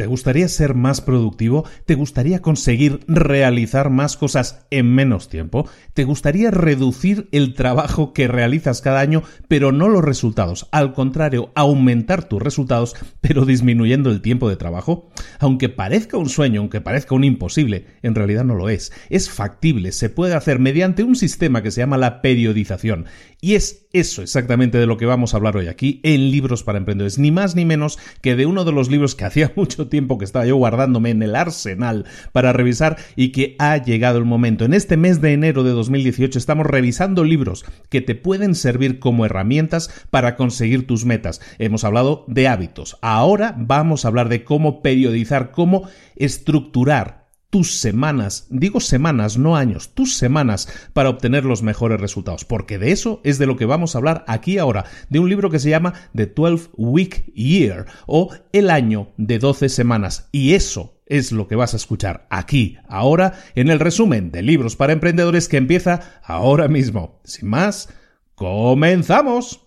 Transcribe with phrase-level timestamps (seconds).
[0.00, 1.66] ¿Te gustaría ser más productivo?
[1.84, 5.68] ¿Te gustaría conseguir realizar más cosas en menos tiempo?
[5.92, 10.68] ¿Te gustaría reducir el trabajo que realizas cada año, pero no los resultados?
[10.72, 15.10] Al contrario, aumentar tus resultados, pero disminuyendo el tiempo de trabajo?
[15.38, 18.92] Aunque parezca un sueño, aunque parezca un imposible, en realidad no lo es.
[19.10, 23.04] Es factible, se puede hacer mediante un sistema que se llama la periodización.
[23.42, 26.76] Y es eso exactamente de lo que vamos a hablar hoy aquí en Libros para
[26.76, 30.18] Emprendedores, ni más ni menos que de uno de los libros que hacía mucho tiempo
[30.18, 34.66] que estaba yo guardándome en el arsenal para revisar y que ha llegado el momento.
[34.66, 39.24] En este mes de enero de 2018 estamos revisando libros que te pueden servir como
[39.24, 41.40] herramientas para conseguir tus metas.
[41.58, 42.98] Hemos hablado de hábitos.
[43.00, 47.19] Ahora vamos a hablar de cómo periodizar, cómo estructurar
[47.50, 52.92] tus semanas, digo semanas, no años, tus semanas para obtener los mejores resultados, porque de
[52.92, 55.68] eso es de lo que vamos a hablar aquí ahora, de un libro que se
[55.68, 61.48] llama The 12 Week Year o El año de 12 semanas, y eso es lo
[61.48, 66.20] que vas a escuchar aquí, ahora, en el resumen de libros para emprendedores que empieza
[66.22, 67.20] ahora mismo.
[67.24, 67.88] Sin más,
[68.36, 69.66] comenzamos.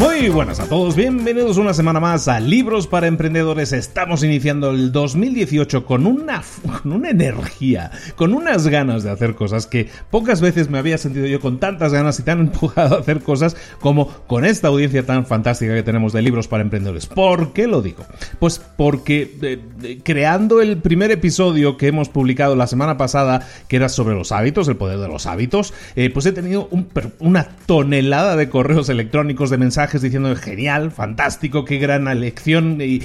[0.00, 3.74] Muy buenas a todos, bienvenidos una semana más a Libros para Emprendedores.
[3.74, 6.42] Estamos iniciando el 2018 con una,
[6.82, 11.26] con una energía, con unas ganas de hacer cosas que pocas veces me había sentido
[11.26, 15.26] yo con tantas ganas y tan empujado a hacer cosas como con esta audiencia tan
[15.26, 17.04] fantástica que tenemos de Libros para Emprendedores.
[17.04, 18.06] ¿Por qué lo digo?
[18.38, 23.90] Pues porque eh, creando el primer episodio que hemos publicado la semana pasada, que era
[23.90, 26.70] sobre los hábitos, el poder de los hábitos, eh, pues he tenido
[27.18, 32.78] una tonelada de correos electrónicos, de mensajes, diciendo genial, fantástico, qué gran elección.
[32.80, 33.02] Y,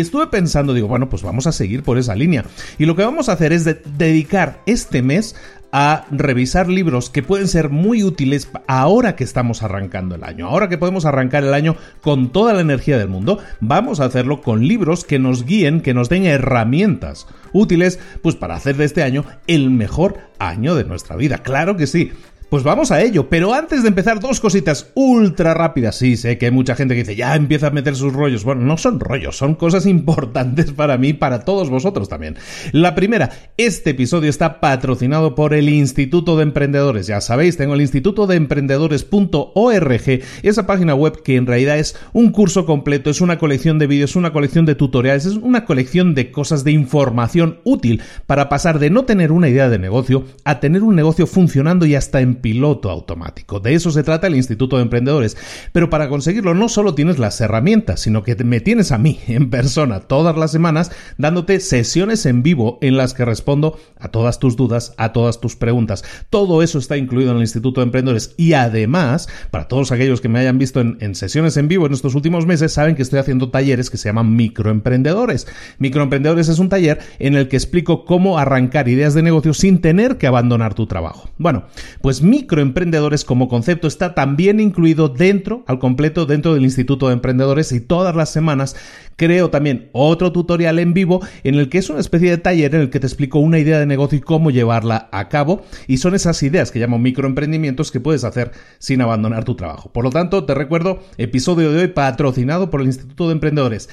[0.00, 2.44] estuve pensando, digo, bueno, pues vamos a seguir por esa línea.
[2.78, 5.36] Y lo que vamos a hacer es dedicar este mes
[5.76, 10.46] a revisar libros que pueden ser muy útiles ahora que estamos arrancando el año.
[10.46, 14.40] Ahora que podemos arrancar el año con toda la energía del mundo, vamos a hacerlo
[14.40, 19.02] con libros que nos guíen, que nos den herramientas útiles, pues para hacer de este
[19.02, 21.38] año el mejor año de nuestra vida.
[21.38, 22.12] Claro que sí.
[22.54, 25.96] Pues vamos a ello, pero antes de empezar, dos cositas ultra rápidas.
[25.96, 28.44] Sí, sé que hay mucha gente que dice, ya empieza a meter sus rollos.
[28.44, 32.36] Bueno, no son rollos, son cosas importantes para mí, para todos vosotros también.
[32.70, 37.08] La primera, este episodio está patrocinado por el Instituto de Emprendedores.
[37.08, 42.30] Ya sabéis, tengo el Instituto de Emprendedores.org, esa página web que en realidad es un
[42.30, 46.30] curso completo, es una colección de vídeos, una colección de tutoriales, es una colección de
[46.30, 50.84] cosas de información útil para pasar de no tener una idea de negocio a tener
[50.84, 53.58] un negocio funcionando y hasta en piloto automático.
[53.58, 55.38] De eso se trata el Instituto de Emprendedores.
[55.72, 59.48] Pero para conseguirlo no solo tienes las herramientas, sino que me tienes a mí en
[59.48, 64.56] persona todas las semanas dándote sesiones en vivo en las que respondo a todas tus
[64.56, 66.04] dudas, a todas tus preguntas.
[66.28, 70.28] Todo eso está incluido en el Instituto de Emprendedores y además, para todos aquellos que
[70.28, 73.48] me hayan visto en, sesiones en vivo en estos últimos meses, saben que estoy haciendo
[73.48, 75.46] talleres que se llaman microemprendedores.
[75.78, 80.18] Microemprendedores es un taller en el que explico cómo arrancar ideas de negocio sin tener
[80.18, 81.30] que abandonar tu trabajo.
[81.38, 81.64] Bueno,
[82.02, 87.70] pues microemprendedores como concepto está también incluido dentro, al completo, dentro del Instituto de Emprendedores
[87.72, 88.74] y todas las semanas
[89.16, 92.80] creo también otro tutorial en vivo en el que es una especie de taller en
[92.80, 96.14] el que te explico una idea de negocio y cómo llevarla a cabo y son
[96.14, 99.92] esas ideas que llamo microemprendimientos que puedes hacer sin abandonar tu trabajo.
[99.92, 103.88] Por lo tanto, te recuerdo, episodio de hoy patrocinado por el Instituto de Emprendedores.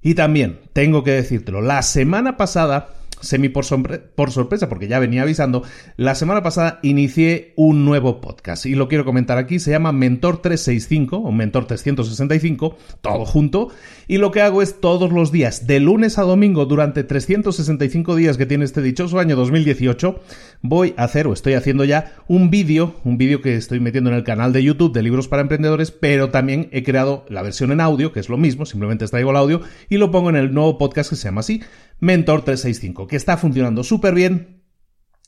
[0.00, 5.62] Y también, tengo que decírtelo, la semana pasada semi por, sorpresa, porque ya venía avisando,
[5.96, 10.40] la semana pasada inicié un nuevo podcast y lo quiero comentar aquí, se llama Mentor
[10.40, 13.68] 365 o Mentor 365, todo junto,
[14.06, 18.36] y lo que hago es todos los días, de lunes a domingo, durante 365 días
[18.36, 20.20] que tiene este dichoso año 2018,
[20.62, 24.16] voy a hacer o estoy haciendo ya un vídeo, un vídeo que estoy metiendo en
[24.16, 27.80] el canal de YouTube de Libros para Emprendedores, pero también he creado la versión en
[27.80, 30.78] audio, que es lo mismo, simplemente traigo el audio y lo pongo en el nuevo
[30.78, 31.62] podcast que se llama así,
[32.00, 34.62] Mentor 365, que está funcionando súper bien,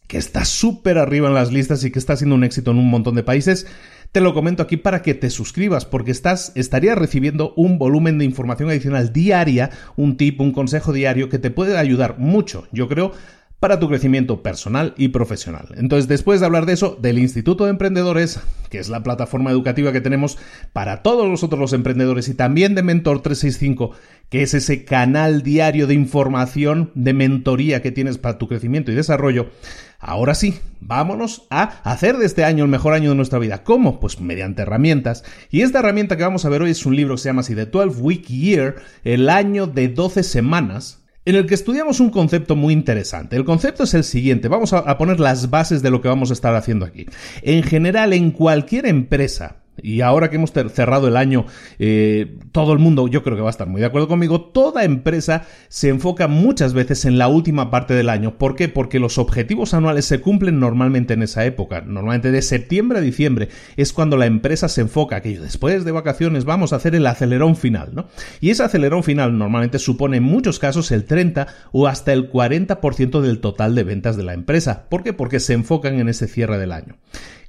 [0.06, 2.90] que está súper arriba en las listas y que está siendo un éxito en un
[2.90, 3.66] montón de países.
[4.12, 8.24] Te lo comento aquí para que te suscribas, porque estás, estarías recibiendo un volumen de
[8.24, 13.12] información adicional diaria, un tip, un consejo diario que te puede ayudar mucho, yo creo,
[13.60, 15.68] para tu crecimiento personal y profesional.
[15.76, 18.40] Entonces, después de hablar de eso, del Instituto de Emprendedores,
[18.70, 20.38] que es la plataforma educativa que tenemos
[20.72, 23.92] para todos nosotros los emprendedores y también de Mentor 365,
[24.30, 28.94] que es ese canal diario de información, de mentoría que tienes para tu crecimiento y
[28.94, 29.50] desarrollo,
[29.98, 33.62] ahora sí, vámonos a hacer de este año el mejor año de nuestra vida.
[33.62, 34.00] ¿Cómo?
[34.00, 35.22] Pues mediante herramientas.
[35.50, 37.66] Y esta herramienta que vamos a ver hoy es un libro que se llama The
[37.66, 42.72] 12 Week Year, el año de 12 semanas, en el que estudiamos un concepto muy
[42.72, 43.36] interesante.
[43.36, 46.32] El concepto es el siguiente, vamos a, poner las bases de lo que vamos a
[46.32, 47.06] estar haciendo aquí.
[47.42, 51.46] En general, en cualquier empresa, y ahora que hemos cerrado el año,
[51.78, 54.84] eh, todo el mundo, yo creo que va a estar muy de acuerdo conmigo, toda
[54.84, 58.38] empresa se enfoca muchas veces en la última parte del año.
[58.38, 58.68] ¿Por qué?
[58.68, 61.80] Porque los objetivos anuales se cumplen normalmente en esa época.
[61.80, 66.44] Normalmente de septiembre a diciembre es cuando la empresa se enfoca, que después de vacaciones
[66.44, 68.08] vamos a hacer el acelerón final, ¿no?
[68.40, 73.20] Y ese acelerón final normalmente supone en muchos casos el 30 o hasta el 40%
[73.20, 74.86] del total de ventas de la empresa.
[74.88, 75.12] ¿Por qué?
[75.12, 76.96] Porque se enfocan en ese cierre del año.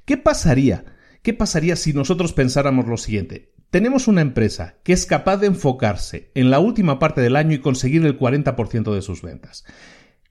[0.04, 0.84] ¿Qué pasaría?
[1.22, 3.52] ¿Qué pasaría si nosotros pensáramos lo siguiente?
[3.70, 7.60] Tenemos una empresa que es capaz de enfocarse en la última parte del año y
[7.60, 9.64] conseguir el 40% de sus ventas.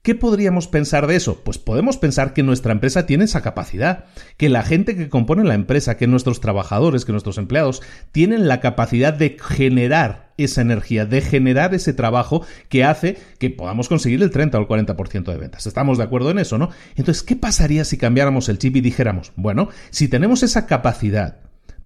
[0.04, 1.44] ¿Qué podríamos pensar de eso?
[1.44, 4.06] Pues podemos pensar que nuestra empresa tiene esa capacidad,
[4.36, 8.58] que la gente que compone la empresa, que nuestros trabajadores, que nuestros empleados tienen la
[8.58, 14.32] capacidad de generar esa energía, de generar ese trabajo que hace que podamos conseguir el
[14.32, 15.68] 30 o el 40% de ventas.
[15.68, 16.70] Estamos de acuerdo en eso, ¿no?
[16.96, 21.36] Entonces, ¿qué pasaría si cambiáramos el chip y dijéramos, bueno, si tenemos esa capacidad,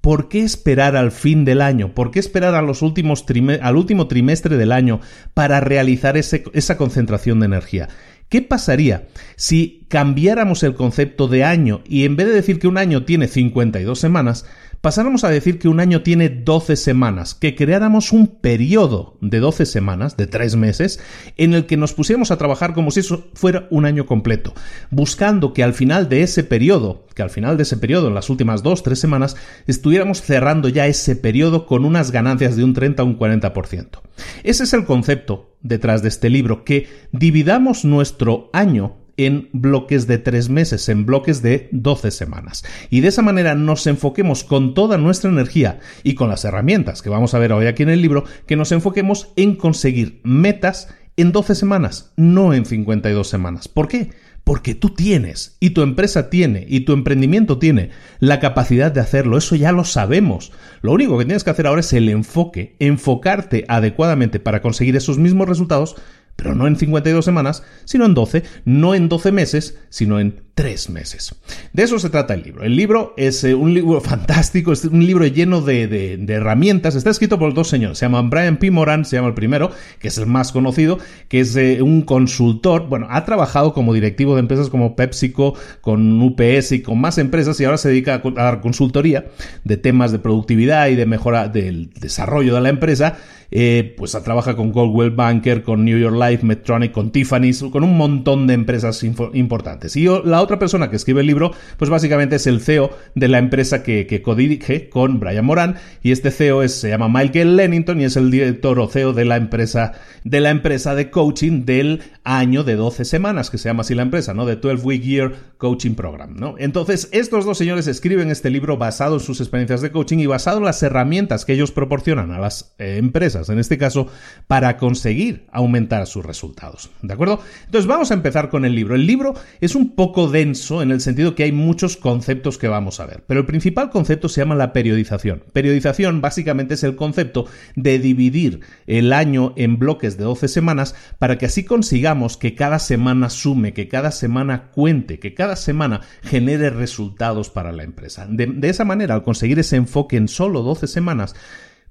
[0.07, 1.93] ¿Por qué esperar al fin del año?
[1.93, 5.01] ¿Por qué esperar al último trimestre del año
[5.35, 7.89] para realizar esa concentración de energía?
[8.29, 12.79] ¿Qué pasaría si cambiáramos el concepto de año y en vez de decir que un
[12.79, 14.47] año tiene 52 semanas,
[14.81, 19.67] pasáramos a decir que un año tiene 12 semanas, que creáramos un periodo de 12
[19.67, 21.01] semanas, de 3 meses,
[21.37, 24.55] en el que nos pusiéramos a trabajar como si eso fuera un año completo,
[24.91, 28.31] buscando que al final de ese periodo, que al final de ese periodo, en las
[28.31, 33.03] últimas 2, 3 semanas, estuviéramos cerrando ya ese periodo con unas ganancias de un 30
[33.03, 34.01] o un 40%.
[34.43, 40.19] Ese es el concepto detrás de este libro, que dividamos nuestro año en bloques de
[40.19, 42.65] tres meses, en bloques de 12 semanas.
[42.91, 47.11] Y de esa manera nos enfoquemos con toda nuestra energía y con las herramientas que
[47.11, 51.33] vamos a ver hoy aquí en el libro, que nos enfoquemos en conseguir metas en
[51.33, 53.69] 12 semanas, no en 52 semanas.
[53.69, 54.11] ¿Por qué?
[54.45, 59.39] Porque tú tienes, y tu empresa tiene, y tu emprendimiento tiene la capacidad de hacerlo.
[59.39, 60.53] Eso ya lo sabemos.
[60.83, 65.19] Lo único que tienes que hacer ahora es el enfoque, enfocarte adecuadamente para conseguir esos
[65.19, 65.97] mismos resultados,
[66.37, 70.89] pero no en 52 semanas, sino en 12, no en 12 meses, sino en tres
[70.89, 71.35] meses.
[71.75, 72.65] De eso se trata el libro.
[72.65, 76.95] El libro es eh, un libro fantástico, es un libro lleno de, herramientas.
[76.95, 77.99] Está escrito por dos señores.
[77.99, 78.71] Se llaman Brian P.
[78.71, 82.89] Moran, se llama el primero, que es el más conocido, que es eh, un consultor.
[82.89, 87.61] Bueno, ha trabajado como directivo de empresas como PepsiCo, con UPS y con más empresas
[87.61, 89.27] y ahora se dedica a, dar consultoría
[89.65, 93.19] de temas de productividad y de mejora del desarrollo de la empresa.
[93.51, 97.97] Eh, pues trabaja con Goldwell Banker, con New York Life, Medtronic, con Tiffany's, con un
[97.97, 99.97] montón de empresas importantes.
[99.97, 103.39] Y la otra persona que escribe el libro, pues básicamente es el CEO de la
[103.39, 108.05] empresa que, que codirige con Brian Moran y este CEO se llama Michael Lennington y
[108.05, 109.93] es el director o CEO de la empresa
[110.27, 114.03] de la empresa de coaching del año de 12 semanas, que se llama así la
[114.03, 114.45] empresa, ¿no?
[114.45, 116.57] De 12 Week Year Coaching Program, ¿no?
[116.59, 120.59] Entonces, estos dos señores escriben este libro basado en sus experiencias de coaching y basado
[120.59, 124.09] en las herramientas que ellos proporcionan a las eh, empresas, en este caso,
[124.47, 127.41] para conseguir aumentar sus resultados, ¿de acuerdo?
[127.65, 128.95] Entonces, vamos a empezar con el libro.
[128.95, 133.01] El libro es un poco denso en el sentido que hay muchos conceptos que vamos
[133.01, 135.43] a ver, pero el principal concepto se llama la periodización.
[135.53, 141.39] Periodización básicamente es el concepto de dividir el año en bloques de 12 semanas para
[141.39, 146.71] que así consigamos que cada semana sume, que cada semana cuente, que cada semana genere
[146.71, 148.27] resultados para la empresa.
[148.29, 151.35] De, de esa manera, al conseguir ese enfoque en solo 12 semanas,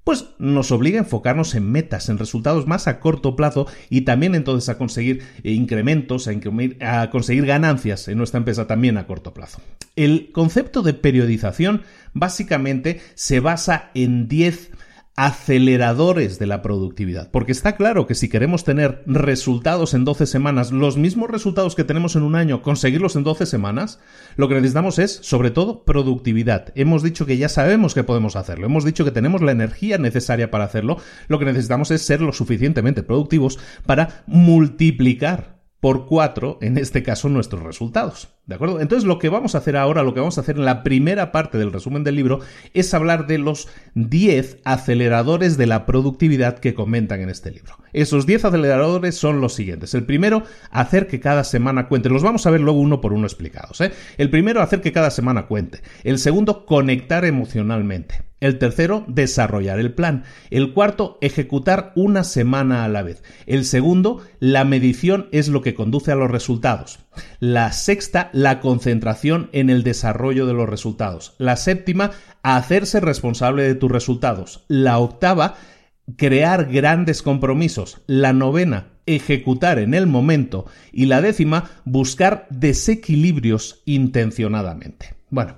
[0.05, 4.35] pues nos obliga a enfocarnos en metas, en resultados más a corto plazo y también
[4.35, 6.29] entonces a conseguir incrementos,
[6.79, 9.61] a, conseguir ganancias en nuestra empresa también a corto plazo.
[9.95, 11.81] El concepto de periodización
[12.13, 14.71] básicamente se basa en 10
[15.15, 17.31] aceleradores de la productividad.
[17.31, 21.85] Porque está claro que si queremos tener resultados en 12 semanas, los mismos resultados que
[21.85, 23.99] tenemos en un año, conseguirlos en 12 semanas,
[24.35, 26.73] lo que necesitamos es, sobre todo, productividad.
[26.75, 30.51] Hemos dicho que ya sabemos que podemos hacerlo, hemos dicho que tenemos la energía necesaria
[30.51, 35.54] para hacerlo, lo que necesitamos es ser lo suficientemente productivos para multiplicar
[35.85, 38.29] por cuatro, en este caso, nuestros resultados.
[38.47, 38.81] ¿De acuerdo?
[38.81, 41.31] Entonces lo que vamos a hacer ahora, lo que vamos a hacer en la primera
[41.31, 42.39] parte del resumen del libro,
[42.73, 47.77] es hablar de los 10 aceleradores de la productividad que comentan en este libro.
[47.93, 49.93] Esos 10 aceleradores son los siguientes.
[49.93, 52.09] El primero, hacer que cada semana cuente.
[52.09, 53.79] Los vamos a ver luego uno por uno explicados.
[53.81, 53.91] ¿eh?
[54.17, 55.81] El primero, hacer que cada semana cuente.
[56.03, 58.23] El segundo, conectar emocionalmente.
[58.45, 60.23] El tercero, desarrollar el plan.
[60.51, 63.23] El cuarto, ejecutar una semana a la vez.
[63.47, 66.99] El segundo, la medición es lo que conduce a los resultados.
[67.39, 71.33] La sexta, la concentración en el desarrollo de los resultados.
[71.39, 72.11] La séptima,
[72.43, 74.63] hacerse responsable de tus resultados.
[74.67, 75.55] La octava,
[76.15, 78.03] crear grandes compromisos.
[78.05, 80.67] La novena, ejecutar en el momento.
[80.91, 85.15] Y la décima, buscar desequilibrios intencionadamente.
[85.31, 85.55] Bueno,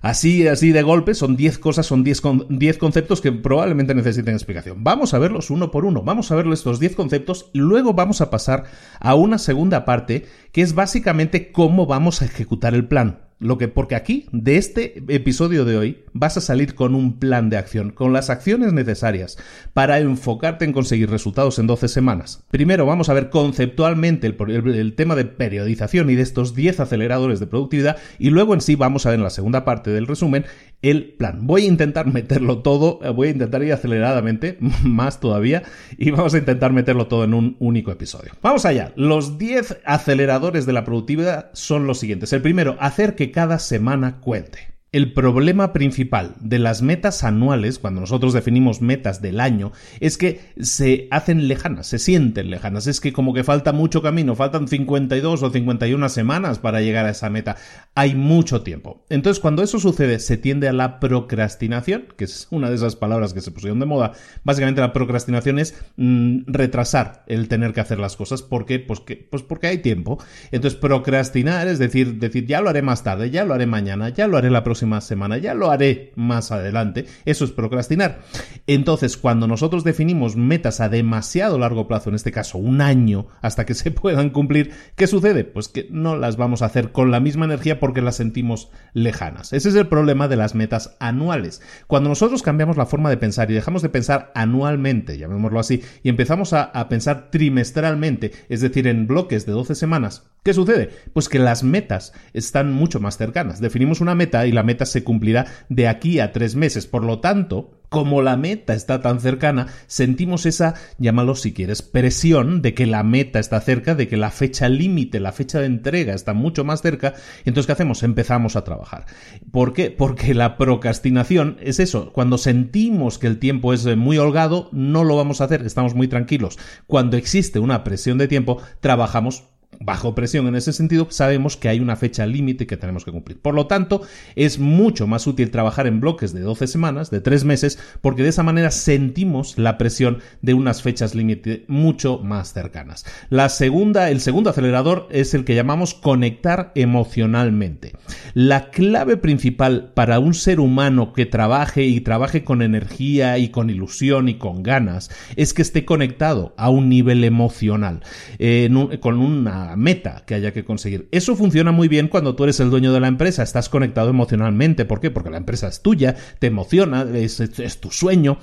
[0.00, 4.84] Así, así de golpe, son 10 cosas, son 10 conceptos que probablemente necesiten explicación.
[4.84, 8.30] Vamos a verlos uno por uno, vamos a ver estos 10 conceptos, luego vamos a
[8.30, 8.64] pasar
[9.00, 13.27] a una segunda parte que es básicamente cómo vamos a ejecutar el plan.
[13.40, 17.50] Lo que, porque aquí, de este episodio de hoy, vas a salir con un plan
[17.50, 19.38] de acción, con las acciones necesarias
[19.74, 22.42] para enfocarte en conseguir resultados en 12 semanas.
[22.50, 27.46] Primero vamos a ver conceptualmente el, tema de periodización y de estos 10 aceleradores de
[27.46, 30.44] productividad y luego en sí vamos a ver en la segunda parte del resumen
[30.82, 31.46] el plan.
[31.46, 35.62] Voy a intentar meterlo todo, eh, voy a intentar ir aceleradamente, más todavía,
[35.96, 38.32] y vamos a intentar meterlo todo en un único episodio.
[38.42, 38.92] Vamos allá.
[38.96, 42.32] Los 10 aceleradores de la productividad son los siguientes.
[42.32, 44.77] El primero, hacer que cada semana cuente.
[44.90, 50.40] El problema principal de las metas anuales, cuando nosotros definimos metas del año, es que
[50.58, 52.86] se hacen lejanas, se sienten lejanas.
[52.86, 57.10] Es que como que falta mucho camino, faltan 52 o 51 semanas para llegar a
[57.10, 57.56] esa meta.
[57.94, 59.04] Hay mucho tiempo.
[59.10, 63.34] Entonces, cuando eso sucede, se tiende a la procrastinación, que es una de esas palabras
[63.34, 64.12] que se pusieron de moda.
[64.42, 68.40] Básicamente la procrastinación es mm, retrasar el tener que hacer las cosas.
[68.40, 68.78] ¿Por qué?
[68.78, 70.18] Pues, pues porque hay tiempo.
[70.50, 74.26] Entonces, procrastinar es decir, decir, ya lo haré más tarde, ya lo haré mañana, ya
[74.26, 77.06] lo haré la próxima próxima semana, ya lo haré más adelante.
[77.24, 78.20] Eso es procrastinar.
[78.68, 83.66] Entonces, cuando nosotros definimos metas a demasiado largo plazo, en este caso un año, hasta
[83.66, 85.42] que se puedan cumplir, ¿qué sucede?
[85.42, 89.52] Pues que no las vamos a hacer con la misma energía porque las sentimos lejanas.
[89.52, 91.60] Ese es el problema de las metas anuales.
[91.88, 96.08] Cuando nosotros cambiamos la forma de pensar y dejamos de pensar anualmente, llamémoslo así, y
[96.08, 100.88] empezamos a, a pensar trimestralmente, es decir, en bloques de 12 semanas, ¿Qué sucede?
[101.12, 103.60] Pues que las metas están mucho más cercanas.
[103.60, 106.86] Definimos una meta y la meta se cumplirá de aquí a tres meses.
[106.86, 112.60] Por lo tanto, como la meta está tan cercana, sentimos esa, llámalo si quieres, presión
[112.60, 116.14] de que la meta está cerca, de que la fecha límite, la fecha de entrega
[116.14, 117.14] está mucho más cerca.
[117.44, 118.02] Entonces, ¿qué hacemos?
[118.02, 119.06] Empezamos a trabajar.
[119.50, 119.90] ¿Por qué?
[119.90, 122.12] Porque la procrastinación es eso.
[122.12, 126.08] Cuando sentimos que el tiempo es muy holgado, no lo vamos a hacer, estamos muy
[126.08, 126.58] tranquilos.
[126.86, 129.44] Cuando existe una presión de tiempo, trabajamos
[129.80, 133.40] bajo presión en ese sentido, sabemos que hay una fecha límite que tenemos que cumplir.
[133.40, 134.02] Por lo tanto,
[134.34, 138.30] es mucho más útil trabajar en bloques de 12 semanas, de 3 meses, porque de
[138.30, 143.04] esa manera sentimos la presión de unas fechas límite mucho más cercanas.
[143.30, 147.92] La segunda, el segundo acelerador es el que llamamos conectar emocionalmente.
[148.34, 153.70] La clave principal para un ser humano que trabaje y trabaje con energía y con
[153.70, 158.02] ilusión y con ganas es que esté conectado a un nivel emocional,
[158.38, 158.68] eh,
[159.00, 161.08] con una meta que haya que conseguir.
[161.12, 164.84] Eso funciona muy bien cuando tú eres el dueño de la empresa, estás conectado emocionalmente.
[164.84, 165.10] ¿Por qué?
[165.10, 168.38] Porque la empresa es tuya, te emociona, es, es tu sueño.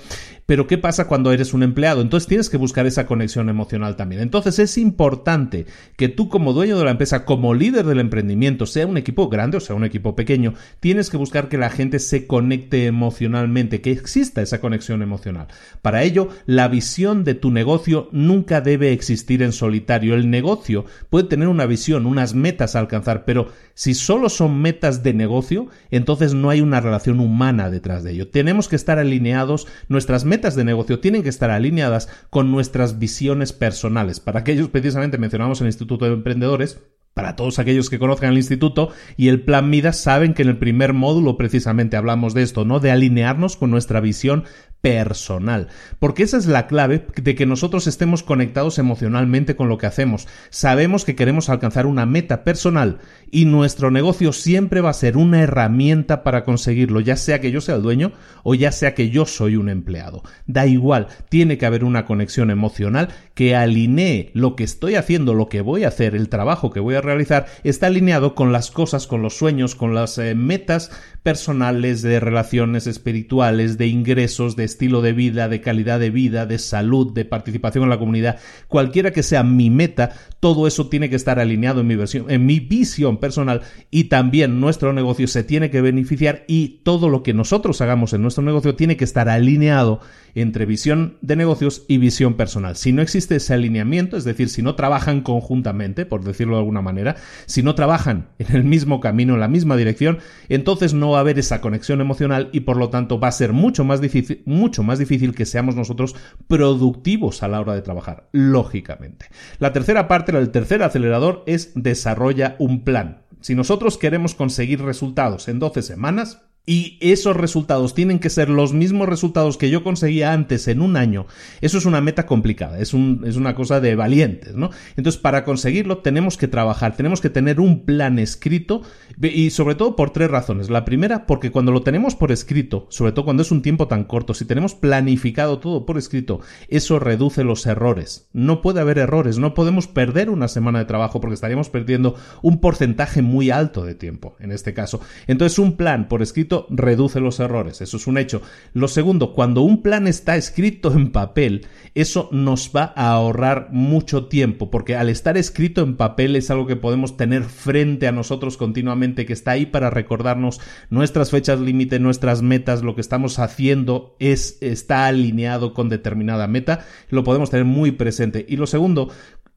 [0.46, 2.02] Pero ¿qué pasa cuando eres un empleado?
[2.02, 4.22] Entonces tienes que buscar esa conexión emocional también.
[4.22, 8.86] Entonces es importante que tú como dueño de la empresa, como líder del emprendimiento, sea
[8.86, 12.28] un equipo grande o sea un equipo pequeño, tienes que buscar que la gente se
[12.28, 15.48] conecte emocionalmente, que exista esa conexión emocional.
[15.82, 20.14] Para ello, la visión de tu negocio nunca debe existir en solitario.
[20.14, 25.02] El negocio puede tener una visión, unas metas a alcanzar, pero si solo son metas
[25.02, 28.28] de negocio, entonces no hay una relación humana detrás de ello.
[28.28, 33.00] Tenemos que estar alineados nuestras metas metas de negocio tienen que estar alineadas con nuestras
[33.00, 34.20] visiones personales.
[34.20, 36.82] Para aquellos, precisamente mencionamos el Instituto de Emprendedores,
[37.14, 40.58] para todos aquellos que conozcan el instituto y el plan Midas saben que en el
[40.58, 42.82] primer módulo precisamente hablamos de esto, ¿no?
[42.82, 44.44] De alinearnos con nuestra visión
[44.86, 45.70] personal.
[45.98, 50.28] Porque esa es la clave de que nosotros estemos conectados emocionalmente con lo que hacemos.
[50.52, 53.00] Sabemos que queremos alcanzar una meta personal
[53.32, 57.62] y nuestro negocio siempre va a ser una herramienta para conseguirlo, ya sea que yo
[57.62, 58.12] sea el dueño
[58.44, 60.22] o ya sea que yo soy un empleado.
[60.46, 65.50] Da igual, tiene que haber una conexión emocional que alinee lo que estoy haciendo, lo
[65.50, 69.08] que voy a hacer, el trabajo que voy a realizar, está alineado con las cosas,
[69.08, 70.92] con los sueños, con las eh, metas
[71.26, 76.60] personales, de relaciones espirituales, de ingresos, de estilo de vida, de calidad de vida, de
[76.60, 81.16] salud, de participación en la comunidad, cualquiera que sea mi meta, todo eso tiene que
[81.16, 85.72] estar alineado en mi, versión, en mi visión personal y también nuestro negocio se tiene
[85.72, 90.02] que beneficiar y todo lo que nosotros hagamos en nuestro negocio tiene que estar alineado
[90.36, 92.76] entre visión de negocios y visión personal.
[92.76, 96.82] Si no existe ese alineamiento, es decir, si no trabajan conjuntamente, por decirlo de alguna
[96.82, 97.16] manera,
[97.48, 101.40] si no trabajan en el mismo camino, en la misma dirección, entonces no a haber
[101.40, 105.00] esa conexión emocional y por lo tanto va a ser mucho más difícil, mucho más
[105.00, 106.16] difícil que seamos nosotros
[106.48, 109.28] productivos a la hora de trabajar, lógicamente.
[109.60, 113.24] La tercera parte, el tercer acelerador es desarrolla un plan.
[113.42, 118.74] Si nosotros queremos conseguir resultados en 12 semanas, y esos resultados tienen que ser los
[118.74, 121.28] mismos resultados que yo conseguía antes en un año,
[121.62, 124.72] eso es una meta complicada, es, un, es una cosa de valientes, ¿no?
[124.96, 128.82] Entonces, para conseguirlo tenemos que trabajar, tenemos que tener un plan escrito
[129.22, 130.70] y sobre todo por tres razones.
[130.70, 134.04] La primera, porque cuando lo tenemos por escrito, sobre todo cuando es un tiempo tan
[134.04, 138.28] corto, si tenemos planificado todo por escrito, eso reduce los errores.
[138.34, 142.60] No puede haber errores, no podemos perder una semana de trabajo porque estaríamos perdiendo un
[142.60, 145.00] porcentaje muy alto de tiempo, en este caso.
[145.28, 148.42] Entonces, un plan por escrito reduce los errores, eso es un hecho.
[148.74, 154.26] Lo segundo, cuando un plan está escrito en papel, eso nos va a ahorrar mucho
[154.28, 158.58] tiempo, porque al estar escrito en papel es algo que podemos tener frente a nosotros
[158.58, 164.16] continuamente, que está ahí para recordarnos nuestras fechas límite, nuestras metas, lo que estamos haciendo
[164.20, 168.46] es está alineado con determinada meta, lo podemos tener muy presente.
[168.48, 169.10] Y lo segundo,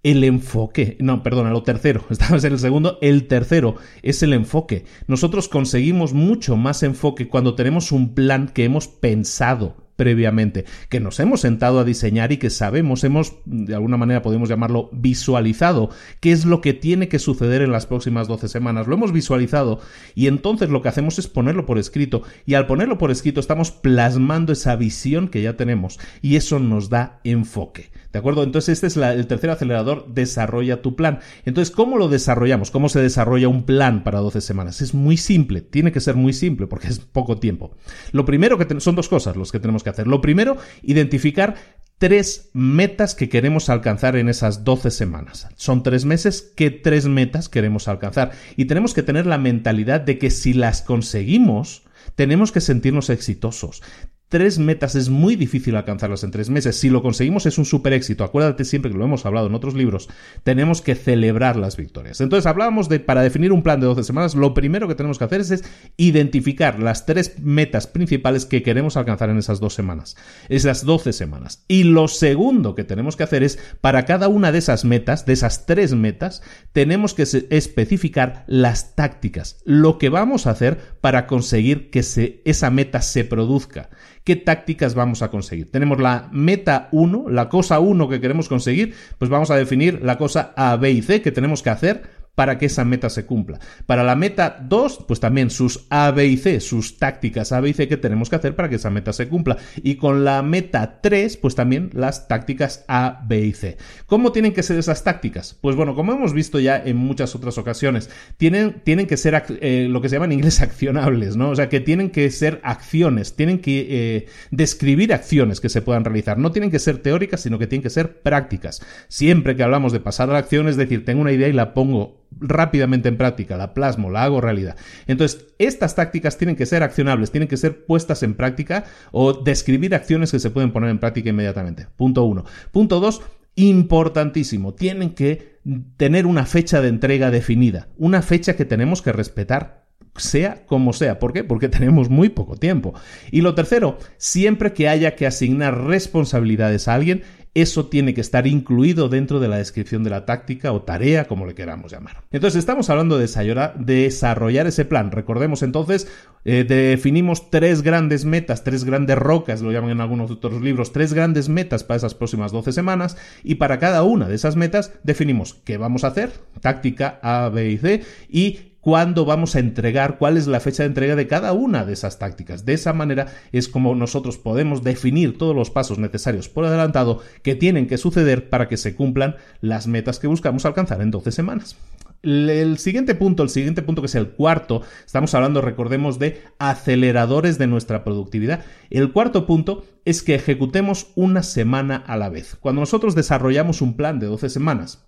[0.02, 0.96] el enfoque.
[1.00, 2.04] No, perdona, lo tercero.
[2.10, 2.98] Estamos en el segundo.
[3.00, 4.84] El tercero es el enfoque.
[5.06, 11.18] Nosotros conseguimos mucho más enfoque cuando tenemos un plan que hemos pensado previamente, que nos
[11.18, 16.30] hemos sentado a diseñar y que sabemos, hemos, de alguna manera podemos llamarlo, visualizado qué
[16.30, 18.86] es lo que tiene que suceder en las próximas 12 semanas.
[18.86, 19.80] Lo hemos visualizado
[20.14, 23.72] y entonces lo que hacemos es ponerlo por escrito y al ponerlo por escrito estamos
[23.72, 27.90] plasmando esa visión que ya tenemos y eso nos da enfoque.
[28.12, 28.42] ¿De acuerdo?
[28.42, 31.18] Entonces este es el tercer acelerador, desarrolla tu plan.
[31.44, 32.70] Entonces, ¿cómo lo desarrollamos?
[32.70, 34.80] ¿Cómo se desarrolla un plan para 12 semanas?
[34.80, 37.72] Es muy simple, tiene que ser muy simple porque es poco tiempo.
[38.12, 40.06] Lo primero que son dos cosas los que tenemos que hacer.
[40.06, 41.54] Lo primero, identificar
[41.98, 45.48] tres metas que queremos alcanzar en esas 12 semanas.
[45.56, 48.32] Son tres meses, ¿qué tres metas queremos alcanzar?
[48.56, 51.82] Y tenemos que tener la mentalidad de que si las conseguimos,
[52.14, 53.82] tenemos que sentirnos exitosos
[54.28, 56.76] tres metas es muy difícil alcanzarlas en tres meses.
[56.76, 58.24] Si lo conseguimos es un super éxito.
[58.24, 60.08] Acuérdate siempre que lo hemos hablado en otros libros.
[60.42, 62.20] Tenemos que celebrar las victorias.
[62.20, 65.24] Entonces hablábamos de, para definir un plan de 12 semanas, lo primero que tenemos que
[65.24, 65.64] hacer es,
[65.96, 70.16] identificar las tres metas principales que queremos alcanzar en esas dos semanas.
[70.48, 71.64] Esas 12 semanas.
[71.68, 75.32] Y lo segundo que tenemos que hacer es, para cada una de esas metas, de
[75.32, 79.62] esas tres metas, tenemos que especificar las tácticas.
[79.64, 82.00] Lo que vamos a hacer para conseguir que
[82.44, 83.88] esa meta se produzca
[84.24, 85.70] qué tácticas vamos a conseguir.
[85.70, 90.18] Tenemos la meta 1, la cosa 1 que queremos conseguir, pues vamos a definir la
[90.18, 93.58] cosa A, B y C que tenemos que hacer para que esa meta se cumpla.
[93.84, 97.70] Para la meta 2, pues también sus A, B y C, sus tácticas A, B
[97.70, 99.56] y C que tenemos que hacer para que esa meta se cumpla.
[99.82, 103.76] Y con la meta 3, pues también las tácticas A, B y C.
[104.06, 105.58] ¿Cómo tienen que ser esas tácticas?
[105.60, 109.88] Pues bueno, como hemos visto ya en muchas otras ocasiones, tienen, tienen que ser eh,
[109.90, 111.50] lo que se llama en inglés accionables, ¿no?
[111.50, 116.04] O sea, que tienen que ser acciones, tienen que eh, describir acciones que se puedan
[116.04, 116.38] realizar.
[116.38, 118.80] No tienen que ser teóricas, sino que tienen que ser prácticas.
[119.08, 121.74] Siempre que hablamos de pasar a la acción, es decir, tengo una idea y la
[121.74, 124.76] pongo rápidamente en práctica, la plasmo, la hago realidad.
[125.06, 129.94] Entonces, estas tácticas tienen que ser accionables, tienen que ser puestas en práctica o describir
[129.94, 131.86] acciones que se pueden poner en práctica inmediatamente.
[131.96, 132.44] Punto uno.
[132.70, 133.22] Punto dos,
[133.56, 135.58] importantísimo, tienen que
[135.96, 141.18] tener una fecha de entrega definida, una fecha que tenemos que respetar sea como sea.
[141.18, 141.44] ¿Por qué?
[141.44, 142.94] Porque tenemos muy poco tiempo.
[143.30, 147.22] Y lo tercero, siempre que haya que asignar responsabilidades a alguien,
[147.54, 151.46] eso tiene que estar incluido dentro de la descripción de la táctica o tarea, como
[151.46, 152.24] le queramos llamar.
[152.30, 153.28] Entonces, estamos hablando de
[153.76, 155.10] desarrollar ese plan.
[155.10, 156.08] Recordemos entonces,
[156.44, 161.12] eh, definimos tres grandes metas, tres grandes rocas, lo llaman en algunos otros libros, tres
[161.12, 165.54] grandes metas para esas próximas 12 semanas y para cada una de esas metas definimos
[165.64, 168.58] qué vamos a hacer, táctica A, B y C y
[168.88, 172.18] cuándo vamos a entregar, cuál es la fecha de entrega de cada una de esas
[172.18, 172.64] tácticas.
[172.64, 177.54] De esa manera es como nosotros podemos definir todos los pasos necesarios por adelantado que
[177.54, 181.76] tienen que suceder para que se cumplan las metas que buscamos alcanzar en 12 semanas.
[182.22, 187.58] El siguiente punto, el siguiente punto que es el cuarto, estamos hablando, recordemos, de aceleradores
[187.58, 188.64] de nuestra productividad.
[188.88, 192.56] El cuarto punto es que ejecutemos una semana a la vez.
[192.58, 195.07] Cuando nosotros desarrollamos un plan de 12 semanas,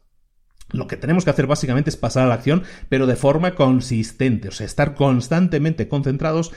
[0.72, 4.48] lo que tenemos que hacer básicamente es pasar a la acción, pero de forma consistente,
[4.48, 6.52] o sea, estar constantemente concentrados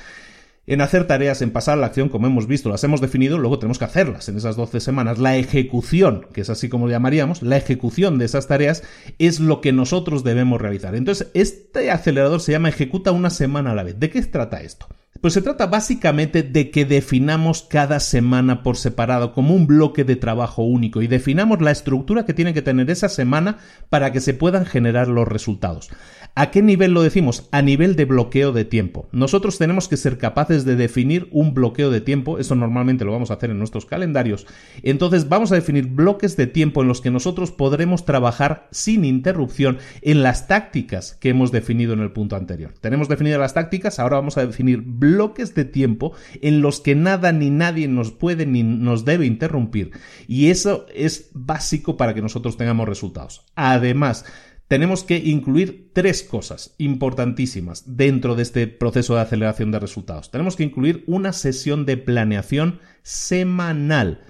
[0.66, 3.60] en hacer tareas, en pasar a la acción, como hemos visto, las hemos definido, luego
[3.60, 5.20] tenemos que hacerlas en esas 12 semanas.
[5.20, 8.84] La ejecución, que es así como lo llamaríamos, la ejecución de esas tareas
[9.20, 10.96] es lo que nosotros debemos realizar.
[10.96, 14.00] Entonces, este acelerador se llama Ejecuta una semana a la vez.
[14.00, 14.88] ¿De qué trata esto?
[15.22, 20.16] Pues se trata básicamente de que definamos cada semana por separado como un bloque de
[20.16, 23.58] trabajo único y definamos la estructura que tiene que tener esa semana
[23.90, 25.90] para que se puedan generar los resultados.
[26.36, 27.48] ¿A qué nivel lo decimos?
[27.52, 29.08] A nivel de bloqueo de tiempo.
[29.12, 33.30] Nosotros tenemos que ser capaces de definir un bloqueo de tiempo, eso normalmente lo vamos
[33.30, 34.48] a hacer en nuestros calendarios.
[34.82, 39.78] Entonces vamos a definir bloques de tiempo en los que nosotros podremos trabajar sin interrupción
[40.02, 42.74] en las tácticas que hemos definido en el punto anterior.
[42.82, 47.32] Tenemos definidas las tácticas, ahora vamos a definir bloques de tiempo en los que nada
[47.32, 49.92] ni nadie nos puede ni nos debe interrumpir.
[50.28, 53.46] Y eso es básico para que nosotros tengamos resultados.
[53.54, 54.26] Además,
[54.68, 60.32] tenemos que incluir tres cosas importantísimas dentro de este proceso de aceleración de resultados.
[60.32, 64.22] Tenemos que incluir una sesión de planeación semanal.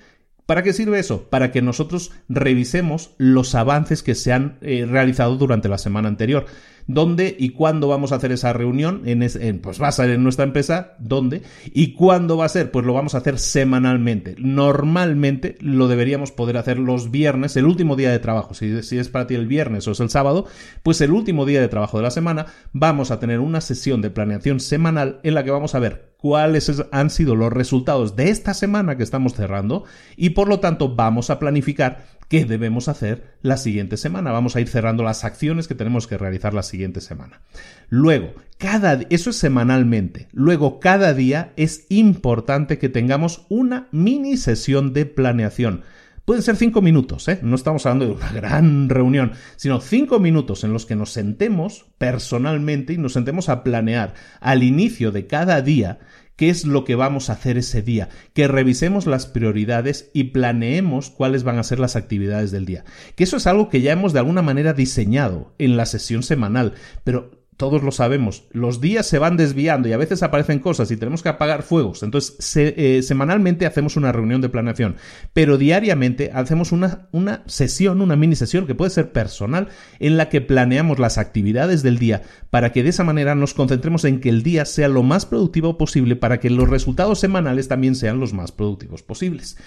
[0.46, 1.30] ¿Para qué sirve eso?
[1.30, 6.46] Para que nosotros revisemos los avances que se han eh, realizado durante la semana anterior
[6.88, 10.46] dónde y cuándo vamos a hacer esa reunión, en, pues va a ser en nuestra
[10.46, 11.42] empresa, dónde
[11.74, 14.36] y cuándo va a ser, pues lo vamos a hacer semanalmente.
[14.38, 19.10] Normalmente lo deberíamos poder hacer los viernes, el último día de trabajo, si, si es
[19.10, 20.46] para ti el viernes o es el sábado,
[20.84, 24.10] pues el último día de trabajo de la semana vamos a tener una sesión de
[24.10, 28.54] planeación semanal en la que vamos a ver cuáles han sido los resultados de esta
[28.54, 29.84] semana que estamos cerrando
[30.16, 34.32] y por lo tanto vamos a planificar qué debemos hacer la siguiente semana.
[34.32, 37.42] Vamos a ir cerrando las acciones que tenemos que realizar la siguiente semana.
[37.90, 40.30] Luego, cada eso es semanalmente.
[40.32, 45.84] Luego, cada día es importante que tengamos una mini sesión de planeación.
[46.26, 47.38] Pueden ser cinco minutos, ¿eh?
[47.44, 51.86] no estamos hablando de una gran reunión, sino cinco minutos en los que nos sentemos
[52.00, 56.00] personalmente y nos sentemos a planear al inicio de cada día
[56.36, 61.10] qué es lo que vamos a hacer ese día, que revisemos las prioridades y planeemos
[61.10, 62.86] cuáles van a ser las actividades del día.
[63.16, 66.74] Que eso es algo que ya hemos de alguna manera diseñado en la sesión semanal,
[67.04, 70.98] pero todos lo sabemos, los días se van desviando y a veces aparecen cosas y
[70.98, 72.04] tenemos que apagar fuegos.
[72.04, 74.96] Entonces, eh, semanalmente hacemos una reunión de planeación,
[75.34, 80.30] pero diariamente hacemos una, una sesión, una mini sesión que puede ser personal, en la
[80.30, 84.30] que planeamos las actividades del día para que de esa manera nos concentremos en que
[84.30, 88.34] el día sea lo más productivo posible para que los resultados semanales también sean los
[88.34, 89.58] más productivos posibles.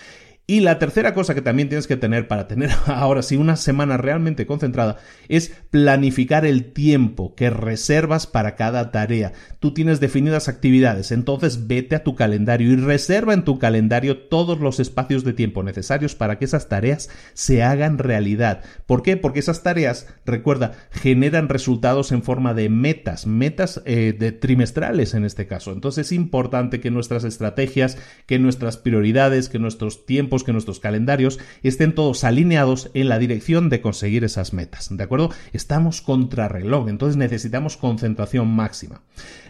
[0.49, 3.97] Y la tercera cosa que también tienes que tener para tener ahora sí una semana
[3.97, 9.33] realmente concentrada es planificar el tiempo que reservas para cada tarea.
[9.59, 14.61] Tú tienes definidas actividades, entonces vete a tu calendario y reserva en tu calendario todos
[14.61, 18.63] los espacios de tiempo necesarios para que esas tareas se hagan realidad.
[18.87, 19.17] ¿Por qué?
[19.17, 25.25] Porque esas tareas, recuerda, generan resultados en forma de metas, metas eh, de trimestrales en
[25.25, 25.73] este caso.
[25.73, 31.38] Entonces es importante que nuestras estrategias, que nuestras prioridades, que nuestros tiempos que nuestros calendarios
[31.62, 34.88] estén todos alineados en la dirección de conseguir esas metas.
[34.90, 35.31] ¿De acuerdo?
[35.53, 39.03] Estamos contra reloj, entonces necesitamos concentración máxima.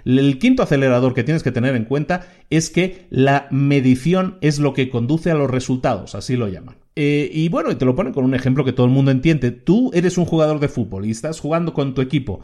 [0.04, 4.72] El quinto acelerador que tienes que tener en cuenta es que la medición es lo
[4.72, 6.76] que conduce a los resultados, así lo llaman.
[6.98, 9.50] Eh, y bueno, y te lo ponen con un ejemplo que todo el mundo entiende.
[9.50, 12.40] Tú eres un jugador de fútbol y estás jugando con tu equipo.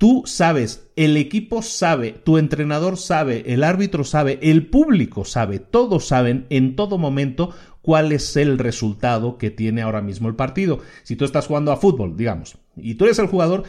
[0.00, 6.06] Tú sabes, el equipo sabe, tu entrenador sabe, el árbitro sabe, el público sabe, todos
[6.06, 7.50] saben en todo momento
[7.82, 10.78] cuál es el resultado que tiene ahora mismo el partido.
[11.02, 13.64] Si tú estás jugando a fútbol, digamos, y tú eres el jugador,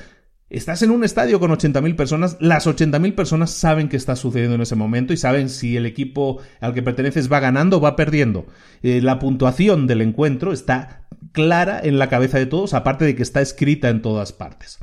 [0.50, 4.62] Estás en un estadio con 80.000 personas, las 80.000 personas saben qué está sucediendo en
[4.62, 8.48] ese momento y saben si el equipo al que perteneces va ganando o va perdiendo.
[8.84, 13.24] Eh, la puntuación del encuentro está clara en la cabeza de todos, aparte de que
[13.24, 14.80] está escrita en todas partes.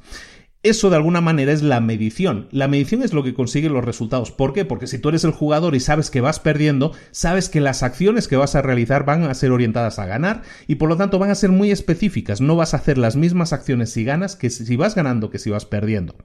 [0.65, 2.49] Eso de alguna manera es la medición.
[2.51, 4.33] La medición es lo que consigue los resultados.
[4.33, 4.65] ¿Por qué?
[4.65, 8.27] Porque si tú eres el jugador y sabes que vas perdiendo, sabes que las acciones
[8.27, 11.31] que vas a realizar van a ser orientadas a ganar y por lo tanto van
[11.31, 12.41] a ser muy específicas.
[12.41, 15.49] No vas a hacer las mismas acciones si ganas que si vas ganando que si
[15.49, 16.17] vas perdiendo.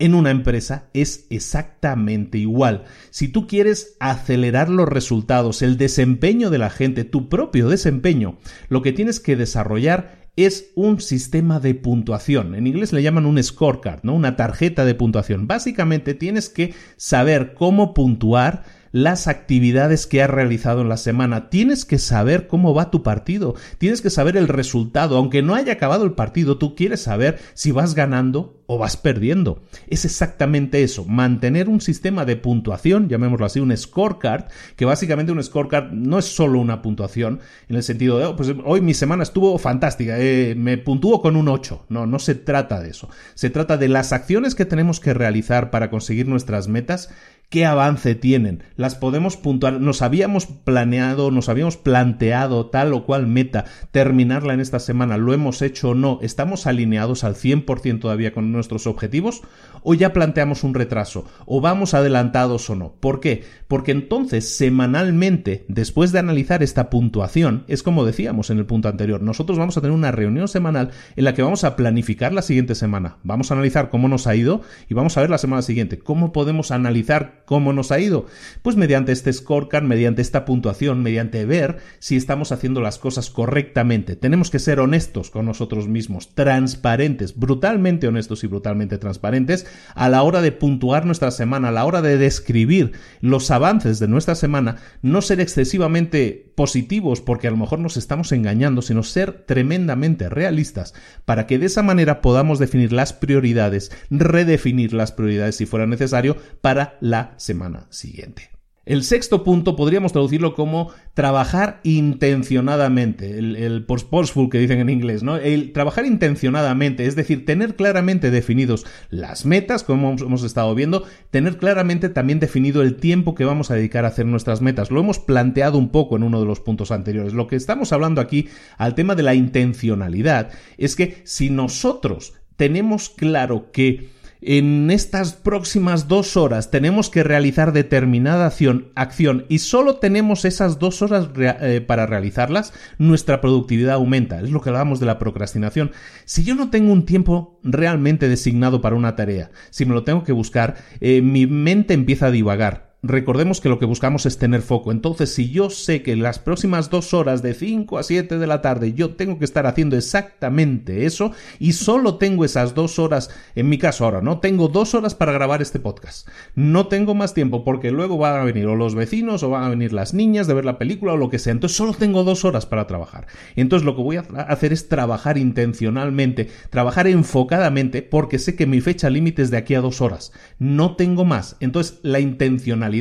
[0.00, 2.82] En una empresa es exactamente igual.
[3.10, 8.82] Si tú quieres acelerar los resultados, el desempeño de la gente, tu propio desempeño, lo
[8.82, 12.54] que tienes que desarrollar es un sistema de puntuación.
[12.54, 14.14] En inglés le llaman un scorecard, ¿no?
[14.14, 15.46] Una tarjeta de puntuación.
[15.46, 21.50] Básicamente tienes que saber cómo puntuar las actividades que has realizado en la semana.
[21.50, 23.54] Tienes que saber cómo va tu partido.
[23.78, 25.16] Tienes que saber el resultado.
[25.16, 29.62] Aunque no haya acabado el partido, tú quieres saber si vas ganando o vas perdiendo.
[29.86, 31.04] Es exactamente eso.
[31.04, 36.24] Mantener un sistema de puntuación, llamémoslo así, un scorecard, que básicamente un scorecard no es
[36.24, 40.54] solo una puntuación, en el sentido de, oh, pues hoy mi semana estuvo fantástica, eh,
[40.56, 41.84] me puntúo con un 8.
[41.90, 43.10] No, no se trata de eso.
[43.34, 47.10] Se trata de las acciones que tenemos que realizar para conseguir nuestras metas
[47.52, 48.64] qué avance tienen.
[48.76, 49.78] Las podemos puntuar.
[49.78, 55.18] Nos habíamos planeado, nos habíamos planteado tal o cual meta, terminarla en esta semana.
[55.18, 56.18] ¿Lo hemos hecho o no?
[56.22, 59.42] ¿Estamos alineados al 100% todavía con nuestros objetivos?
[59.82, 61.26] ¿O ya planteamos un retraso?
[61.46, 62.94] ¿O vamos adelantados o no?
[63.00, 63.44] ¿Por qué?
[63.68, 69.20] Porque entonces, semanalmente, después de analizar esta puntuación, es como decíamos en el punto anterior,
[69.20, 72.74] nosotros vamos a tener una reunión semanal en la que vamos a planificar la siguiente
[72.74, 73.16] semana.
[73.22, 76.32] Vamos a analizar cómo nos ha ido y vamos a ver la semana siguiente cómo
[76.32, 78.26] podemos analizar ¿Cómo nos ha ido?
[78.62, 84.16] Pues mediante este scorecard, mediante esta puntuación, mediante ver si estamos haciendo las cosas correctamente.
[84.16, 90.22] Tenemos que ser honestos con nosotros mismos, transparentes, brutalmente honestos y brutalmente transparentes a la
[90.22, 94.76] hora de puntuar nuestra semana, a la hora de describir los avances de nuestra semana,
[95.00, 100.94] no ser excesivamente positivos porque a lo mejor nos estamos engañando, sino ser tremendamente realistas
[101.24, 106.36] para que de esa manera podamos definir las prioridades, redefinir las prioridades si fuera necesario
[106.60, 108.51] para la semana siguiente.
[108.84, 115.22] El sexto punto podríamos traducirlo como trabajar intencionadamente, el, el purposeful que dicen en inglés,
[115.22, 115.36] ¿no?
[115.36, 121.58] El trabajar intencionadamente, es decir, tener claramente definidos las metas, como hemos estado viendo, tener
[121.58, 124.90] claramente también definido el tiempo que vamos a dedicar a hacer nuestras metas.
[124.90, 127.34] Lo hemos planteado un poco en uno de los puntos anteriores.
[127.34, 133.10] Lo que estamos hablando aquí al tema de la intencionalidad es que si nosotros tenemos
[133.10, 134.10] claro que
[134.42, 140.78] en estas próximas dos horas tenemos que realizar determinada acción, acción y solo tenemos esas
[140.78, 144.40] dos horas eh, para realizarlas, nuestra productividad aumenta.
[144.40, 145.92] Es lo que hablábamos de la procrastinación.
[146.24, 150.24] Si yo no tengo un tiempo realmente designado para una tarea, si me lo tengo
[150.24, 154.62] que buscar, eh, mi mente empieza a divagar recordemos que lo que buscamos es tener
[154.62, 154.92] foco.
[154.92, 158.62] Entonces, si yo sé que las próximas dos horas de 5 a 7 de la
[158.62, 163.68] tarde yo tengo que estar haciendo exactamente eso y solo tengo esas dos horas, en
[163.68, 164.38] mi caso ahora, ¿no?
[164.38, 166.28] Tengo dos horas para grabar este podcast.
[166.54, 169.70] No tengo más tiempo porque luego van a venir o los vecinos o van a
[169.70, 171.52] venir las niñas de ver la película o lo que sea.
[171.52, 173.26] Entonces, solo tengo dos horas para trabajar.
[173.56, 178.80] Entonces, lo que voy a hacer es trabajar intencionalmente, trabajar enfocadamente porque sé que mi
[178.80, 180.32] fecha límite es de aquí a dos horas.
[180.60, 181.56] No tengo más.
[181.58, 182.91] Entonces, la intencionalidad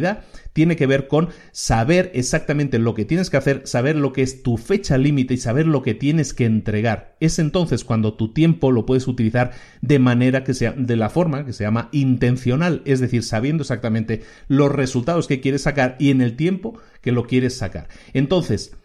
[0.53, 4.43] tiene que ver con saber exactamente lo que tienes que hacer, saber lo que es
[4.43, 7.15] tu fecha límite y saber lo que tienes que entregar.
[7.19, 9.51] Es entonces cuando tu tiempo lo puedes utilizar
[9.81, 14.23] de manera que sea, de la forma que se llama intencional, es decir, sabiendo exactamente
[14.47, 17.87] los resultados que quieres sacar y en el tiempo que lo quieres sacar.
[18.13, 18.75] Entonces,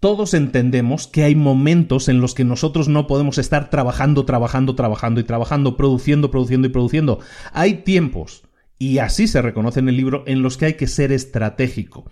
[0.00, 5.20] todos entendemos que hay momentos en los que nosotros no podemos estar trabajando, trabajando, trabajando
[5.20, 7.20] y trabajando, produciendo, produciendo y produciendo.
[7.52, 8.44] Hay tiempos
[8.80, 12.10] y así se reconoce en el libro, en los que hay que ser estratégico.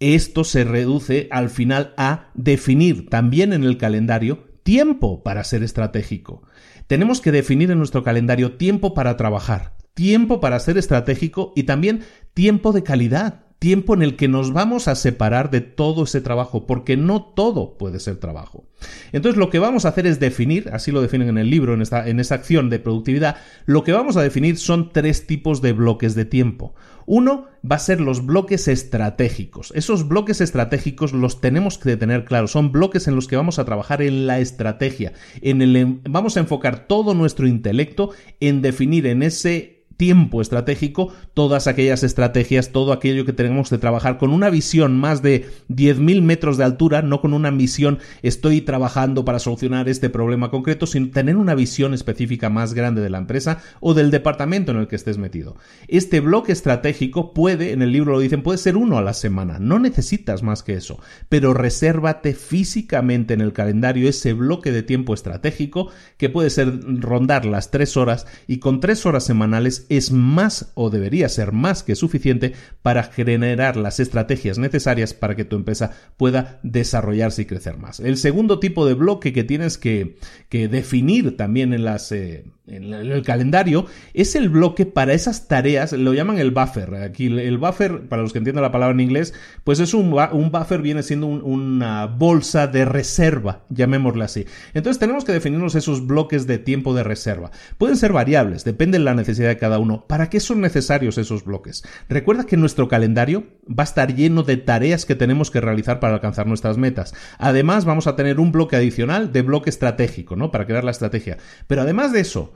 [0.00, 6.42] Esto se reduce al final a definir también en el calendario tiempo para ser estratégico.
[6.88, 12.02] Tenemos que definir en nuestro calendario tiempo para trabajar, tiempo para ser estratégico y también
[12.34, 16.66] tiempo de calidad tiempo en el que nos vamos a separar de todo ese trabajo,
[16.66, 18.64] porque no todo puede ser trabajo.
[19.12, 21.82] Entonces lo que vamos a hacer es definir, así lo definen en el libro, en
[21.82, 25.72] esta, en esa acción de productividad, lo que vamos a definir son tres tipos de
[25.72, 26.74] bloques de tiempo.
[27.06, 29.72] Uno va a ser los bloques estratégicos.
[29.76, 32.50] Esos bloques estratégicos los tenemos que tener claros.
[32.50, 35.12] Son bloques en los que vamos a trabajar en la estrategia.
[35.40, 41.66] En el, vamos a enfocar todo nuestro intelecto en definir en ese tiempo estratégico todas
[41.66, 46.56] aquellas estrategias, todo aquello que tenemos que trabajar con una visión más de 10.000 metros
[46.56, 51.36] de altura, no con una misión estoy trabajando para solucionar este problema concreto, sino tener
[51.36, 55.18] una visión específica más grande de la empresa o del departamento en el que estés
[55.18, 55.56] metido.
[55.88, 59.58] Este bloque estratégico puede, en el libro lo dicen, puede ser uno a la semana,
[59.58, 65.14] no necesitas más que eso, pero resérvate físicamente en el calendario ese bloque de tiempo
[65.14, 70.72] estratégico que puede ser rondar las tres horas y con tres horas semanales es más
[70.74, 75.92] o debería ser más que suficiente para generar las estrategias necesarias para que tu empresa
[76.16, 78.00] pueda desarrollarse y crecer más.
[78.00, 80.18] El segundo tipo de bloque que tienes que,
[80.50, 82.12] definir también en las...
[82.12, 86.94] Eh, el calendario es el bloque para esas tareas, lo llaman el buffer.
[86.96, 90.50] Aquí el buffer, para los que entiendan la palabra en inglés, pues es un, un
[90.50, 94.46] buffer, viene siendo una bolsa de reserva, llamémosle así.
[94.74, 97.52] Entonces tenemos que definirnos esos bloques de tiempo de reserva.
[97.78, 100.04] Pueden ser variables, depende de la necesidad de cada uno.
[100.08, 101.84] ¿Para qué son necesarios esos bloques?
[102.08, 106.14] Recuerda que nuestro calendario va a estar lleno de tareas que tenemos que realizar para
[106.14, 107.14] alcanzar nuestras metas.
[107.38, 110.50] Además, vamos a tener un bloque adicional de bloque estratégico, ¿no?
[110.50, 111.38] Para crear la estrategia.
[111.68, 112.55] Pero además de eso,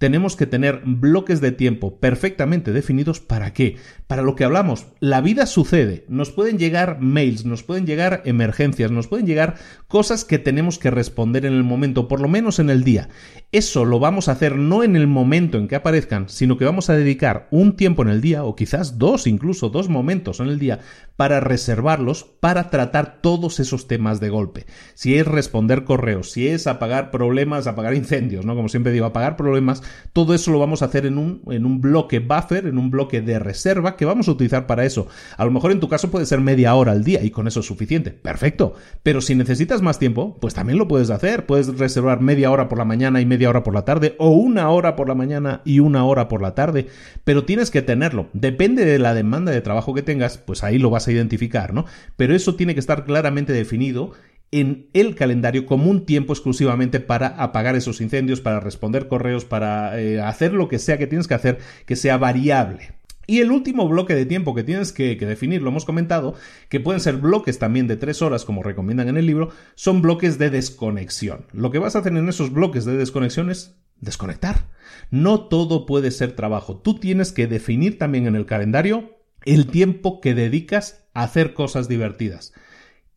[0.00, 3.76] tenemos que tener bloques de tiempo perfectamente definidos para qué.
[4.06, 8.90] Para lo que hablamos, la vida sucede, nos pueden llegar mails, nos pueden llegar emergencias,
[8.90, 9.56] nos pueden llegar
[9.88, 13.10] cosas que tenemos que responder en el momento, por lo menos en el día.
[13.52, 16.88] Eso lo vamos a hacer no en el momento en que aparezcan, sino que vamos
[16.88, 20.58] a dedicar un tiempo en el día, o quizás dos, incluso dos momentos en el
[20.58, 20.78] día,
[21.16, 24.64] para reservarlos, para tratar todos esos temas de golpe.
[24.94, 28.56] Si es responder correos, si es apagar problemas, apagar incendios, ¿no?
[28.56, 31.80] Como siempre digo, apagar problemas, todo eso lo vamos a hacer en un, en un
[31.80, 35.06] bloque buffer, en un bloque de reserva que vamos a utilizar para eso.
[35.36, 37.60] A lo mejor en tu caso puede ser media hora al día y con eso
[37.60, 38.10] es suficiente.
[38.10, 38.74] Perfecto.
[39.02, 41.46] Pero si necesitas más tiempo, pues también lo puedes hacer.
[41.46, 44.70] Puedes reservar media hora por la mañana y media hora por la tarde o una
[44.70, 46.88] hora por la mañana y una hora por la tarde,
[47.24, 48.28] pero tienes que tenerlo.
[48.32, 51.86] Depende de la demanda de trabajo que tengas, pues ahí lo vas a identificar, ¿no?
[52.16, 54.12] Pero eso tiene que estar claramente definido
[54.52, 60.00] en el calendario como un tiempo exclusivamente para apagar esos incendios, para responder correos, para
[60.00, 63.00] eh, hacer lo que sea que tienes que hacer que sea variable.
[63.30, 66.34] Y el último bloque de tiempo que tienes que, definir, lo hemos comentado,
[66.68, 70.36] que pueden ser bloques también de tres horas, como recomiendan en el libro, son bloques
[70.36, 71.46] de desconexión.
[71.52, 74.66] Lo que vas a hacer en esos bloques de desconexión es desconectar.
[75.12, 76.78] No todo puede ser trabajo.
[76.78, 81.86] Tú tienes que definir también en el calendario el tiempo que dedicas a hacer cosas
[81.86, 82.52] divertidas.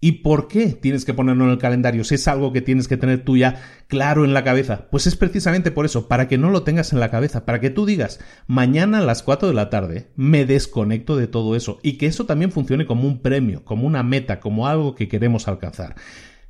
[0.03, 2.03] ¿Y por qué tienes que ponerlo en el calendario?
[2.03, 4.89] Si es algo que tienes que tener tú ya claro en la cabeza.
[4.91, 7.69] Pues es precisamente por eso, para que no lo tengas en la cabeza, para que
[7.69, 11.93] tú digas, mañana a las 4 de la tarde me desconecto de todo eso y
[11.93, 15.95] que eso también funcione como un premio, como una meta, como algo que queremos alcanzar.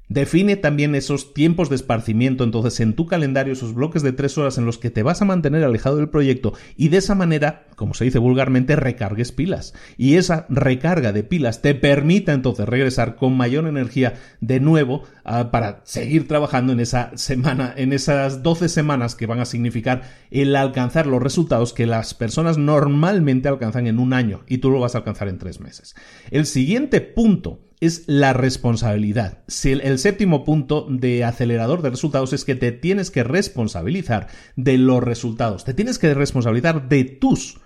[0.09, 4.57] Define también esos tiempos de esparcimiento, entonces en tu calendario, esos bloques de tres horas
[4.57, 7.93] en los que te vas a mantener alejado del proyecto y de esa manera, como
[7.93, 9.73] se dice vulgarmente, recargues pilas.
[9.97, 15.51] Y esa recarga de pilas te permita entonces regresar con mayor energía de nuevo ah,
[15.51, 20.55] para seguir trabajando en esa semana, en esas 12 semanas que van a significar el
[20.55, 24.95] alcanzar los resultados que las personas normalmente alcanzan en un año y tú lo vas
[24.95, 25.95] a alcanzar en tres meses.
[26.31, 29.39] El siguiente punto es la responsabilidad.
[29.63, 35.03] El, séptimo punto de acelerador de resultados es que te tienes que responsabilizar de los
[35.03, 37.63] resultados, te tienes que responsabilizar de tus resultados.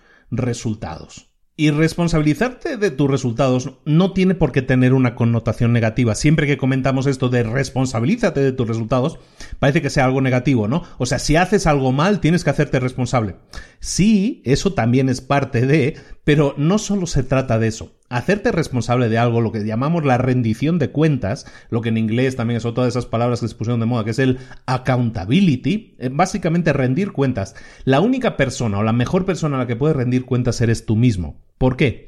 [1.60, 6.14] Y responsabilizarte de tus resultados no tiene por qué tener una connotación negativa.
[6.14, 9.18] Siempre que comentamos esto de responsabilízate de tus resultados,
[9.58, 10.84] parece que sea algo negativo, ¿no?
[11.00, 13.38] O sea, si haces algo mal, tienes que hacerte responsable.
[13.80, 17.98] Sí, eso también es parte de, pero no solo se trata de eso.
[18.10, 22.38] Hacerte responsable de algo, lo que llamamos la rendición de cuentas, lo que en inglés
[22.38, 26.10] también son todas esas palabras que se pusieron de moda, que es el accountability, eh,
[26.12, 27.56] básicamente rendir cuentas.
[27.84, 30.96] La única persona o la mejor persona a la que puedes rendir cuentas eres tú
[30.96, 31.42] mismo.
[31.58, 32.07] ¿Por qué?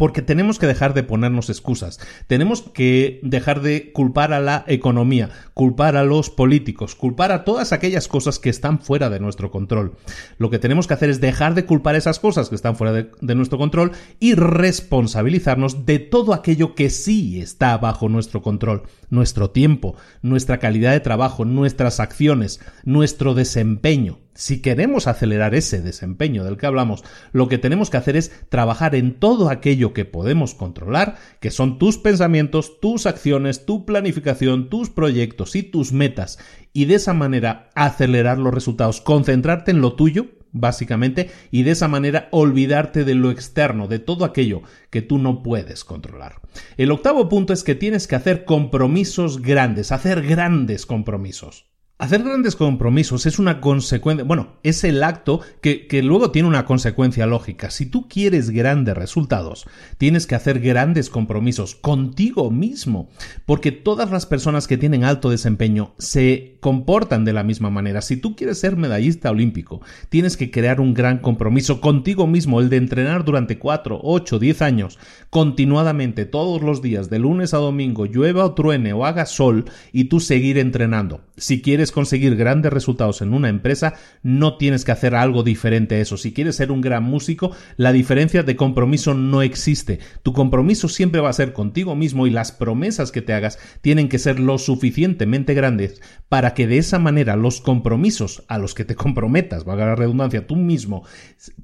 [0.00, 5.28] Porque tenemos que dejar de ponernos excusas, tenemos que dejar de culpar a la economía,
[5.52, 9.92] culpar a los políticos, culpar a todas aquellas cosas que están fuera de nuestro control.
[10.38, 13.10] Lo que tenemos que hacer es dejar de culpar esas cosas que están fuera de,
[13.20, 19.50] de nuestro control y responsabilizarnos de todo aquello que sí está bajo nuestro control, nuestro
[19.50, 24.18] tiempo, nuestra calidad de trabajo, nuestras acciones, nuestro desempeño.
[24.34, 28.94] Si queremos acelerar ese desempeño del que hablamos, lo que tenemos que hacer es trabajar
[28.94, 34.88] en todo aquello que podemos controlar, que son tus pensamientos, tus acciones, tu planificación, tus
[34.88, 36.38] proyectos y tus metas,
[36.72, 41.88] y de esa manera acelerar los resultados, concentrarte en lo tuyo, básicamente, y de esa
[41.88, 46.40] manera olvidarte de lo externo, de todo aquello que tú no puedes controlar.
[46.76, 51.69] El octavo punto es que tienes que hacer compromisos grandes, hacer grandes compromisos.
[52.00, 56.64] Hacer grandes compromisos es una consecuencia, bueno, es el acto que, que, luego tiene una
[56.64, 57.68] consecuencia lógica.
[57.68, 59.66] Si tú quieres grandes resultados,
[59.98, 63.10] tienes que hacer grandes compromisos contigo mismo,
[63.44, 68.00] porque todas las personas que tienen alto desempeño se comportan de la misma manera.
[68.00, 72.70] Si tú quieres ser medallista olímpico, tienes que crear un gran compromiso contigo mismo, el
[72.70, 74.98] de entrenar durante 4, 8, 10 años,
[75.28, 80.04] continuadamente, todos los días, de lunes a domingo, llueva o truene o haga sol, y
[80.04, 81.20] tú seguir entrenando.
[81.40, 86.00] Si quieres conseguir grandes resultados en una empresa, no tienes que hacer algo diferente a
[86.00, 86.18] eso.
[86.18, 90.00] Si quieres ser un gran músico, la diferencia de compromiso no existe.
[90.22, 94.10] Tu compromiso siempre va a ser contigo mismo y las promesas que te hagas tienen
[94.10, 98.84] que ser lo suficientemente grandes para que de esa manera los compromisos a los que
[98.84, 101.04] te comprometas, valga la redundancia, tú mismo,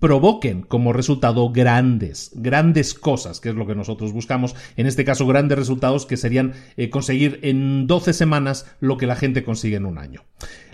[0.01, 4.57] provoquen como resultado grandes, grandes cosas, que es lo que nosotros buscamos.
[4.77, 9.17] En este caso, grandes resultados que serían eh, conseguir en 12 semanas lo que la
[9.17, 10.23] gente consigue en un año.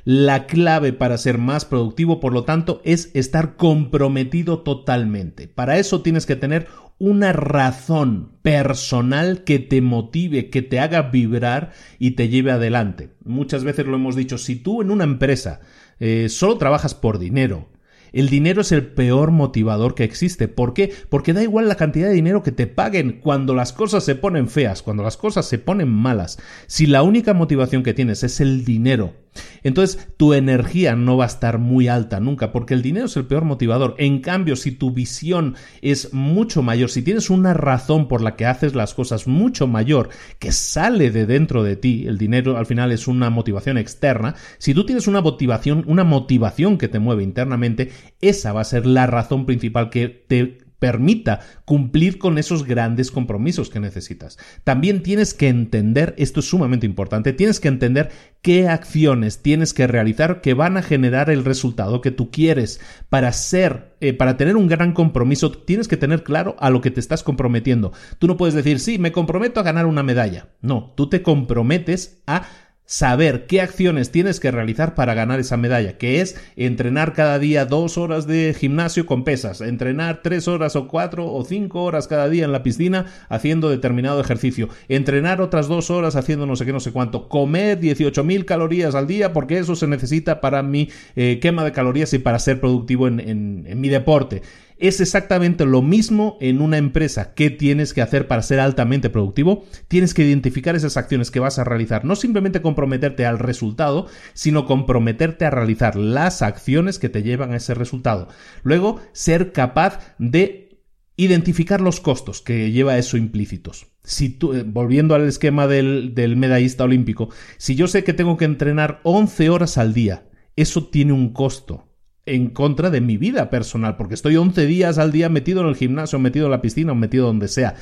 [0.04, 5.46] La clave para ser más productivo, por lo tanto, es estar comprometido totalmente.
[5.46, 6.66] Para eso tienes que tener
[6.98, 13.10] una razón personal que te motive, que te haga vibrar y te lleve adelante.
[13.24, 15.60] Muchas veces lo hemos dicho, si tú en una empresa
[16.00, 17.71] eh, solo trabajas por dinero,
[18.12, 20.48] el dinero es el peor motivador que existe.
[20.48, 20.92] ¿Por qué?
[21.08, 24.48] Porque da igual la cantidad de dinero que te paguen cuando las cosas se ponen
[24.48, 26.38] feas, cuando las cosas se ponen malas.
[26.66, 29.14] Si la única motivación que tienes es el dinero,
[29.62, 33.26] entonces tu energía no va a estar muy alta nunca, porque el dinero es el
[33.26, 33.94] peor motivador.
[33.98, 38.46] En cambio, si tu visión es mucho mayor, si tienes una razón por la que
[38.46, 40.08] haces las cosas mucho mayor,
[40.38, 44.74] que sale de dentro de ti, el dinero al final es una motivación externa, si
[44.74, 49.06] tú tienes una motivación, una motivación que te mueve internamente, esa va a ser la
[49.06, 54.36] razón principal que te permita cumplir con esos grandes compromisos que necesitas.
[54.64, 58.10] También tienes que entender, esto es sumamente importante, tienes que entender
[58.42, 62.80] qué acciones tienes que realizar que van a generar el resultado que tú quieres.
[63.10, 66.90] Para ser, eh, para tener un gran compromiso, tienes que tener claro a lo que
[66.90, 67.92] te estás comprometiendo.
[68.18, 70.48] Tú no puedes decir, sí, me comprometo a ganar una medalla.
[70.62, 72.42] No, tú te comprometes a
[72.84, 77.64] saber qué acciones tienes que realizar para ganar esa medalla, que es entrenar cada día
[77.64, 82.28] dos horas de gimnasio con pesas, entrenar tres horas o cuatro o cinco horas cada
[82.28, 86.72] día en la piscina haciendo determinado ejercicio, entrenar otras dos horas haciendo no sé qué,
[86.72, 91.38] no sé cuánto, comer 18.000 calorías al día porque eso se necesita para mi eh,
[91.40, 94.42] quema de calorías y para ser productivo en, en mi deporte.
[94.82, 97.34] Es exactamente lo mismo en una empresa.
[97.34, 99.64] ¿Qué tienes que hacer para ser altamente productivo?
[99.86, 102.04] Tienes que identificar esas acciones que vas a realizar.
[102.04, 107.58] No simplemente comprometerte al resultado, sino comprometerte a realizar las acciones que te llevan a
[107.58, 108.26] ese resultado.
[108.64, 110.68] Luego, ser capaz de
[111.14, 113.88] Identificar los costos que lleva eso implícitos.
[114.02, 117.28] Si tú, eh, volviendo al esquema del, del medallista olímpico,
[117.58, 120.24] si yo sé que tengo que entrenar 11 horas al día,
[120.56, 121.91] eso tiene un costo
[122.26, 125.76] en contra de mi vida personal, porque estoy 11 días al día metido en el
[125.76, 127.74] gimnasio, metido en la piscina o metido donde sea.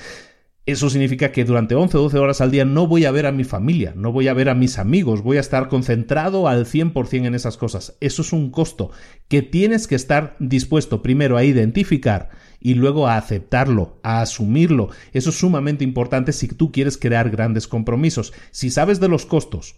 [0.66, 3.32] Eso significa que durante 11 o 12 horas al día no voy a ver a
[3.32, 7.26] mi familia, no voy a ver a mis amigos, voy a estar concentrado al 100%
[7.26, 7.97] en esas cosas.
[8.01, 8.91] Eso es un costo
[9.28, 12.28] que tienes que estar dispuesto primero a identificar
[12.61, 14.91] y luego a aceptarlo, a asumirlo.
[15.12, 18.32] Eso es sumamente importante si tú quieres crear grandes compromisos.
[18.51, 19.76] Si sabes de los costos,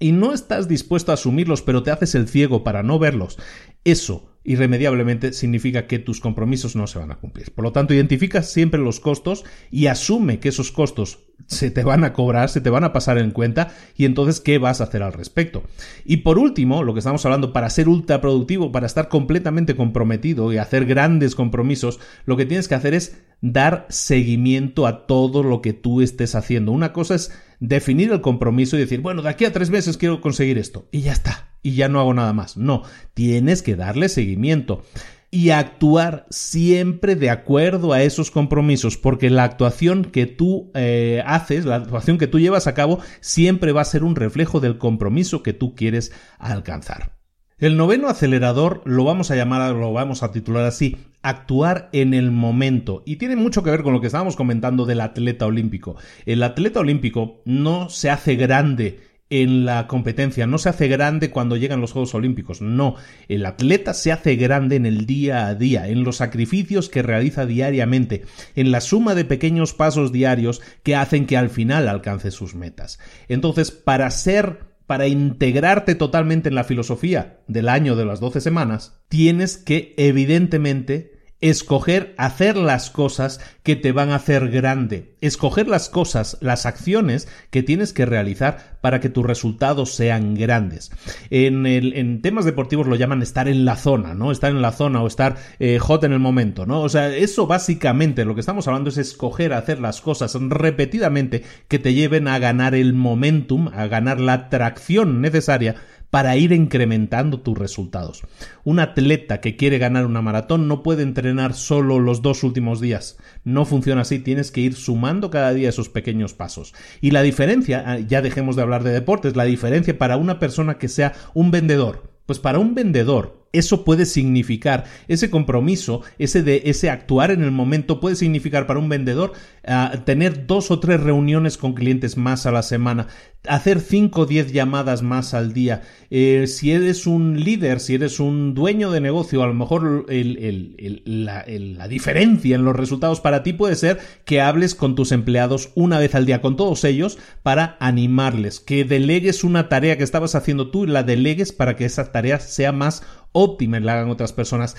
[0.00, 3.38] y no estás dispuesto a asumirlos, pero te haces el ciego para no verlos,
[3.84, 7.52] eso irremediablemente significa que tus compromisos no se van a cumplir.
[7.52, 12.02] Por lo tanto, identifica siempre los costos y asume que esos costos se te van
[12.02, 15.02] a cobrar, se te van a pasar en cuenta y entonces qué vas a hacer
[15.02, 15.64] al respecto.
[16.06, 20.50] Y por último, lo que estamos hablando, para ser ultra productivo, para estar completamente comprometido
[20.50, 25.60] y hacer grandes compromisos, lo que tienes que hacer es dar seguimiento a todo lo
[25.60, 26.72] que tú estés haciendo.
[26.72, 30.22] Una cosa es definir el compromiso y decir, bueno, de aquí a tres meses quiero
[30.22, 30.88] conseguir esto.
[30.90, 31.47] Y ya está.
[31.62, 32.56] Y ya no hago nada más.
[32.56, 32.82] No,
[33.14, 34.82] tienes que darle seguimiento
[35.30, 41.66] y actuar siempre de acuerdo a esos compromisos, porque la actuación que tú eh, haces,
[41.66, 45.42] la actuación que tú llevas a cabo, siempre va a ser un reflejo del compromiso
[45.42, 47.18] que tú quieres alcanzar.
[47.58, 52.30] El noveno acelerador lo vamos a llamar, lo vamos a titular así, actuar en el
[52.30, 53.02] momento.
[53.04, 55.96] Y tiene mucho que ver con lo que estábamos comentando del atleta olímpico.
[56.24, 59.00] El atleta olímpico no se hace grande
[59.30, 62.94] en la competencia, no se hace grande cuando llegan los Juegos Olímpicos, no,
[63.28, 67.44] el atleta se hace grande en el día a día, en los sacrificios que realiza
[67.44, 68.24] diariamente,
[68.54, 72.98] en la suma de pequeños pasos diarios que hacen que al final alcance sus metas.
[73.28, 78.98] Entonces, para ser para integrarte totalmente en la filosofía del año de las 12 semanas,
[79.10, 85.88] tienes que evidentemente escoger hacer las cosas que te van a hacer grande, escoger las
[85.88, 90.90] cosas, las acciones que tienes que realizar para que tus resultados sean grandes.
[91.30, 94.32] En, el, en temas deportivos lo llaman estar en la zona, ¿no?
[94.32, 96.82] Estar en la zona o estar eh, hot en el momento, ¿no?
[96.82, 101.78] O sea, eso básicamente lo que estamos hablando es escoger hacer las cosas repetidamente que
[101.78, 105.76] te lleven a ganar el momentum, a ganar la tracción necesaria
[106.10, 108.22] para ir incrementando tus resultados.
[108.64, 113.18] Un atleta que quiere ganar una maratón no puede entrenar solo los dos últimos días.
[113.44, 116.74] No funciona así, tienes que ir sumando cada día esos pequeños pasos.
[117.00, 120.78] Y la diferencia, ah, ya dejemos de hablar de deportes, la diferencia para una persona
[120.78, 126.62] que sea un vendedor, pues para un vendedor eso puede significar, ese compromiso, ese de
[126.66, 129.32] ese actuar en el momento puede significar para un vendedor
[129.66, 133.08] ah, tener dos o tres reuniones con clientes más a la semana,
[133.46, 135.82] hacer cinco o diez llamadas más al día.
[136.10, 141.44] Eh, si eres un líder, si eres un dueño de negocio, a lo mejor la,
[141.46, 145.98] la diferencia en los resultados para ti puede ser que hables con tus empleados una
[145.98, 150.70] vez al día, con todos ellos, para animarles, que delegues una tarea que estabas haciendo
[150.70, 153.02] tú y la delegues para que esa tarea sea más
[153.32, 154.76] óptima la hagan otras personas.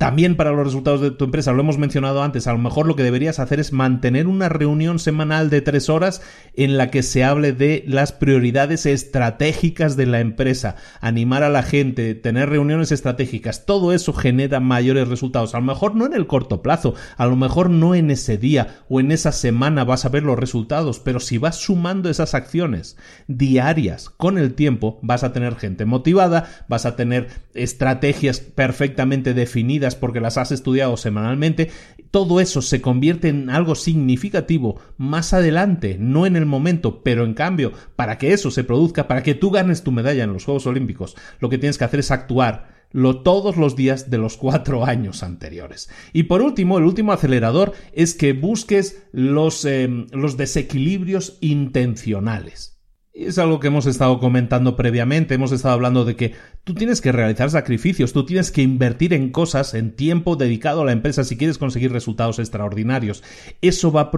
[0.00, 2.96] También para los resultados de tu empresa, lo hemos mencionado antes, a lo mejor lo
[2.96, 6.22] que deberías hacer es mantener una reunión semanal de tres horas
[6.54, 11.62] en la que se hable de las prioridades estratégicas de la empresa, animar a la
[11.62, 15.54] gente, tener reuniones estratégicas, todo eso genera mayores resultados.
[15.54, 18.78] A lo mejor no en el corto plazo, a lo mejor no en ese día
[18.88, 22.96] o en esa semana vas a ver los resultados, pero si vas sumando esas acciones
[23.28, 29.89] diarias con el tiempo, vas a tener gente motivada, vas a tener estrategias perfectamente definidas,
[29.94, 31.70] porque las has estudiado semanalmente,
[32.10, 37.34] todo eso se convierte en algo significativo más adelante, no en el momento, pero en
[37.34, 40.66] cambio, para que eso se produzca, para que tú ganes tu medalla en los Juegos
[40.66, 44.84] Olímpicos, lo que tienes que hacer es actuar lo, todos los días de los cuatro
[44.86, 45.88] años anteriores.
[46.12, 49.66] Y por último, el último acelerador es que busques los,
[50.12, 52.79] los desequilibrios intencionales.
[53.12, 57.10] Es algo que hemos estado comentando previamente, hemos estado hablando de que tú tienes que
[57.10, 61.36] realizar sacrificios, tú tienes que invertir en cosas, en tiempo dedicado a la empresa si
[61.36, 63.24] quieres conseguir resultados extraordinarios.
[63.62, 64.12] Eso va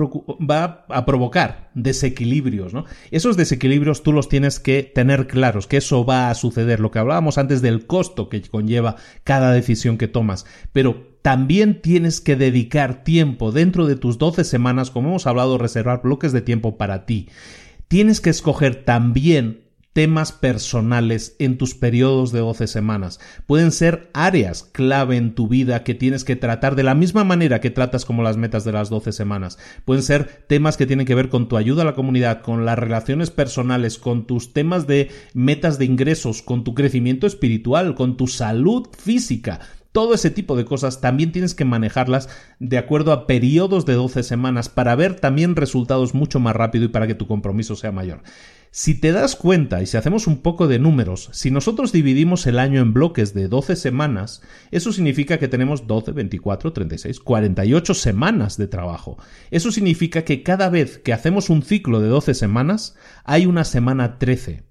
[0.90, 2.84] a, provocar desequilibrios, ¿no?
[3.11, 6.99] Esos desequilibrios tú los tienes que tener claros, que eso va a suceder, lo que
[6.99, 13.05] hablábamos antes del costo que conlleva cada decisión que tomas, pero también tienes que dedicar
[13.05, 17.28] tiempo dentro de tus 12 semanas, como hemos hablado, reservar bloques de tiempo para ti
[17.93, 23.20] tienes que escoger también temas personales en tus periodos de 12 semanas.
[23.45, 27.61] Pueden ser áreas clave en tu vida que tienes que tratar de la misma manera
[27.61, 29.59] que tratas como las metas de las 12 semanas.
[29.84, 32.78] Pueden ser temas que tienen que ver con tu ayuda a la comunidad, con las
[32.78, 38.26] relaciones personales, con tus temas de metas de ingresos, con tu crecimiento espiritual, con tu
[38.26, 39.61] salud física
[39.93, 44.22] Todo ese tipo de cosas también tienes que manejarlas de acuerdo a periodos de 12
[44.22, 48.22] semanas para ver también resultados mucho más rápido y para que tu compromiso sea mayor.
[48.70, 52.59] Si te das cuenta y si hacemos un poco de números, si nosotros dividimos el
[52.59, 54.40] año en bloques de 12 semanas,
[54.70, 59.18] eso significa que tenemos 12, 24, 36, 48 semanas de trabajo.
[59.51, 64.18] Eso significa que cada vez que hacemos un ciclo de 12 semanas, hay una semana
[64.18, 64.62] 13.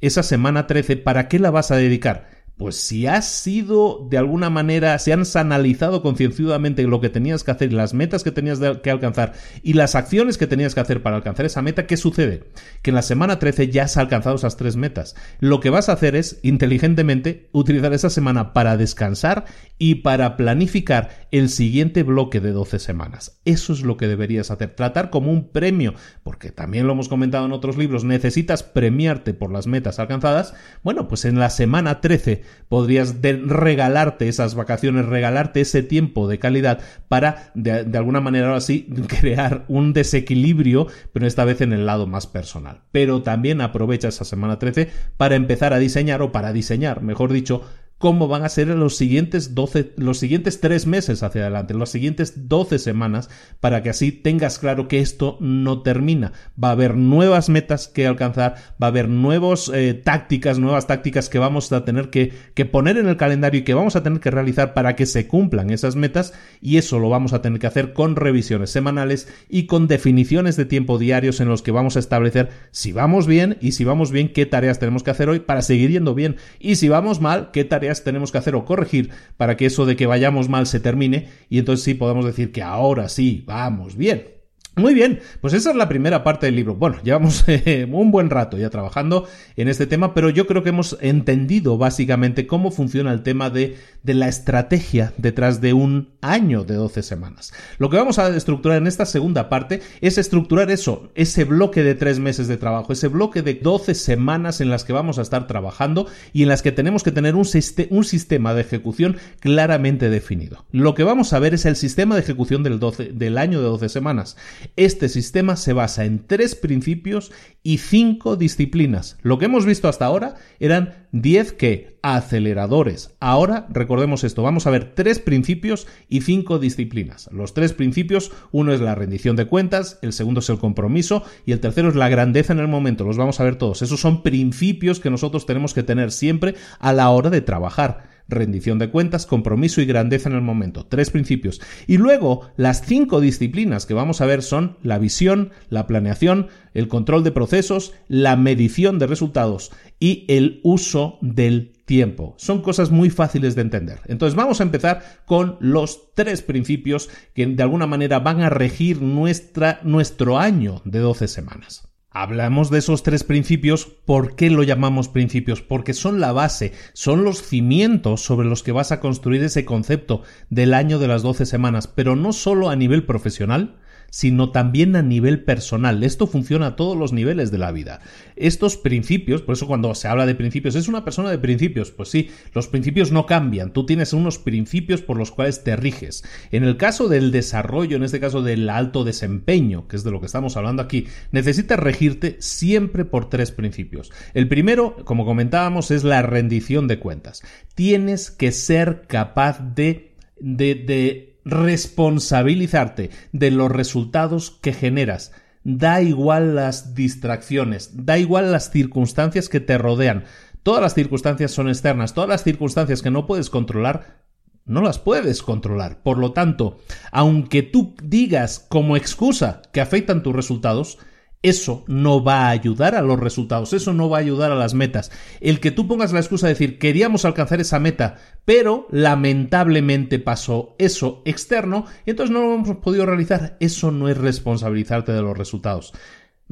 [0.00, 2.39] Esa semana 13, ¿para qué la vas a dedicar?
[2.60, 7.52] Pues si has sido de alguna manera, si has analizado concienzudamente lo que tenías que
[7.52, 9.32] hacer, las metas que tenías que alcanzar
[9.62, 12.44] y las acciones que tenías que hacer para alcanzar esa meta, ¿qué sucede?
[12.82, 15.16] Que en la semana 13 ya has alcanzado esas tres metas.
[15.38, 19.46] Lo que vas a hacer es, inteligentemente, utilizar esa semana para descansar
[19.78, 23.40] y para planificar el siguiente bloque de 12 semanas.
[23.46, 24.74] Eso es lo que deberías hacer.
[24.74, 29.50] Tratar como un premio, porque también lo hemos comentado en otros libros, necesitas premiarte por
[29.50, 30.52] las metas alcanzadas.
[30.82, 36.80] Bueno, pues en la semana 13 podrías regalarte esas vacaciones, regalarte ese tiempo de calidad
[37.08, 38.88] para, de, de alguna manera así,
[39.20, 42.82] crear un desequilibrio, pero esta vez en el lado más personal.
[42.92, 47.62] Pero también aprovecha esa semana 13 para empezar a diseñar o para diseñar, mejor dicho,
[48.00, 52.48] cómo van a ser los siguientes 12, los siguientes tres meses hacia adelante, las siguientes
[52.48, 53.28] 12 semanas,
[53.60, 56.32] para que así tengas claro que esto no termina.
[56.52, 61.28] Va a haber nuevas metas que alcanzar, va a haber nuevas eh, tácticas, nuevas tácticas
[61.28, 64.20] que vamos a tener que, que poner en el calendario y que vamos a tener
[64.20, 66.32] que realizar para que se cumplan esas metas
[66.62, 70.64] y eso lo vamos a tener que hacer con revisiones semanales y con definiciones de
[70.64, 74.32] tiempo diarios en los que vamos a establecer si vamos bien y si vamos bien
[74.32, 77.64] qué tareas tenemos que hacer hoy para seguir yendo bien y si vamos mal qué
[77.64, 81.28] tareas tenemos que hacer o corregir para que eso de que vayamos mal se termine
[81.48, 84.39] y entonces sí podemos decir que ahora sí, vamos bien.
[84.76, 86.76] Muy bien, pues esa es la primera parte del libro.
[86.76, 90.68] Bueno, llevamos eh, un buen rato ya trabajando en este tema, pero yo creo que
[90.68, 96.64] hemos entendido básicamente cómo funciona el tema de, de, la estrategia detrás de un año
[96.64, 97.52] de 12 semanas.
[97.78, 101.96] Lo que vamos a estructurar en esta segunda parte es estructurar eso, ese bloque de
[101.96, 105.46] tres meses de trabajo, ese bloque de 12 semanas en las que vamos a estar
[105.48, 110.64] trabajando y en las que tenemos que tener un, sistema de ejecución claramente definido.
[110.70, 113.66] Lo que vamos a ver es el sistema de ejecución del, 12, del año de
[113.66, 114.36] 12 semanas.
[114.76, 117.32] Este sistema se basa en tres principios
[117.62, 119.18] y cinco disciplinas.
[119.22, 123.14] Lo que hemos visto hasta ahora eran 10 que aceleradores.
[123.20, 127.28] Ahora recordemos esto, vamos a ver tres principios y cinco disciplinas.
[127.32, 131.52] Los tres principios, uno es la rendición de cuentas, el segundo es el compromiso y
[131.52, 133.04] el tercero es la grandeza en el momento.
[133.04, 133.82] Los vamos a ver todos.
[133.82, 138.78] Esos son principios que nosotros tenemos que tener siempre a la hora de trabajar rendición
[138.78, 140.86] de cuentas, compromiso y grandeza en el momento.
[140.86, 141.60] Tres principios.
[141.86, 146.88] Y luego las cinco disciplinas que vamos a ver son la visión, la planeación, el
[146.88, 152.34] control de procesos, la medición de resultados y el uso del tiempo.
[152.38, 153.98] Son cosas muy fáciles de entender.
[154.06, 159.02] Entonces vamos a empezar con los tres principios que de alguna manera van a regir
[159.02, 161.89] nuestra, nuestro año de 12 semanas.
[162.12, 163.86] Hablamos de esos tres principios.
[163.86, 165.62] ¿Por qué lo llamamos principios?
[165.62, 170.22] Porque son la base, son los cimientos sobre los que vas a construir ese concepto
[170.48, 173.76] del año de las 12 semanas, pero no solo a nivel profesional,
[174.10, 176.02] sino también a nivel personal.
[176.02, 178.00] Esto funciona a todos los niveles de la vida.
[178.36, 181.90] Estos principios, por eso cuando se habla de principios, es una persona de principios.
[181.90, 183.72] Pues sí, los principios no cambian.
[183.72, 186.24] Tú tienes unos principios por los cuales te riges.
[186.50, 190.20] En el caso del desarrollo, en este caso del alto desempeño, que es de lo
[190.20, 194.12] que estamos hablando aquí, necesitas regirte siempre por tres principios.
[194.34, 197.42] El primero, como comentábamos, es la rendición de cuentas.
[197.74, 205.32] Tienes que ser capaz de, de, de responsabilizarte de los resultados que generas.
[205.62, 210.24] Da igual las distracciones, da igual las circunstancias que te rodean.
[210.62, 214.22] Todas las circunstancias son externas, todas las circunstancias que no puedes controlar,
[214.64, 216.02] no las puedes controlar.
[216.02, 216.78] Por lo tanto,
[217.12, 220.98] aunque tú digas como excusa que afectan tus resultados,
[221.42, 224.74] eso no va a ayudar a los resultados, eso no va a ayudar a las
[224.74, 225.10] metas.
[225.40, 230.74] El que tú pongas la excusa de decir queríamos alcanzar esa meta, pero lamentablemente pasó
[230.78, 235.92] eso externo entonces no lo hemos podido realizar, eso no es responsabilizarte de los resultados.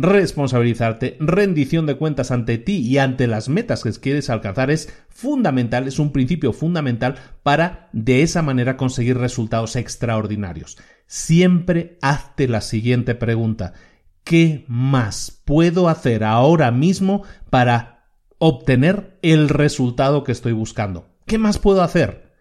[0.01, 5.89] Responsabilizarte, rendición de cuentas ante ti y ante las metas que quieres alcanzar es fundamental,
[5.89, 10.79] es un principio fundamental para de esa manera conseguir resultados extraordinarios.
[11.09, 13.73] Siempre hazte la siguiente pregunta.
[14.29, 21.09] ¿Qué más puedo hacer ahora mismo para obtener el resultado que estoy buscando?
[21.25, 22.35] ¿Qué más puedo hacer?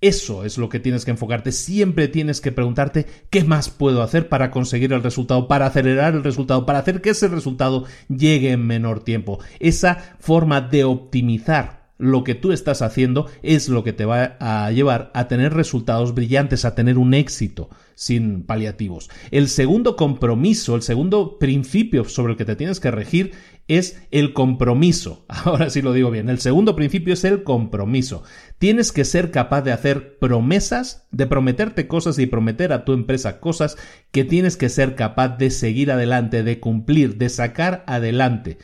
[0.00, 1.52] Eso es lo que tienes que enfocarte.
[1.52, 6.24] Siempre tienes que preguntarte qué más puedo hacer para conseguir el resultado, para acelerar el
[6.24, 9.38] resultado, para hacer que ese resultado llegue en menor tiempo.
[9.60, 14.70] Esa forma de optimizar lo que tú estás haciendo es lo que te va a
[14.70, 19.10] llevar a tener resultados brillantes, a tener un éxito sin paliativos.
[19.32, 23.32] El segundo compromiso, el segundo principio sobre el que te tienes que regir
[23.66, 25.24] es el compromiso.
[25.28, 26.28] Ahora sí lo digo bien.
[26.28, 28.22] El segundo principio es el compromiso.
[28.58, 33.40] Tienes que ser capaz de hacer promesas, de prometerte cosas y prometer a tu empresa
[33.40, 33.76] cosas
[34.12, 38.58] que tienes que ser capaz de seguir adelante, de cumplir, de sacar adelante.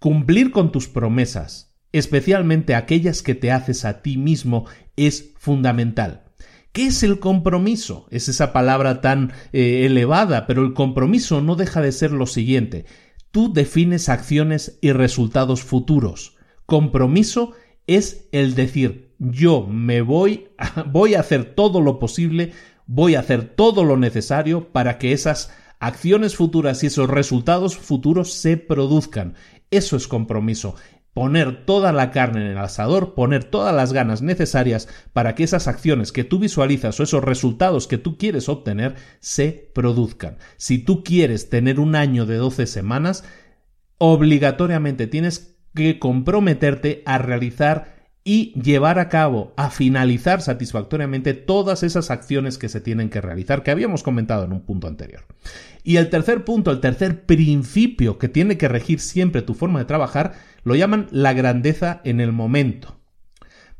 [0.00, 4.66] Cumplir con tus promesas especialmente aquellas que te haces a ti mismo,
[4.96, 6.24] es fundamental.
[6.72, 8.06] ¿Qué es el compromiso?
[8.10, 12.86] Es esa palabra tan eh, elevada, pero el compromiso no deja de ser lo siguiente.
[13.30, 16.36] Tú defines acciones y resultados futuros.
[16.64, 17.52] Compromiso
[17.86, 20.48] es el decir, yo me voy,
[20.86, 22.52] voy a hacer todo lo posible,
[22.86, 28.32] voy a hacer todo lo necesario para que esas acciones futuras y esos resultados futuros
[28.32, 29.34] se produzcan.
[29.70, 30.76] Eso es compromiso
[31.14, 35.68] poner toda la carne en el asador, poner todas las ganas necesarias para que esas
[35.68, 40.38] acciones que tú visualizas o esos resultados que tú quieres obtener se produzcan.
[40.56, 43.24] Si tú quieres tener un año de 12 semanas,
[43.98, 52.10] obligatoriamente tienes que comprometerte a realizar y llevar a cabo, a finalizar satisfactoriamente todas esas
[52.10, 55.22] acciones que se tienen que realizar, que habíamos comentado en un punto anterior.
[55.82, 59.86] Y el tercer punto, el tercer principio que tiene que regir siempre tu forma de
[59.86, 63.01] trabajar, lo llaman la grandeza en el momento.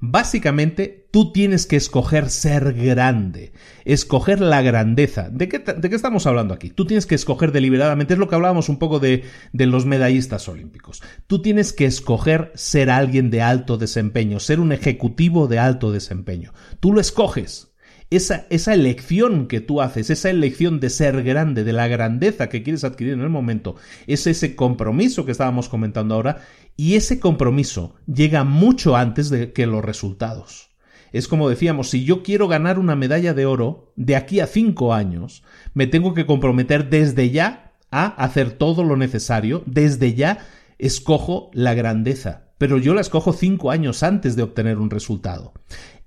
[0.05, 3.53] Básicamente, tú tienes que escoger ser grande,
[3.85, 5.31] escoger la grandeza.
[5.31, 6.71] ¿De qué, ¿De qué, estamos hablando aquí?
[6.71, 9.23] Tú tienes que escoger deliberadamente, es lo que hablábamos un poco de,
[9.53, 11.05] de los medallistas olímpicos.
[11.29, 16.53] Tú tienes que escoger ser alguien de alto desempeño, ser un ejecutivo de alto desempeño.
[16.81, 17.73] Tú lo escoges,
[18.11, 22.63] esa, esa, elección que tú haces, esa elección de ser grande, de la grandeza que
[22.63, 23.77] quieres adquirir en el momento,
[24.07, 26.43] es ese compromiso que estábamos comentando ahora,
[26.77, 30.71] y ese compromiso llega mucho antes de que los resultados.
[31.13, 34.95] Es como decíamos, si yo quiero ganar una medalla de oro de aquí a cinco
[34.95, 35.43] años,
[35.75, 40.39] me tengo que comprometer desde ya a hacer todo lo necesario, desde ya
[40.79, 45.53] escojo la grandeza, pero yo la escojo cinco años antes de obtener un resultado.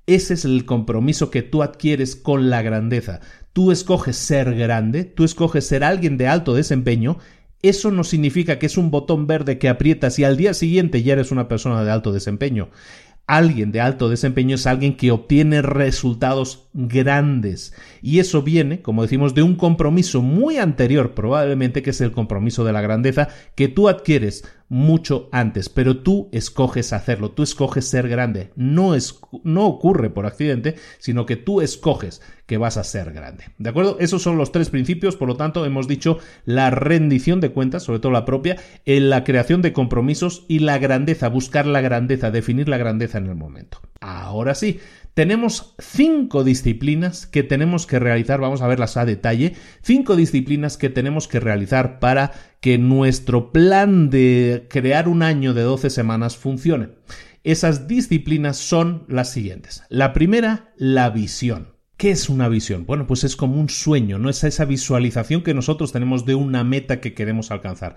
[0.07, 3.21] Ese es el compromiso que tú adquieres con la grandeza.
[3.53, 7.17] Tú escoges ser grande, tú escoges ser alguien de alto desempeño
[7.69, 11.13] eso no significa que es un botón verde que aprietas y al día siguiente ya
[11.13, 12.69] eres una persona de alto desempeño.
[13.27, 17.73] Alguien de alto desempeño es alguien que obtiene resultados grandes.
[18.01, 22.65] Y eso viene, como decimos, de un compromiso muy anterior, probablemente que es el compromiso
[22.65, 28.09] de la grandeza, que tú adquieres mucho antes, pero tú escoges hacerlo, tú escoges ser
[28.09, 28.51] grande.
[28.55, 33.45] No, es, no ocurre por accidente, sino que tú escoges que vas a ser grande.
[33.57, 33.97] ¿De acuerdo?
[33.99, 37.99] Esos son los tres principios, por lo tanto hemos dicho la rendición de cuentas, sobre
[37.99, 42.67] todo la propia, en la creación de compromisos y la grandeza, buscar la grandeza, definir
[42.67, 43.79] la grandeza en el momento.
[44.01, 44.79] Ahora sí,
[45.15, 50.89] tenemos cinco disciplinas que tenemos que realizar, vamos a verlas a detalle, cinco disciplinas que
[50.89, 56.89] tenemos que realizar para que nuestro plan de crear un año de 12 semanas funcione.
[57.45, 59.83] Esas disciplinas son las siguientes.
[59.89, 61.75] La primera, la visión.
[61.97, 62.85] ¿Qué es una visión?
[62.85, 66.65] Bueno, pues es como un sueño, no es esa visualización que nosotros tenemos de una
[66.65, 67.95] meta que queremos alcanzar.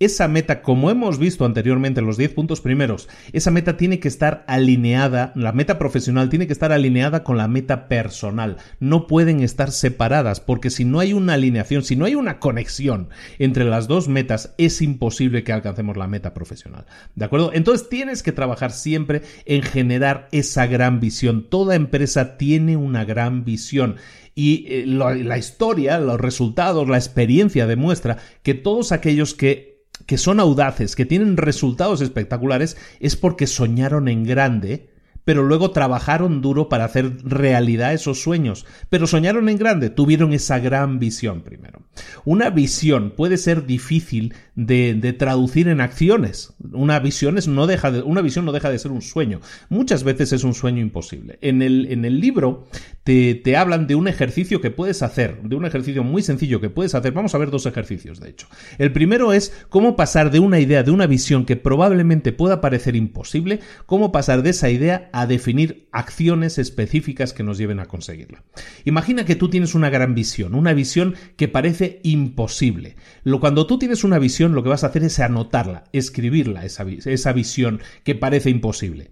[0.00, 4.08] Esa meta, como hemos visto anteriormente en los 10 puntos primeros, esa meta tiene que
[4.08, 8.56] estar alineada, la meta profesional tiene que estar alineada con la meta personal.
[8.78, 13.10] No pueden estar separadas, porque si no hay una alineación, si no hay una conexión
[13.38, 16.86] entre las dos metas, es imposible que alcancemos la meta profesional.
[17.14, 17.50] ¿De acuerdo?
[17.52, 21.46] Entonces tienes que trabajar siempre en generar esa gran visión.
[21.50, 23.96] Toda empresa tiene una gran visión.
[24.34, 29.69] Y eh, la historia, los resultados, la experiencia demuestra que todos aquellos que,
[30.06, 34.90] que son audaces, que tienen resultados espectaculares, es porque soñaron en grande
[35.24, 38.66] pero luego trabajaron duro para hacer realidad esos sueños.
[38.88, 41.82] Pero soñaron en grande, tuvieron esa gran visión primero.
[42.24, 46.54] Una visión puede ser difícil de, de traducir en acciones.
[46.72, 49.40] Una visión, es, no deja de, una visión no deja de ser un sueño.
[49.68, 51.38] Muchas veces es un sueño imposible.
[51.42, 52.66] En el, en el libro
[53.42, 56.94] te, hablan de un ejercicio que puedes hacer, de un ejercicio muy sencillo que puedes
[56.94, 57.12] hacer.
[57.12, 58.46] Vamos a ver dos ejercicios, de hecho.
[58.78, 62.94] El primero es cómo pasar de una idea, de una visión que probablemente pueda parecer
[62.94, 68.44] imposible, cómo pasar de esa idea a definir acciones específicas que nos lleven a conseguirla.
[68.84, 72.94] Imagina que tú tienes una gran visión, una visión que parece imposible.
[73.24, 77.32] Lo, cuando tú tienes una visión, lo que vas a hacer es anotarla, escribirla, esa
[77.32, 79.08] visión que parece imposible.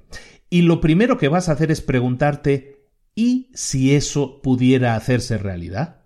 [0.51, 2.78] Y lo primero que vas a hacer es preguntarte,
[3.19, 5.97] ¿y si eso pudiera hacerse realidad?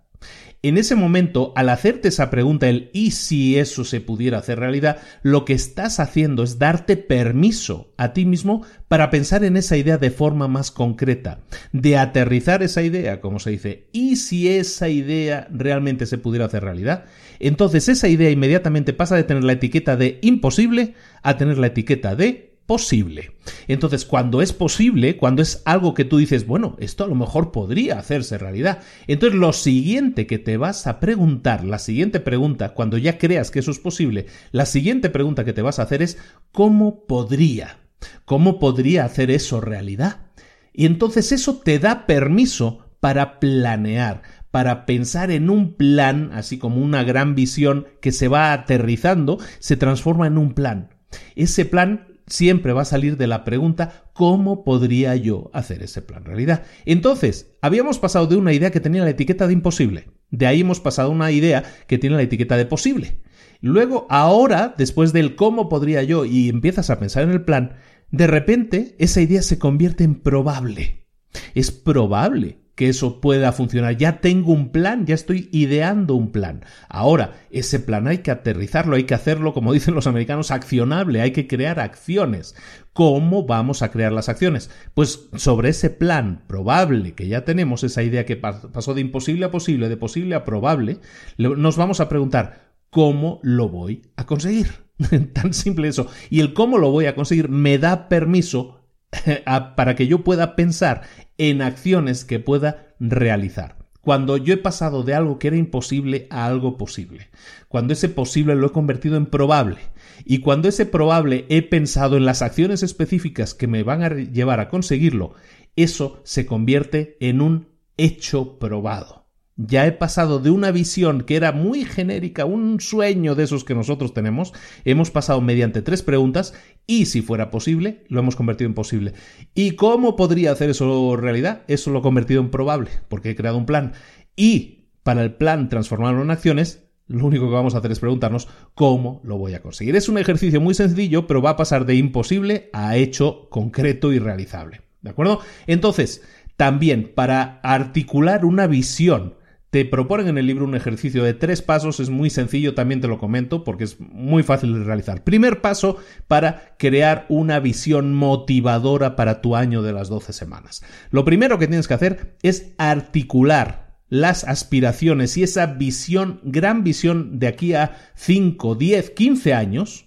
[0.63, 4.97] En ese momento, al hacerte esa pregunta, el ¿y si eso se pudiera hacer realidad?
[5.21, 9.99] Lo que estás haciendo es darte permiso a ti mismo para pensar en esa idea
[9.99, 11.41] de forma más concreta,
[11.71, 16.63] de aterrizar esa idea, como se dice, ¿y si esa idea realmente se pudiera hacer
[16.63, 17.05] realidad?
[17.39, 22.15] Entonces esa idea inmediatamente pasa de tener la etiqueta de imposible a tener la etiqueta
[22.15, 23.31] de posible.
[23.67, 27.51] Entonces, cuando es posible, cuando es algo que tú dices, bueno, esto a lo mejor
[27.51, 32.97] podría hacerse realidad, entonces lo siguiente que te vas a preguntar, la siguiente pregunta, cuando
[32.97, 36.17] ya creas que eso es posible, la siguiente pregunta que te vas a hacer es,
[36.51, 37.79] ¿cómo podría?
[38.25, 40.27] ¿Cómo podría hacer eso realidad?
[40.73, 46.77] Y entonces eso te da permiso para planear, para pensar en un plan, así como
[46.77, 50.89] una gran visión que se va aterrizando, se transforma en un plan.
[51.35, 56.25] Ese plan siempre va a salir de la pregunta ¿cómo podría yo hacer ese plan
[56.25, 56.63] realidad?
[56.85, 60.07] Entonces, habíamos pasado de una idea que tenía la etiqueta de imposible.
[60.29, 63.21] De ahí hemos pasado a una idea que tiene la etiqueta de posible.
[63.61, 67.75] Luego, ahora, después del cómo podría yo y empiezas a pensar en el plan,
[68.11, 71.07] de repente esa idea se convierte en probable.
[71.55, 73.97] Es probable que eso pueda funcionar.
[73.97, 76.65] Ya tengo un plan, ya estoy ideando un plan.
[76.89, 81.31] Ahora, ese plan hay que aterrizarlo, hay que hacerlo, como dicen los americanos, accionable, hay
[81.31, 82.55] que crear acciones.
[82.93, 84.71] ¿Cómo vamos a crear las acciones?
[84.93, 89.51] Pues sobre ese plan probable que ya tenemos, esa idea que pasó de imposible a
[89.51, 90.99] posible, de posible a probable,
[91.37, 94.83] nos vamos a preguntar, ¿cómo lo voy a conseguir?
[95.33, 96.07] Tan simple eso.
[96.29, 98.79] Y el cómo lo voy a conseguir me da permiso
[99.75, 101.03] para que yo pueda pensar
[101.37, 103.77] en acciones que pueda realizar.
[104.01, 107.29] Cuando yo he pasado de algo que era imposible a algo posible.
[107.69, 109.77] Cuando ese posible lo he convertido en probable.
[110.25, 114.59] Y cuando ese probable he pensado en las acciones específicas que me van a llevar
[114.59, 115.35] a conseguirlo,
[115.77, 119.22] eso se convierte en un hecho probado.
[119.55, 123.75] Ya he pasado de una visión que era muy genérica, un sueño de esos que
[123.75, 124.51] nosotros tenemos,
[124.83, 126.55] hemos pasado mediante tres preguntas
[126.87, 129.13] y si fuera posible, lo hemos convertido en posible.
[129.53, 131.61] ¿Y cómo podría hacer eso realidad?
[131.67, 133.93] Eso lo he convertido en probable, porque he creado un plan.
[134.35, 138.47] Y para el plan transformarlo en acciones, lo único que vamos a hacer es preguntarnos
[138.73, 139.95] cómo lo voy a conseguir.
[139.95, 144.19] Es un ejercicio muy sencillo, pero va a pasar de imposible a hecho concreto y
[144.19, 144.81] realizable.
[145.01, 145.41] ¿De acuerdo?
[145.67, 146.23] Entonces,
[146.57, 149.35] también para articular una visión,
[149.73, 153.07] te proponen en el libro un ejercicio de tres pasos, es muy sencillo, también te
[153.07, 155.23] lo comento porque es muy fácil de realizar.
[155.23, 155.97] Primer paso
[156.27, 160.83] para crear una visión motivadora para tu año de las 12 semanas.
[161.09, 167.39] Lo primero que tienes que hacer es articular las aspiraciones y esa visión, gran visión
[167.39, 170.05] de aquí a 5, 10, 15 años,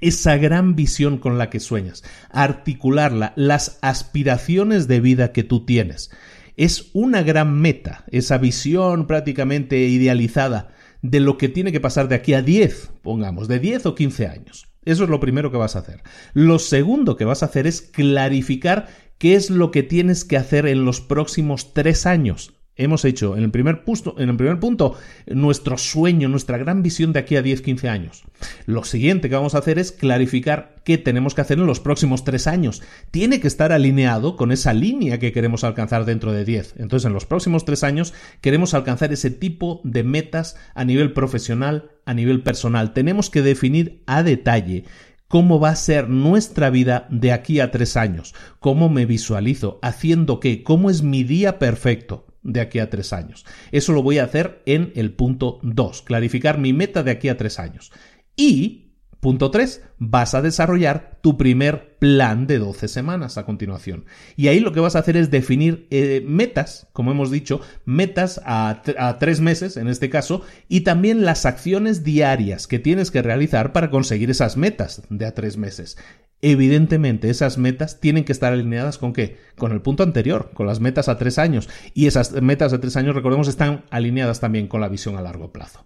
[0.00, 6.10] esa gran visión con la que sueñas, articularla, las aspiraciones de vida que tú tienes
[6.60, 10.68] es una gran meta, esa visión prácticamente idealizada
[11.00, 14.26] de lo que tiene que pasar de aquí a 10, pongamos, de 10 o 15
[14.26, 14.68] años.
[14.84, 16.02] Eso es lo primero que vas a hacer.
[16.34, 20.66] Lo segundo que vas a hacer es clarificar qué es lo que tienes que hacer
[20.66, 24.94] en los próximos tres años hemos hecho en el primer, punto,
[25.26, 28.24] nuestro sueño, nuestra gran visión de aquí a 10-15 años.
[28.66, 32.24] Lo siguiente que vamos a hacer es clarificar qué tenemos que hacer en los próximos
[32.24, 32.82] tres años.
[33.10, 36.76] Tiene que estar alineado con esa línea que queremos alcanzar dentro de 10.
[36.78, 41.90] Entonces, en los próximos tres años queremos alcanzar ese tipo de metas a nivel profesional,
[42.06, 42.94] a nivel personal.
[42.94, 44.84] Tenemos que definir a detalle
[45.28, 50.40] cómo va a ser nuestra vida de aquí a tres años, cómo me visualizo, haciendo
[50.40, 53.44] qué, cómo es mi día perfecto de aquí a tres años.
[53.72, 57.36] Eso lo voy a hacer en el punto 2, clarificar mi meta de aquí a
[57.36, 57.92] tres años.
[58.36, 58.89] Y
[59.20, 59.82] Punto 3.
[59.98, 64.06] Vas a desarrollar tu primer plan de 12 semanas a continuación.
[64.34, 68.40] Y ahí lo que vas a hacer es definir eh, metas, como hemos dicho, metas
[68.46, 73.20] a, a tres meses en este caso, y también las acciones diarias que tienes que
[73.20, 75.98] realizar para conseguir esas metas de a tres meses.
[76.42, 79.36] Evidentemente, esas metas tienen que estar alineadas con qué?
[79.58, 81.68] Con el punto anterior, con las metas a tres años.
[81.92, 85.52] Y esas metas de tres años, recordemos, están alineadas también con la visión a largo
[85.52, 85.84] plazo.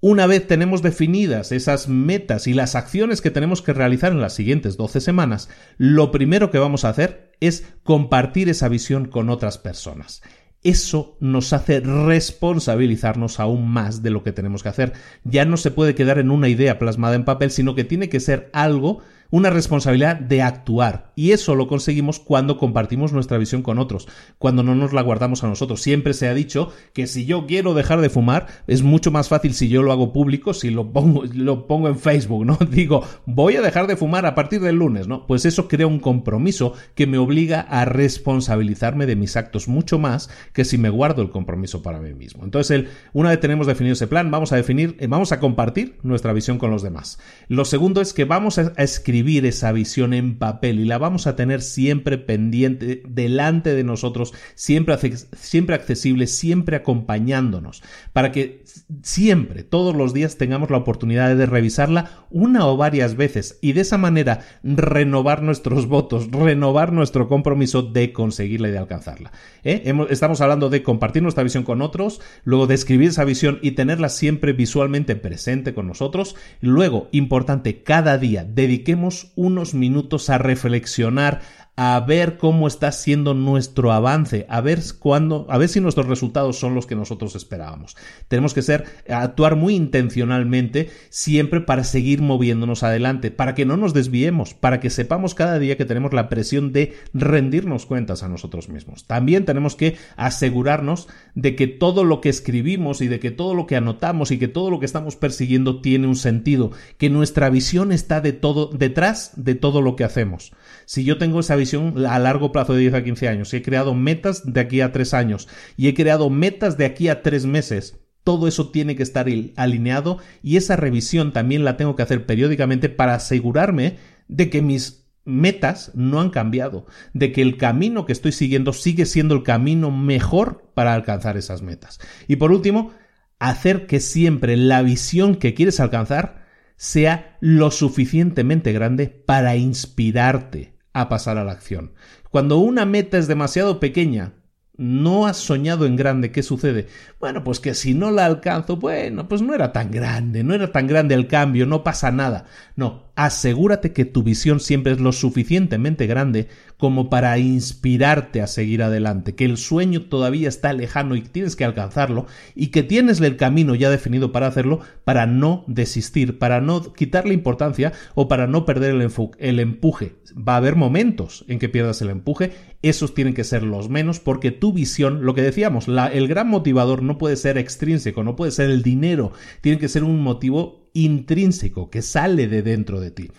[0.00, 4.32] Una vez tenemos definidas esas metas y las acciones que tenemos que realizar en las
[4.32, 9.58] siguientes 12 semanas, lo primero que vamos a hacer es compartir esa visión con otras
[9.58, 10.22] personas.
[10.62, 14.92] Eso nos hace responsabilizarnos aún más de lo que tenemos que hacer.
[15.24, 18.20] Ya no se puede quedar en una idea plasmada en papel, sino que tiene que
[18.20, 19.00] ser algo
[19.30, 21.12] una responsabilidad de actuar.
[21.14, 24.08] Y eso lo conseguimos cuando compartimos nuestra visión con otros,
[24.38, 25.82] cuando no nos la guardamos a nosotros.
[25.82, 29.52] Siempre se ha dicho que si yo quiero dejar de fumar, es mucho más fácil
[29.52, 31.24] si yo lo hago público, si lo pongo,
[31.88, 32.58] en Facebook, ¿no?
[32.70, 35.26] Digo, voy a dejar de fumar a partir del lunes, ¿no?
[35.26, 40.30] Pues eso crea un compromiso que me obliga a responsabilizarme de mis actos mucho más
[40.52, 42.44] que si me guardo el compromiso para mí mismo.
[42.44, 45.98] Entonces, el, una vez tenemos definido ese plan, vamos a definir, eh, vamos a compartir
[46.02, 47.18] nuestra visión con los demás.
[47.48, 51.36] Lo segundo es que vamos a escribir esa visión en papel y la vamos a
[51.36, 54.96] tener siempre pendiente, delante de nosotros, siempre,
[55.36, 58.64] siempre accesible, siempre acompañándonos, para que
[59.02, 63.82] siempre, todos los días, tengamos la oportunidad de revisarla una o varias veces y de
[63.82, 69.32] esa manera renovar nuestros votos, renovar nuestro compromiso de conseguirla y de alcanzarla.
[69.64, 69.92] ¿eh?
[70.10, 74.08] estamos hablando de compartir nuestra visión con otros, luego de escribir esa visión y tenerla
[74.08, 81.40] siempre visualmente presente con nosotros, luego, importante, cada día dediquemos unos minutos a reflexionar,
[81.80, 86.58] a ver cómo está siendo nuestro avance, a ver cuándo, a ver si nuestros resultados
[86.58, 87.96] son los que nosotros esperábamos.
[88.26, 93.94] Tenemos que ser, actuar muy intencionalmente siempre para seguir moviéndonos adelante, para que no nos
[93.94, 98.68] desviemos, para que sepamos cada día que tenemos la presión de rendirnos cuentas a nosotros
[98.68, 99.06] mismos.
[99.06, 101.06] También tenemos que asegurarnos
[101.36, 104.48] de que todo lo que escribimos y de que todo lo que anotamos y que
[104.48, 109.30] todo lo que estamos persiguiendo tiene un sentido, que nuestra visión está de todo detrás
[109.36, 110.50] de todo lo que hacemos.
[110.88, 113.62] Si yo tengo esa visión a largo plazo de 10 a 15 años, y he
[113.62, 117.44] creado metas de aquí a 3 años y he creado metas de aquí a 3
[117.44, 119.26] meses, todo eso tiene que estar
[119.56, 125.10] alineado y esa revisión también la tengo que hacer periódicamente para asegurarme de que mis
[125.26, 129.90] metas no han cambiado, de que el camino que estoy siguiendo sigue siendo el camino
[129.90, 132.00] mejor para alcanzar esas metas.
[132.28, 132.92] Y por último,
[133.38, 141.08] hacer que siempre la visión que quieres alcanzar sea lo suficientemente grande para inspirarte, a
[141.08, 141.92] pasar a la acción.
[142.30, 144.34] Cuando una meta es demasiado pequeña,
[144.78, 146.86] no has soñado en grande, ¿qué sucede?
[147.18, 150.70] Bueno, pues que si no la alcanzo, bueno, pues no era tan grande, no era
[150.70, 152.44] tan grande el cambio, no pasa nada.
[152.76, 156.48] No, asegúrate que tu visión siempre es lo suficientemente grande
[156.78, 161.64] como para inspirarte a seguir adelante, que el sueño todavía está lejano y tienes que
[161.64, 166.92] alcanzarlo y que tienes el camino ya definido para hacerlo para no desistir, para no
[166.92, 170.14] quitarle importancia o para no perder el, el empuje.
[170.36, 172.52] Va a haber momentos en que pierdas el empuje,
[172.82, 176.48] esos tienen que ser los menos porque tu visión, lo que decíamos, la, el gran
[176.48, 180.90] motivador no puede ser extrínseco, no puede ser el dinero, tiene que ser un motivo
[180.94, 183.30] intrínseco que sale de dentro de ti.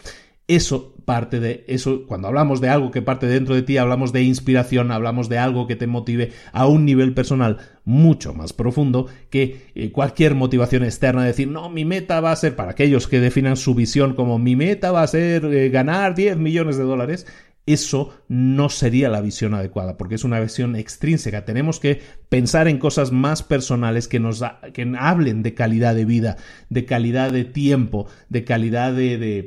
[0.47, 4.21] Eso parte de eso, cuando hablamos de algo que parte dentro de ti, hablamos de
[4.21, 9.71] inspiración, hablamos de algo que te motive a un nivel personal mucho más profundo que
[9.73, 13.57] eh, cualquier motivación externa, decir, no, mi meta va a ser, para aquellos que definan
[13.57, 17.25] su visión como mi meta va a ser eh, ganar 10 millones de dólares,
[17.65, 21.45] eso no sería la visión adecuada, porque es una visión extrínseca.
[21.45, 24.43] Tenemos que pensar en cosas más personales que nos
[24.73, 26.37] que hablen de calidad de vida,
[26.69, 29.45] de calidad de tiempo, de calidad de,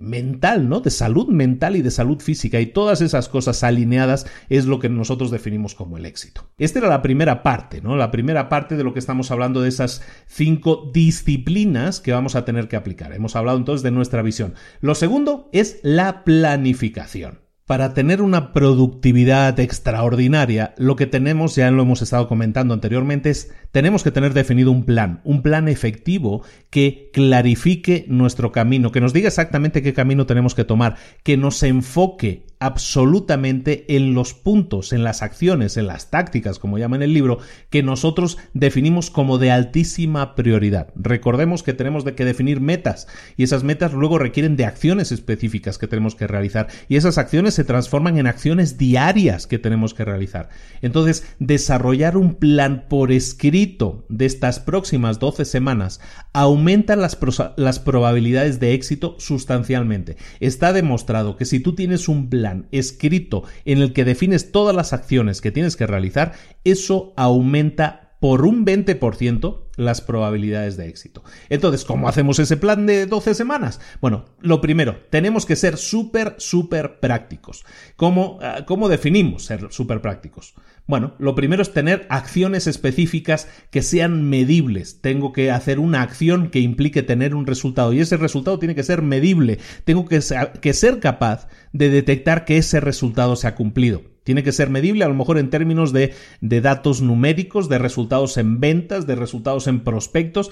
[0.00, 0.80] mental, ¿no?
[0.80, 2.60] De salud mental y de salud física.
[2.60, 6.48] Y todas esas cosas alineadas es lo que nosotros definimos como el éxito.
[6.58, 7.96] Esta era la primera parte, ¿no?
[7.96, 12.44] La primera parte de lo que estamos hablando de esas cinco disciplinas que vamos a
[12.44, 13.12] tener que aplicar.
[13.12, 14.54] Hemos hablado entonces de nuestra visión.
[14.80, 17.47] Lo segundo es la planificación.
[17.68, 23.52] Para tener una productividad extraordinaria, lo que tenemos, ya lo hemos estado comentando anteriormente, es
[23.72, 29.12] tenemos que tener definido un plan, un plan efectivo que clarifique nuestro camino, que nos
[29.12, 35.04] diga exactamente qué camino tenemos que tomar, que nos enfoque absolutamente en los puntos, en
[35.04, 37.38] las acciones, en las tácticas, como llama en el libro,
[37.70, 40.88] que nosotros definimos como de altísima prioridad.
[40.96, 43.06] Recordemos que tenemos que definir metas
[43.36, 47.54] y esas metas luego requieren de acciones específicas que tenemos que realizar y esas acciones
[47.54, 50.48] se transforman en acciones diarias que tenemos que realizar.
[50.82, 56.00] Entonces, desarrollar un plan por escrito de estas próximas 12 semanas
[56.32, 57.18] aumenta las,
[57.56, 60.16] las probabilidades de éxito sustancialmente.
[60.40, 64.92] Está demostrado que si tú tienes un plan escrito en el que defines todas las
[64.92, 66.32] acciones que tienes que realizar,
[66.64, 71.22] eso aumenta por un 20% las probabilidades de éxito.
[71.48, 73.80] Entonces, ¿cómo hacemos ese plan de 12 semanas?
[74.00, 77.64] Bueno, lo primero, tenemos que ser súper, súper prácticos.
[77.96, 80.54] ¿Cómo, ah, ¿Cómo definimos ser súper prácticos?
[80.86, 85.00] Bueno, lo primero es tener acciones específicas que sean medibles.
[85.00, 88.82] Tengo que hacer una acción que implique tener un resultado y ese resultado tiene que
[88.82, 89.58] ser medible.
[89.84, 90.20] Tengo que,
[90.60, 94.02] que ser capaz de detectar que ese resultado se ha cumplido.
[94.28, 96.12] Tiene que ser medible a lo mejor en términos de,
[96.42, 100.50] de, datos numéricos, de resultados en ventas, de resultados en prospectos.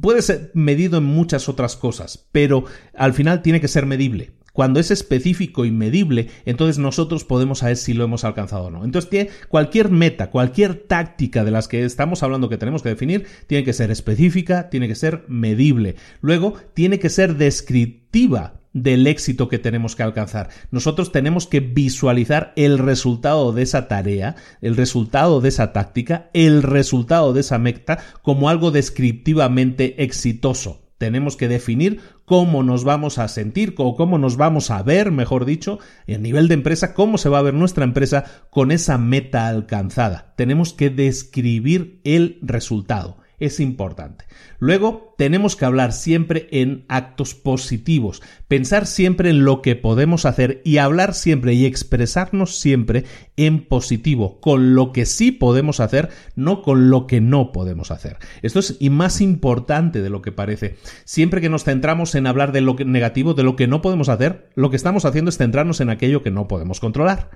[0.00, 2.64] Puede ser medido en muchas otras cosas, pero
[2.96, 4.30] al final tiene que ser medible.
[4.54, 8.86] cuando es específico y medible, entonces nosotros podemos saber si lo hemos alcanzado o no.
[8.86, 13.64] Entonces, cualquier meta, cualquier táctica de las que estamos hablando que tenemos que definir, tiene
[13.64, 15.96] que ser específica, tiene que ser medible.
[16.22, 20.50] Luego, tiene que ser descriptiva del éxito que tenemos que alcanzar.
[20.70, 26.62] Nosotros tenemos que visualizar el resultado de esa tarea, el resultado de esa táctica, el
[26.62, 30.82] resultado de esa meta como algo descriptivamente exitoso.
[30.98, 35.46] Tenemos que definir cómo nos vamos a sentir o cómo nos vamos a ver, mejor
[35.46, 39.48] dicho, a nivel de empresa, cómo se va a ver nuestra empresa con esa meta
[39.48, 40.34] alcanzada.
[40.36, 44.26] Tenemos que describir el resultado es importante.
[44.58, 50.60] Luego, tenemos que hablar siempre en actos positivos, pensar siempre en lo que podemos hacer
[50.64, 53.04] y hablar siempre y expresarnos siempre
[53.36, 58.18] en positivo, con lo que sí podemos hacer, no con lo que no podemos hacer.
[58.42, 60.76] Esto es y más importante de lo que parece.
[61.04, 64.50] Siempre que nos centramos en hablar de lo negativo, de lo que no podemos hacer,
[64.54, 67.30] lo que estamos haciendo es centrarnos en aquello que no podemos controlar.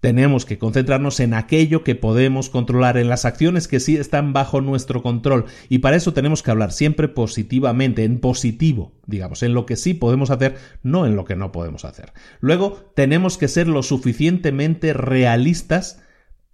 [0.00, 4.60] Tenemos que concentrarnos en aquello que podemos controlar, en las acciones que sí están bajo
[4.60, 5.46] nuestro control.
[5.68, 9.94] Y para eso tenemos que hablar siempre positivamente, en positivo, digamos, en lo que sí
[9.94, 12.12] podemos hacer, no en lo que no podemos hacer.
[12.40, 16.00] Luego, tenemos que ser lo suficientemente realistas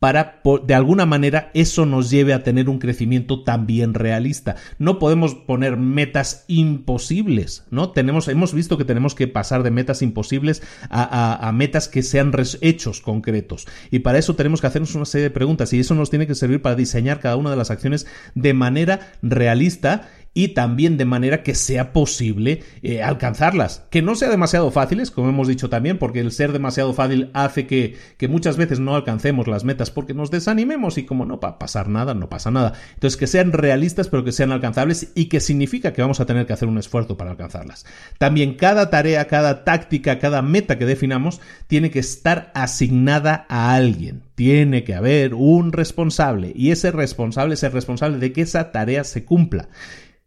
[0.03, 4.57] para, de alguna manera, eso nos lleve a tener un crecimiento también realista.
[4.81, 7.91] No podemos poner metas imposibles, ¿no?
[7.91, 12.33] Tenemos, hemos visto que tenemos que pasar de metas imposibles a, a metas que sean
[12.63, 13.69] hechos concretos.
[13.93, 16.35] Y para eso tenemos que hacernos una serie de preguntas y eso nos tiene que
[16.35, 21.43] servir para diseñar cada una de las acciones de manera realista y también de manera
[21.43, 23.85] que sea posible eh, alcanzarlas.
[23.91, 27.66] Que no sea demasiado fáciles, como hemos dicho también, porque el ser demasiado fácil hace
[27.66, 31.49] que, que muchas veces no alcancemos las metas porque nos desanimemos y como no va
[31.49, 32.72] a pasar nada, no pasa nada.
[32.95, 36.47] Entonces que sean realistas pero que sean alcanzables y que significa que vamos a tener
[36.47, 37.85] que hacer un esfuerzo para alcanzarlas.
[38.18, 44.22] También cada tarea, cada táctica, cada meta que definamos tiene que estar asignada a alguien.
[44.35, 49.05] Tiene que haber un responsable y ese responsable es el responsable de que esa tarea
[49.05, 49.68] se cumpla.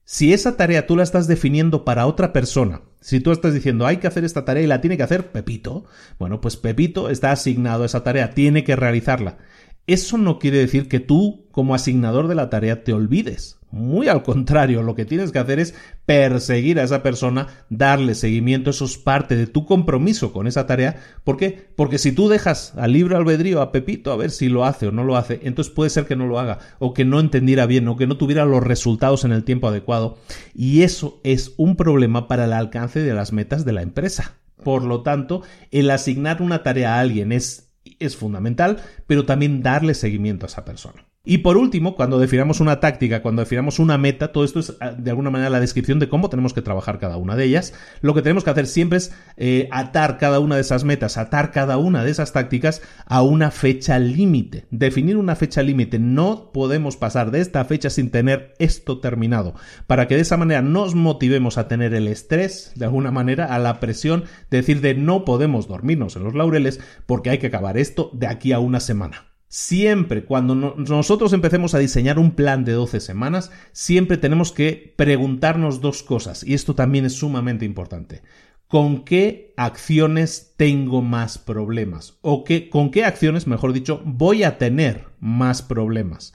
[0.07, 3.97] Si esa tarea tú la estás definiendo para otra persona, si tú estás diciendo hay
[3.97, 5.85] que hacer esta tarea y la tiene que hacer Pepito,
[6.19, 9.39] bueno, pues Pepito está asignado a esa tarea, tiene que realizarla.
[9.87, 13.59] Eso no quiere decir que tú, como asignador de la tarea, te olvides.
[13.75, 15.75] Muy al contrario, lo que tienes que hacer es
[16.05, 20.95] perseguir a esa persona, darle seguimiento, eso es parte de tu compromiso con esa tarea.
[21.25, 21.67] ¿Por qué?
[21.75, 24.91] Porque si tú dejas al libre albedrío a Pepito a ver si lo hace o
[24.91, 27.87] no lo hace, entonces puede ser que no lo haga, o que no entendiera bien,
[27.89, 30.17] o que no tuviera los resultados en el tiempo adecuado.
[30.55, 34.37] Y eso es un problema para el alcance de las metas de la empresa.
[34.63, 37.64] Por lo tanto, el asignar una tarea a alguien es
[37.99, 41.05] es fundamental, pero también darle seguimiento a esa persona.
[41.25, 44.91] Y por último, cuando definamos una táctica, cuando definamos una meta, todo esto es ah,
[44.91, 47.73] de alguna manera la descripción de cómo tenemos que trabajar cada una de ellas.
[48.01, 51.51] Lo que tenemos que hacer siempre es eh, atar cada una de esas metas, atar
[51.51, 54.67] cada una de esas tácticas a una fecha límite.
[54.69, 55.97] Definir una fecha límite.
[55.97, 59.55] No podemos pasar de esta fecha sin tener esto terminado.
[59.87, 63.57] Para que de esa manera nos motivemos a tener el estrés, de alguna manera, a
[63.57, 67.79] la presión de decir de no podemos dormirnos en los laureles porque hay que acabar
[67.79, 69.34] esto de aquí a una semana.
[69.47, 75.81] Siempre, cuando nosotros empecemos a diseñar un plan de 12 semanas, siempre tenemos que preguntarnos
[75.81, 78.21] dos cosas, y esto también es sumamente importante.
[78.67, 82.17] ¿Con qué acciones tengo más problemas?
[82.21, 86.33] ¿O con qué acciones, mejor dicho, voy a tener más problemas?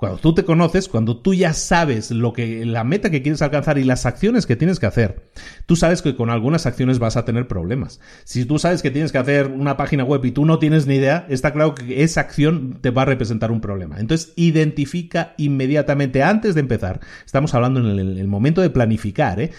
[0.00, 3.76] Cuando tú te conoces, cuando tú ya sabes lo que la meta que quieres alcanzar
[3.76, 5.28] y las acciones que tienes que hacer,
[5.66, 8.00] tú sabes que con algunas acciones vas a tener problemas.
[8.24, 10.94] Si tú sabes que tienes que hacer una página web y tú no tienes ni
[10.94, 14.00] idea, está claro que esa acción te va a representar un problema.
[14.00, 17.00] Entonces, identifica inmediatamente antes de empezar.
[17.26, 19.50] Estamos hablando en el, momento de planificar, ¿eh?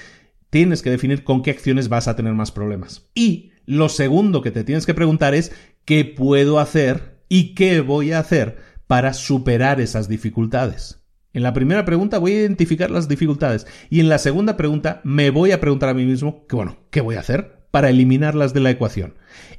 [0.50, 3.12] Tienes que definir con qué acciones vas a tener más problemas.
[3.14, 5.52] Y lo segundo que te tienes que preguntar es
[5.86, 11.00] qué puedo hacer y qué voy a hacer para superar esas dificultades.
[11.32, 15.30] En la primera pregunta voy a identificar las dificultades y en la segunda pregunta me
[15.30, 18.60] voy a preguntar a mí mismo que bueno, ¿qué voy a hacer para eliminarlas de
[18.60, 19.14] la ecuación?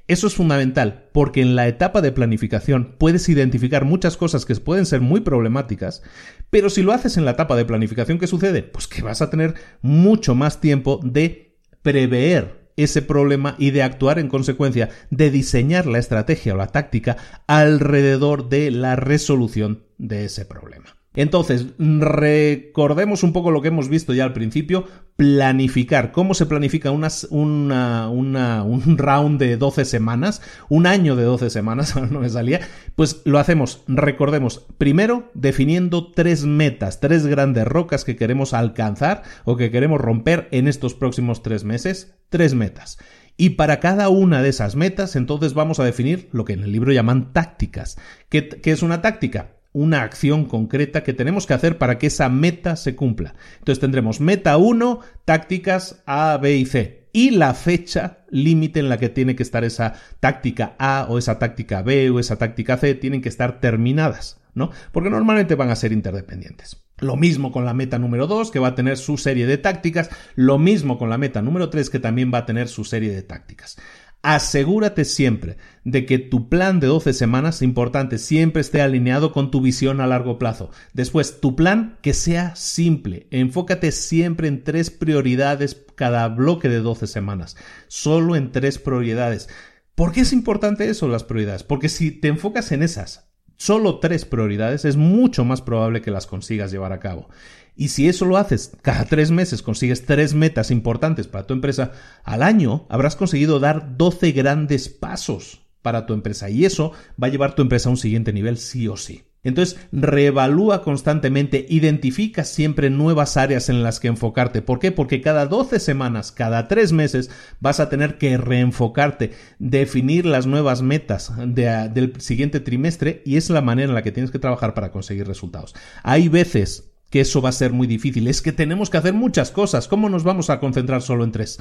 [0.06, 4.84] Eso es fundamental porque en la etapa de planificación puedes identificar muchas cosas que pueden
[4.84, 6.02] ser muy problemáticas,
[6.50, 8.62] pero si lo haces en la etapa de planificación, ¿qué sucede?
[8.62, 14.18] Pues que vas a tener mucho más tiempo de prever ese problema y de actuar
[14.18, 17.16] en consecuencia, de diseñar la estrategia o la táctica
[17.46, 21.01] alrededor de la resolución de ese problema.
[21.14, 24.86] Entonces, recordemos un poco lo que hemos visto ya al principio,
[25.16, 26.10] planificar.
[26.10, 27.02] ¿Cómo se planifica un
[28.98, 30.40] round de 12 semanas?
[30.70, 32.60] Un año de 12 semanas, no me salía.
[32.96, 39.56] Pues lo hacemos, recordemos, primero definiendo tres metas, tres grandes rocas que queremos alcanzar o
[39.56, 42.14] que queremos romper en estos próximos tres meses.
[42.30, 42.98] Tres metas.
[43.36, 46.72] Y para cada una de esas metas, entonces vamos a definir lo que en el
[46.72, 47.98] libro llaman tácticas.
[48.30, 49.61] ¿Qué, qué es una táctica?
[49.72, 53.34] Una acción concreta que tenemos que hacer para que esa meta se cumpla.
[53.58, 57.08] Entonces tendremos meta 1, tácticas A, B y C.
[57.12, 61.38] Y la fecha límite en la que tiene que estar esa táctica A o esa
[61.38, 64.70] táctica B o esa táctica C tienen que estar terminadas, ¿no?
[64.92, 66.82] Porque normalmente van a ser interdependientes.
[66.98, 70.08] Lo mismo con la meta número 2, que va a tener su serie de tácticas.
[70.36, 73.22] Lo mismo con la meta número 3, que también va a tener su serie de
[73.22, 73.76] tácticas.
[74.22, 79.60] Asegúrate siempre de que tu plan de 12 semanas, importante, siempre esté alineado con tu
[79.60, 80.70] visión a largo plazo.
[80.92, 83.26] Después, tu plan que sea simple.
[83.32, 87.56] Enfócate siempre en tres prioridades cada bloque de 12 semanas.
[87.88, 89.48] Solo en tres prioridades.
[89.96, 91.64] ¿Por qué es importante eso, las prioridades?
[91.64, 96.28] Porque si te enfocas en esas, solo tres prioridades, es mucho más probable que las
[96.28, 97.28] consigas llevar a cabo.
[97.74, 101.92] Y si eso lo haces cada tres meses, consigues tres metas importantes para tu empresa,
[102.24, 106.50] al año habrás conseguido dar 12 grandes pasos para tu empresa.
[106.50, 106.92] Y eso
[107.22, 109.24] va a llevar tu empresa a un siguiente nivel sí o sí.
[109.44, 114.62] Entonces, reevalúa constantemente, identifica siempre nuevas áreas en las que enfocarte.
[114.62, 114.92] ¿Por qué?
[114.92, 117.28] Porque cada 12 semanas, cada 3 meses,
[117.58, 123.62] vas a tener que reenfocarte, definir las nuevas metas del siguiente trimestre y es la
[123.62, 125.74] manera en la que tienes que trabajar para conseguir resultados.
[126.04, 128.26] Hay veces que eso va a ser muy difícil.
[128.26, 129.86] Es que tenemos que hacer muchas cosas.
[129.86, 131.60] ¿Cómo nos vamos a concentrar solo en tres?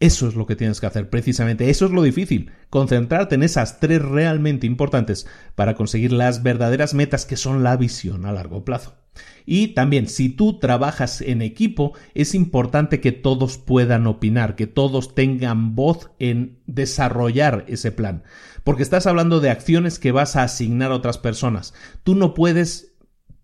[0.00, 1.70] Eso es lo que tienes que hacer, precisamente.
[1.70, 2.50] Eso es lo difícil.
[2.68, 8.26] Concentrarte en esas tres realmente importantes para conseguir las verdaderas metas que son la visión
[8.26, 8.96] a largo plazo.
[9.46, 15.14] Y también, si tú trabajas en equipo, es importante que todos puedan opinar, que todos
[15.14, 18.24] tengan voz en desarrollar ese plan.
[18.64, 21.72] Porque estás hablando de acciones que vas a asignar a otras personas.
[22.02, 22.87] Tú no puedes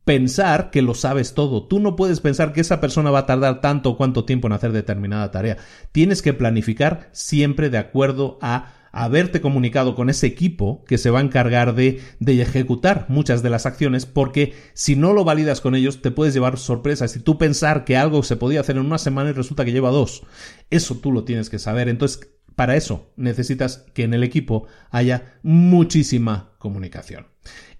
[0.04, 1.64] pensar que lo sabes todo.
[1.64, 4.52] Tú no puedes pensar que esa persona va a tardar tanto o cuánto tiempo en
[4.52, 5.56] hacer determinada tarea.
[5.92, 11.18] Tienes que planificar siempre de acuerdo a haberte comunicado con ese equipo que se va
[11.18, 15.74] a encargar de, de, ejecutar muchas de las acciones, porque si no lo validas con
[15.74, 17.16] ellos, te puedes llevar sorpresas.
[17.16, 19.90] Y tú pensar que algo se podía hacer en una semana y resulta que lleva
[19.90, 20.22] dos.
[20.70, 21.88] Eso tú lo tienes que saber.
[21.88, 27.26] Entonces, para eso necesitas que en el equipo haya muchísima comunicación.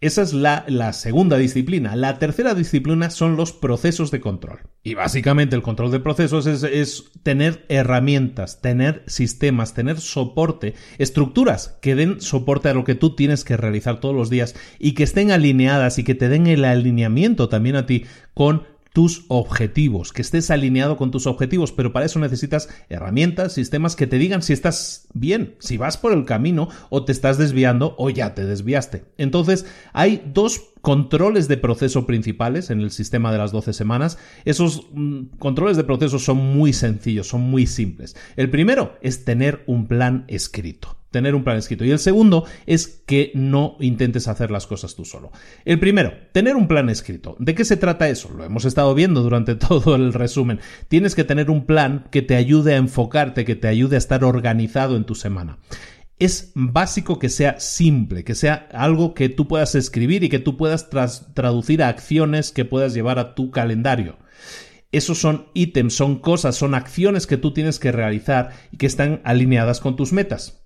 [0.01, 1.97] Esa es la, segunda disciplina.
[1.97, 4.61] La tercera disciplina son los procesos de control.
[4.83, 11.79] Y básicamente el control de procesos es, es, tener herramientas, tener sistemas, tener soporte, estructuras
[11.81, 15.05] que den soporte a lo que tú tienes que realizar todos los días y que
[15.05, 18.65] estén alineadas y que te den el alineamiento también a ti con
[18.95, 24.07] tus objetivos, que estés alineado con tus objetivos, pero para eso necesitas herramientas, sistemas que
[24.07, 28.09] te digan si estás bien, si vas por el camino o te estás desviando o
[28.09, 29.05] ya te desviaste.
[29.19, 34.19] Entonces, hay dos controles de proceso principales en el sistema de las 12 semanas.
[34.45, 38.15] Esos mm, controles de proceso son muy sencillos, son muy simples.
[38.37, 41.85] El primero es tener un plan escrito tener un plan escrito.
[41.85, 45.31] Y el segundo es que no intentes hacer las cosas tú solo.
[45.65, 47.37] El primero, tener un plan escrito.
[47.39, 48.31] ¿De qué se trata eso?
[48.37, 50.59] Lo hemos estado viendo durante todo el resumen.
[50.89, 54.25] Tienes que tener un plan que te ayude a enfocarte, que te ayude a estar
[54.25, 55.59] organizado en tu semana.
[56.19, 60.57] Es básico que sea simple, que sea algo que tú puedas escribir y que tú
[60.57, 60.89] puedas
[61.35, 64.17] traducir a acciones que puedas llevar a tu calendario.
[64.93, 69.21] Esos son ítems, son cosas, son acciones que tú tienes que realizar y que están
[69.25, 70.65] alineadas con tus metas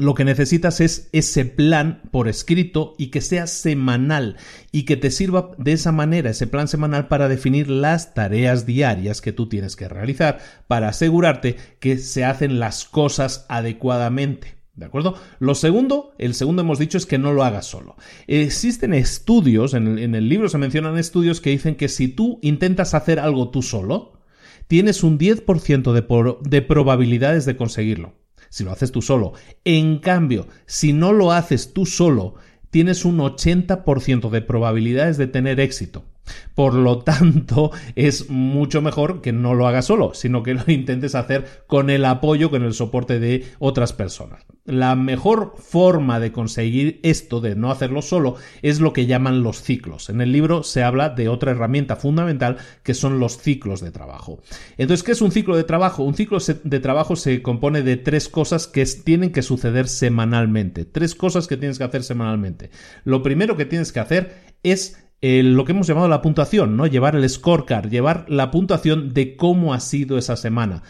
[0.00, 4.36] lo que necesitas es ese plan por escrito y que sea semanal
[4.72, 9.20] y que te sirva de esa manera ese plan semanal para definir las tareas diarias
[9.20, 10.38] que tú tienes que realizar
[10.68, 14.59] para asegurarte que se hacen las cosas adecuadamente.
[14.74, 15.14] ¿De acuerdo?
[15.40, 17.96] Lo segundo, el segundo hemos dicho es que no lo hagas solo.
[18.26, 23.18] Existen estudios, en el, libro se mencionan estudios que dicen que si tú intentas hacer
[23.18, 24.20] algo tú solo,
[24.68, 28.14] tienes un 10% de, de probabilidades de conseguirlo
[28.50, 29.32] si lo haces tú solo.
[29.64, 32.34] En cambio, si no lo haces tú solo,
[32.70, 36.04] tienes un 80% de probabilidades de tener éxito.
[36.54, 41.14] Por lo tanto, es mucho mejor que no lo hagas solo, sino que lo intentes
[41.14, 44.44] hacer con el apoyo, con el soporte de otras personas.
[44.64, 49.62] La mejor forma de conseguir esto, de no hacerlo solo, es lo que llaman los
[49.62, 50.10] ciclos.
[50.10, 54.42] En el libro se habla de otra herramienta fundamental que son los ciclos de trabajo.
[54.76, 56.04] Entonces, ¿qué es un ciclo de trabajo?
[56.04, 60.84] Un ciclo de trabajo se compone de tres cosas que tienen que suceder semanalmente.
[60.84, 62.70] Tres cosas que tienes que hacer semanalmente.
[63.04, 66.86] Lo primero que tienes que hacer es lo que hemos llamado la puntuación, ¿no?
[66.86, 70.82] Llevar el scorecard, llevar la puntuación de cómo ha sido esa semana.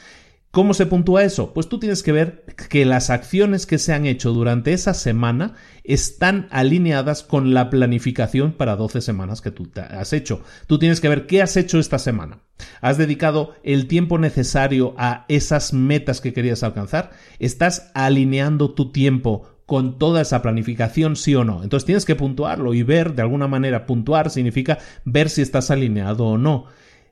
[0.52, 1.54] ¿Cómo se puntúa eso?
[1.54, 5.54] Pues tú tienes que ver que las acciones que se han hecho durante esa semana
[5.84, 10.42] están alineadas con la planificación para 12 semanas que tú has hecho.
[10.66, 12.40] Tú tienes que ver qué has hecho esta semana.
[12.80, 17.12] ¿Has dedicado el tiempo necesario a esas metas que querías alcanzar?
[17.38, 21.62] ¿Estás alineando tu tiempo con toda esa planificación, sí o no.
[21.62, 26.26] Entonces tienes que puntuarlo y ver, de alguna manera, puntuar significa ver si estás alineado
[26.26, 26.64] o no.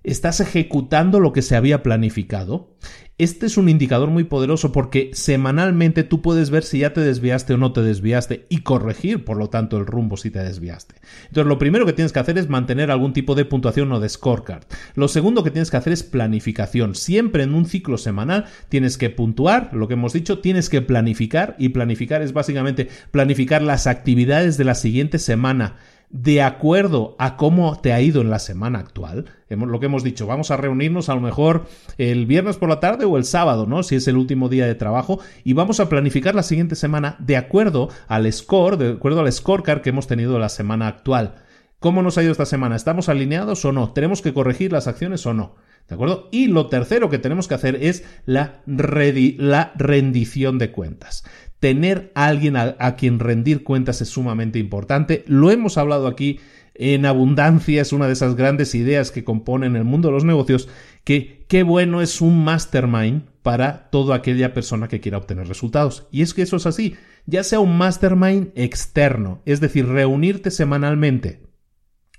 [0.03, 2.75] ¿Estás ejecutando lo que se había planificado?
[3.19, 7.55] Este es un indicador muy poderoso porque semanalmente tú puedes ver si ya te desviaste
[7.55, 10.95] o no te desviaste y corregir, por lo tanto, el rumbo si te desviaste.
[11.27, 14.09] Entonces, lo primero que tienes que hacer es mantener algún tipo de puntuación o de
[14.09, 14.63] scorecard.
[14.95, 16.95] Lo segundo que tienes que hacer es planificación.
[16.95, 21.57] Siempre en un ciclo semanal tienes que puntuar, lo que hemos dicho, tienes que planificar
[21.59, 25.75] y planificar es básicamente planificar las actividades de la siguiente semana
[26.11, 29.27] de acuerdo a cómo te ha ido en la semana actual.
[29.49, 31.67] Lo que hemos dicho, vamos a reunirnos a lo mejor
[31.99, 33.83] el viernes por la tarde o el sábado, ¿no?
[33.83, 37.37] Si es el último día de trabajo, y vamos a planificar la siguiente semana de
[37.37, 41.35] acuerdo al score, de acuerdo al scorecard que hemos tenido la semana actual.
[41.79, 42.75] ¿Cómo nos ha ido esta semana?
[42.75, 43.93] ¿Estamos alineados o no?
[43.93, 45.55] ¿Tenemos que corregir las acciones o no?
[45.89, 46.29] ¿De acuerdo?
[46.33, 51.25] Y lo tercero que tenemos que hacer es la, la rendición de cuentas.
[51.61, 55.25] Tener a alguien a, quien rendir cuentas es sumamente importante.
[55.27, 56.39] Lo hemos hablado aquí
[56.75, 60.69] en abundancia, es una de esas grandes ideas que componen el mundo de los negocios,
[61.03, 66.07] que qué bueno es un mastermind para toda aquella persona que quiera obtener resultados.
[66.13, 66.95] Y es que eso es así,
[67.27, 71.49] ya sea un mastermind externo, es decir, reunirte semanalmente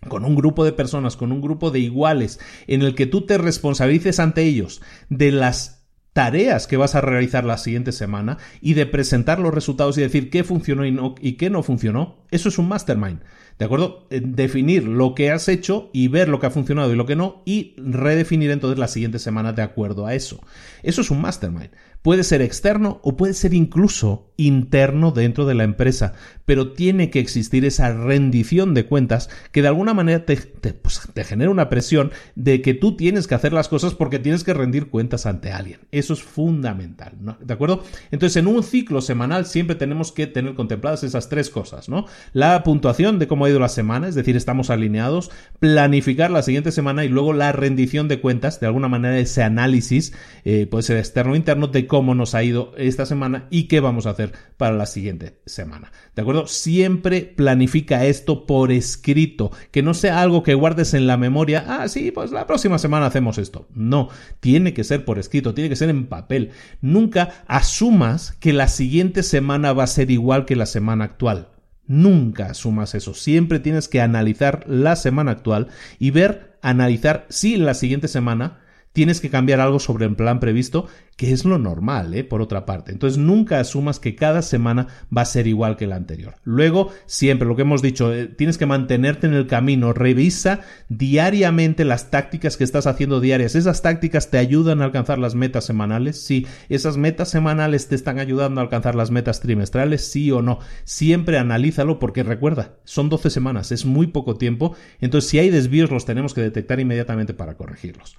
[0.07, 3.37] con un grupo de personas, con un grupo de iguales, en el que tú te
[3.37, 5.78] responsabilices ante ellos de las
[6.13, 10.29] tareas que vas a realizar la siguiente semana y de presentar los resultados y decir
[10.29, 13.21] qué funcionó y, no, y qué no funcionó, eso es un mastermind.
[13.57, 14.07] ¿De acuerdo?
[14.09, 17.43] Definir lo que has hecho y ver lo que ha funcionado y lo que no
[17.45, 20.39] y redefinir entonces la siguiente semana de acuerdo a eso.
[20.81, 21.71] Eso es un mastermind.
[22.01, 26.13] Puede ser externo o puede ser incluso interno dentro de la empresa,
[26.45, 30.37] pero tiene que existir esa rendición de cuentas que de alguna manera te,
[30.73, 34.53] pues, genera una presión de que tú tienes que hacer las cosas porque tienes que
[34.53, 35.81] rendir cuentas ante alguien.
[35.91, 37.13] Eso es fundamental.
[37.41, 37.83] ¿De acuerdo?
[38.11, 42.05] Entonces, en un ciclo semanal siempre tenemos que tener contempladas esas tres cosas, ¿no?
[42.33, 46.71] La puntuación de cómo ha ido la semana, es decir, estamos alineados, planificar la siguiente
[46.71, 50.13] semana y luego la rendición de cuentas, de alguna manera ese análisis,
[50.45, 53.81] eh, puede ser externo o interno, de cómo nos ha ido esta semana y qué
[53.81, 55.91] vamos a hacer para la siguiente semana.
[56.15, 56.47] ¿De acuerdo?
[56.47, 61.87] Siempre planifica esto por escrito, que no sea algo que guardes en la memoria, ah,
[61.87, 63.67] sí, pues la próxima semana hacemos esto.
[63.73, 66.51] No, tiene que ser por escrito, tiene que ser en papel.
[66.81, 71.49] Nunca asumas que la siguiente semana va a ser igual que la semana actual.
[71.87, 73.15] Nunca asumas eso.
[73.15, 78.59] Siempre tienes que analizar la semana actual y ver, analizar si la siguiente semana
[78.99, 80.89] tienes que cambiar algo sobre el plan previsto
[81.19, 82.23] que es lo normal, ¿eh?
[82.23, 82.93] por otra parte.
[82.93, 86.35] Entonces nunca asumas que cada semana va a ser igual que la anterior.
[86.45, 91.83] Luego, siempre lo que hemos dicho, eh, tienes que mantenerte en el camino, revisa diariamente
[91.83, 93.55] las tácticas que estás haciendo diarias.
[93.55, 96.21] ¿Esas tácticas te ayudan a alcanzar las metas semanales?
[96.21, 96.47] Sí.
[96.69, 100.09] ¿Esas metas semanales te están ayudando a alcanzar las metas trimestrales?
[100.09, 100.59] Sí o no.
[100.85, 104.73] Siempre analízalo porque recuerda, son 12 semanas, es muy poco tiempo.
[105.01, 108.15] Entonces, si hay desvíos, los tenemos que detectar inmediatamente para corregirlos.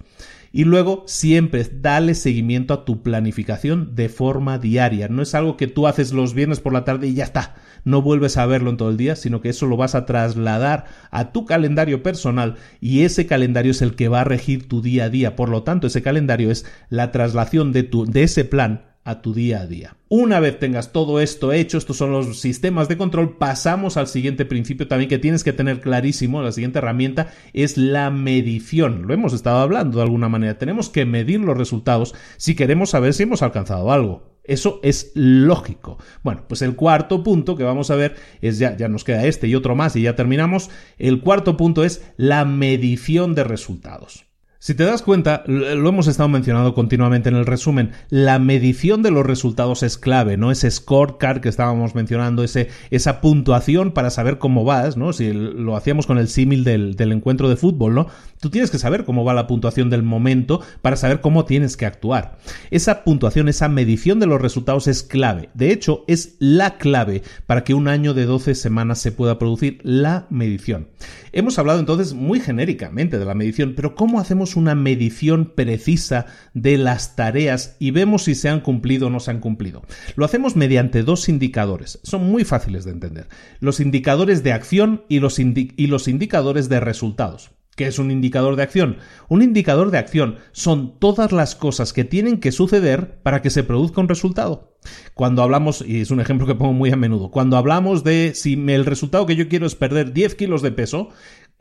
[0.53, 5.07] Y luego, siempre dale seguimiento a tu planificación de forma diaria.
[5.07, 7.55] No es algo que tú haces los viernes por la tarde y ya está.
[7.85, 10.85] No vuelves a verlo en todo el día, sino que eso lo vas a trasladar
[11.09, 15.05] a tu calendario personal y ese calendario es el que va a regir tu día
[15.05, 15.37] a día.
[15.37, 19.33] Por lo tanto, ese calendario es la traslación de, tu, de ese plan a tu
[19.33, 19.95] día a día.
[20.13, 24.43] Una vez tengas todo esto hecho, estos son los sistemas de control, pasamos al siguiente
[24.43, 29.07] principio también que tienes que tener clarísimo, la siguiente herramienta es la medición.
[29.07, 33.13] Lo hemos estado hablando de alguna manera, tenemos que medir los resultados si queremos saber
[33.13, 34.37] si hemos alcanzado algo.
[34.43, 35.97] Eso es lógico.
[36.23, 39.47] Bueno, pues el cuarto punto que vamos a ver es ya, ya nos queda este
[39.47, 40.69] y otro más y ya terminamos.
[40.97, 44.25] El cuarto punto es la medición de resultados.
[44.63, 49.09] Si te das cuenta, lo hemos estado mencionando continuamente en el resumen, la medición de
[49.09, 50.51] los resultados es clave, ¿no?
[50.51, 55.13] Ese scorecard que estábamos mencionando, ese, esa puntuación para saber cómo vas, ¿no?
[55.13, 58.05] Si lo hacíamos con el símil del, del encuentro de fútbol, ¿no?
[58.39, 61.87] Tú tienes que saber cómo va la puntuación del momento para saber cómo tienes que
[61.87, 62.37] actuar.
[62.69, 65.49] Esa puntuación, esa medición de los resultados es clave.
[65.55, 69.79] De hecho, es la clave para que un año de 12 semanas se pueda producir
[69.81, 70.87] la medición.
[71.33, 76.77] Hemos hablado entonces muy genéricamente de la medición, pero ¿cómo hacemos una medición precisa de
[76.77, 79.83] las tareas y vemos si se han cumplido o no se han cumplido.
[80.15, 81.99] Lo hacemos mediante dos indicadores.
[82.03, 83.27] Son muy fáciles de entender.
[83.59, 87.51] Los indicadores de acción y los, y los indicadores de resultados.
[87.75, 88.97] ¿Qué es un indicador de acción?
[89.29, 93.63] Un indicador de acción son todas las cosas que tienen que suceder para que se
[93.63, 94.77] produzca un resultado.
[95.13, 98.53] Cuando hablamos, y es un ejemplo que pongo muy a menudo, cuando hablamos de si
[98.53, 101.09] el resultado que yo quiero es perder 10 kilos de peso,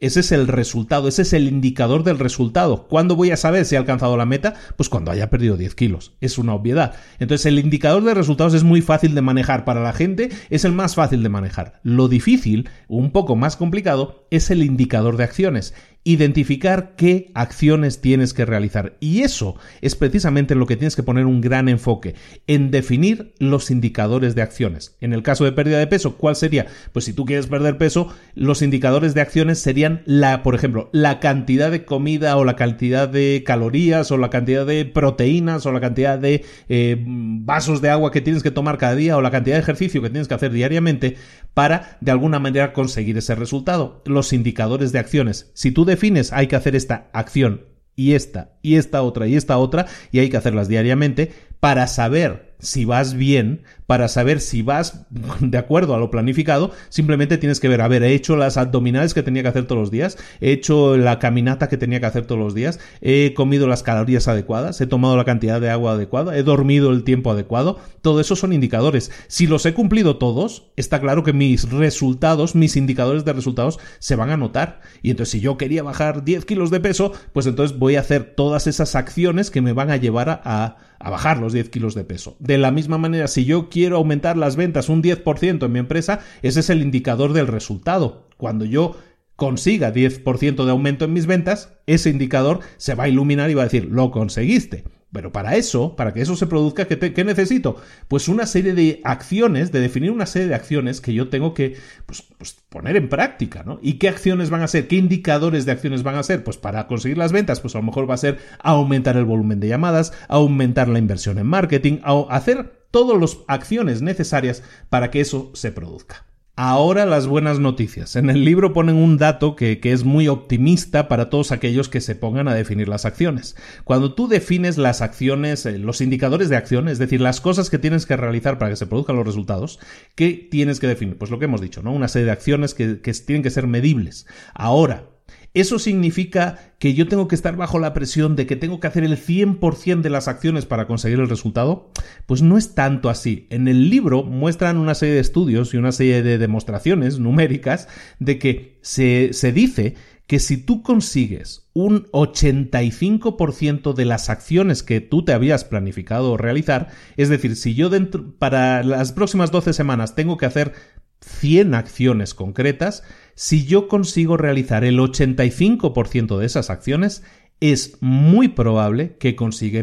[0.01, 2.89] ese es el resultado, ese es el indicador del resultado.
[2.89, 4.55] ¿Cuándo voy a saber si he alcanzado la meta?
[4.77, 6.17] Pues cuando haya perdido 10 kilos.
[6.23, 6.95] Es una obviedad.
[7.19, 10.73] Entonces el indicador de resultados es muy fácil de manejar para la gente, es el
[10.73, 11.81] más fácil de manejar.
[11.83, 18.33] Lo difícil, un poco más complicado, es el indicador de acciones identificar qué acciones tienes
[18.33, 18.97] que realizar.
[19.01, 22.15] Y eso es precisamente lo que tienes que poner un gran enfoque,
[22.47, 24.97] en definir los indicadores de acciones.
[25.01, 26.67] En el caso de pérdida de peso, ¿cuál sería?
[26.93, 31.21] Pues si tú quieres perder peso, los indicadores de acciones serían la, por ejemplo, la
[31.21, 35.81] cantidad de comida o la cantidad de calorías o la cantidad de proteínas o la
[35.81, 39.57] cantidad de eh, vasos de agua que tienes que tomar cada día o la cantidad
[39.57, 41.17] de ejercicio que tienes que hacer diariamente
[41.53, 44.03] para de alguna manera conseguir ese resultado.
[44.07, 45.51] Los indicadores de acciones.
[45.55, 49.59] Si tú defines hay que hacer esta acción y esta y esta otra y esta
[49.59, 55.07] otra y hay que hacerlas diariamente para saber si vas bien, para saber si vas
[55.41, 59.15] de acuerdo a lo planificado, simplemente tienes que ver, a ver, he hecho las abdominales
[59.15, 62.27] que tenía que hacer todos los días, he hecho la caminata que tenía que hacer
[62.27, 66.37] todos los días, he comido las calorías adecuadas, he tomado la cantidad de agua adecuada,
[66.37, 69.11] he dormido el tiempo adecuado, todo eso son indicadores.
[69.29, 74.17] Si los he cumplido todos, está claro que mis resultados, mis indicadores de resultados se
[74.17, 74.81] van a notar.
[75.03, 78.35] Y entonces si yo quería bajar 10 kilos de peso, pues entonces voy a hacer
[78.37, 82.05] todas esas acciones que me van a llevar a, a bajar los 10 kilos de
[82.05, 82.37] peso.
[82.41, 86.21] De la misma manera, si yo quiero aumentar las ventas un 10% en mi empresa,
[86.43, 88.29] ese es el indicador del resultado.
[88.37, 88.99] Cuando yo
[89.37, 93.63] consiga 10% de aumento en mis ventas, ese indicador se va a iluminar y va
[93.63, 94.85] a decir, lo conseguiste.
[95.13, 97.77] Pero para eso, para que eso se produzca, ¿qué, necesito?
[98.07, 101.77] Pues una serie de acciones, de definir una serie de acciones que yo tengo que
[102.07, 103.81] pues, pues, poner en práctica, ¿no?
[103.83, 104.87] ¿Y qué acciones van a ser?
[104.87, 106.45] ¿Qué indicadores de acciones van a ser?
[106.45, 109.59] Pues para conseguir las ventas, pues a lo mejor va a ser aumentar el volumen
[109.59, 115.51] de llamadas, aumentar la inversión en marketing, hacer todas las acciones necesarias para que eso
[115.55, 116.30] se produzca.
[116.63, 118.17] Ahora las buenas noticias.
[118.17, 122.15] En el libro ponen un dato que, es muy optimista para todos aquellos que se
[122.15, 123.57] pongan a definir las acciones.
[123.83, 127.79] Cuando tú defines las acciones, eh, los indicadores de acción, es decir, las cosas que
[127.79, 129.79] tienes que realizar para que se produzcan los resultados,
[130.15, 131.17] ¿qué tienes que definir?
[131.17, 131.95] Pues lo que hemos dicho, ¿no?
[131.95, 134.27] Una serie de acciones que, que tienen que ser medibles.
[134.53, 135.07] Ahora,
[135.53, 139.03] ¿Eso significa que yo tengo que estar bajo la presión de que tengo que hacer
[139.03, 141.91] el 100% de las acciones para conseguir el resultado?
[142.27, 143.49] Pues no es tanto así.
[143.51, 147.89] En el libro muestran una serie de estudios y una serie de demostraciones numéricas
[148.21, 149.97] de que se, se dice
[150.29, 156.91] que si tú consigues un 85% de las acciones que tú te habías planificado realizar,
[157.17, 160.73] es decir, si yo dentro, para las próximas 12 semanas tengo que hacer
[161.21, 163.03] 100 acciones concretas,
[163.41, 167.23] si yo consigo realizar el 85% de esas acciones,
[167.59, 169.83] es muy probable que, consiga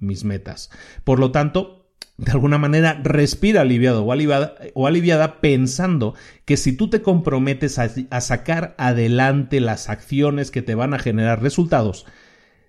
[0.00, 0.68] mis metas.
[1.02, 1.88] Por lo tanto,
[2.18, 6.12] de alguna manera respira aliviado o aliviada, o aliviada pensando
[6.44, 10.98] que si tú te comprometes a, a, sacar adelante las acciones que te van a
[10.98, 12.04] generar resultados,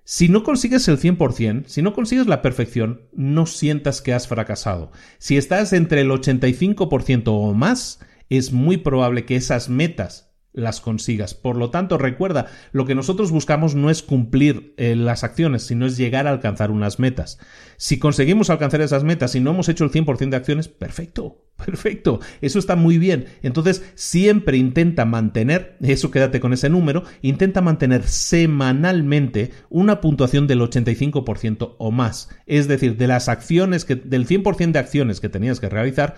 [0.06, 4.94] si no consigues el 100%, si no consigues la perfección, no sientas que has fracasado.
[5.18, 10.28] Si estás entre el 85% o más, es muy probable que esas metas
[10.58, 11.36] las consigas.
[11.36, 15.86] Por lo tanto, recuerda, lo que nosotros buscamos no es cumplir eh, las acciones, sino
[15.86, 17.38] es llegar a alcanzar unas metas.
[17.78, 22.20] Si conseguimos alcanzar esas metas y no hemos hecho el 100% de acciones, perfecto, perfecto,
[22.42, 23.26] eso está muy bien.
[23.44, 30.62] Entonces, siempre intenta mantener, eso quédate con ese número, intenta mantener semanalmente una puntuación del
[30.62, 32.30] 85% o más.
[32.48, 36.16] Es decir, de las acciones que, del 100% de acciones que tenías que realizar,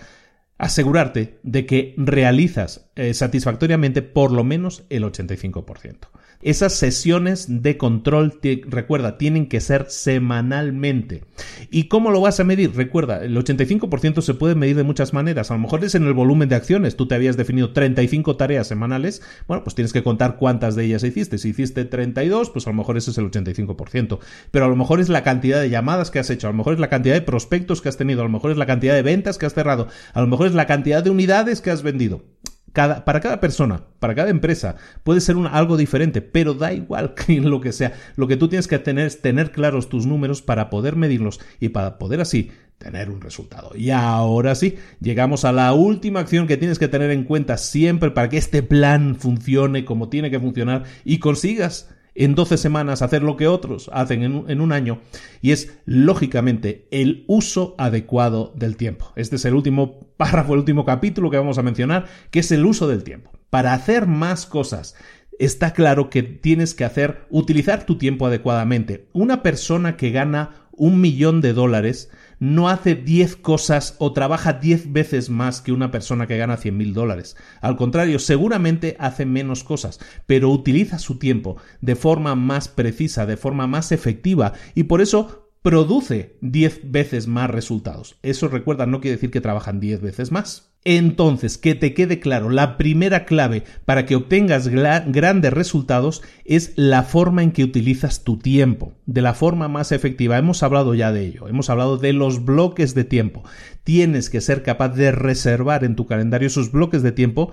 [0.60, 6.10] asegurarte de que realizas eh, satisfactoriamente por lo menos el 85%.
[6.42, 11.24] Esas sesiones de control, recuerda, tienen que ser semanalmente.
[11.70, 12.74] ¿Y cómo lo vas a medir?
[12.74, 15.50] Recuerda, el 85% se puede medir de muchas maneras.
[15.50, 16.96] A lo mejor es en el volumen de acciones.
[16.96, 19.20] Tú te habías definido 35 tareas semanales.
[19.48, 21.36] Bueno, pues tienes que contar cuántas de ellas hiciste.
[21.36, 24.18] Si hiciste 32, pues a lo mejor ese es el 85%.
[24.50, 26.48] Pero a lo mejor es la cantidad de llamadas que has hecho.
[26.48, 28.22] A lo mejor es la cantidad de prospectos que has tenido.
[28.22, 29.88] A lo mejor es la cantidad de ventas que has cerrado.
[30.14, 32.24] A lo mejor es la cantidad de unidades que has vendido
[32.72, 37.60] para cada persona, para cada empresa, puede ser algo diferente, pero da igual que lo
[37.60, 37.94] que sea.
[38.16, 41.70] Lo que tú tienes que tener es tener claros tus números para poder medirlos y
[41.70, 43.72] para poder así tener un resultado.
[43.76, 48.10] Y ahora sí, llegamos a la última acción que tienes que tener en cuenta siempre
[48.10, 51.90] para que este plan funcione como tiene que funcionar y consigas
[52.24, 55.00] en 12 semanas hacer lo que otros hacen en un, año
[55.40, 59.10] y es lógicamente el uso adecuado del tiempo.
[59.16, 62.66] Este es el último párrafo, el último capítulo que vamos a mencionar, que es el
[62.66, 63.30] uso del tiempo.
[63.48, 64.96] Para hacer más cosas
[65.38, 69.08] está claro que tienes que hacer, utilizar tu tiempo adecuadamente.
[69.14, 72.10] Una persona que gana un millón de dólares
[72.40, 76.76] no hace 10 cosas o trabaja 10 veces más que una persona que gana 100
[76.76, 77.36] mil dólares.
[77.60, 83.36] Al contrario, seguramente hace menos cosas, pero utiliza su tiempo de forma más precisa, de
[83.36, 88.16] forma más efectiva y por eso produce 10 veces más resultados.
[88.22, 90.70] Eso recuerda, no quiere decir que trabajan 10 veces más.
[90.82, 97.02] Entonces, que te quede claro, la primera clave para que obtengas grandes resultados es la
[97.02, 100.38] forma en que utilizas tu tiempo, de la forma más efectiva.
[100.38, 103.44] Hemos hablado ya de ello, hemos hablado de los bloques de tiempo.
[103.84, 107.52] Tienes que ser capaz de reservar en tu calendario esos bloques de tiempo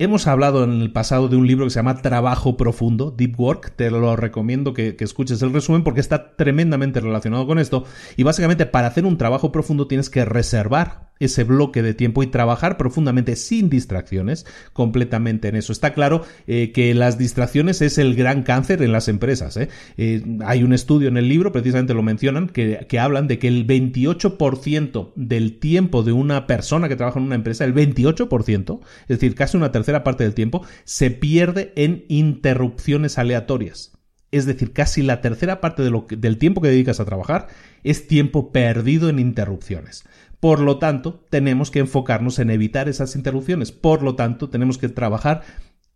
[0.00, 3.72] Hemos hablado en el pasado de un libro que se llama Trabajo Profundo, Deep Work.
[3.74, 7.84] Te lo recomiendo que, escuches el resumen porque está tremendamente relacionado con esto.
[8.16, 12.26] Y básicamente para hacer un trabajo profundo tienes que reservar ese bloque de tiempo y
[12.28, 15.72] trabajar profundamente sin distracciones, completamente en eso.
[15.72, 19.56] Está claro eh, que las distracciones es el gran cáncer en las empresas.
[19.56, 19.68] ¿eh?
[19.96, 23.48] Eh, hay un estudio en el libro, precisamente lo mencionan, que, que hablan de que
[23.48, 29.08] el 28% del tiempo de una persona que trabaja en una empresa, el 28%, es
[29.08, 33.92] decir, casi una tercera parte del tiempo se pierde en interrupciones aleatorias.
[34.30, 37.48] Es decir, casi la tercera parte del tiempo que dedicas a trabajar
[37.82, 40.04] es tiempo perdido en interrupciones.
[40.40, 43.72] Por lo tanto, tenemos que enfocarnos en evitar esas interrupciones.
[43.72, 45.42] Por lo tanto, tenemos que trabajar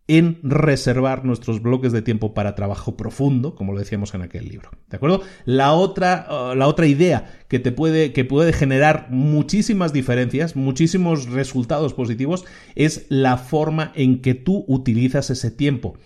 [0.07, 4.71] en reservar nuestros bloques de tiempo para trabajo profundo, como lo decíamos en aquel libro.
[4.89, 5.21] ¿De acuerdo?
[5.45, 11.27] La otra, uh, la otra idea que te puede, que puede generar muchísimas diferencias, muchísimos
[11.27, 12.43] resultados positivos,
[12.75, 15.97] es la forma en que tú utilizas ese tiempo.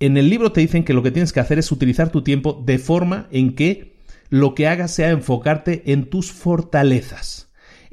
[0.00, 2.62] En el libro te dicen que lo que tienes que hacer es utilizar tu tiempo
[2.66, 3.94] de forma en que
[4.28, 7.43] lo que hagas sea enfocarte en tus fortalezas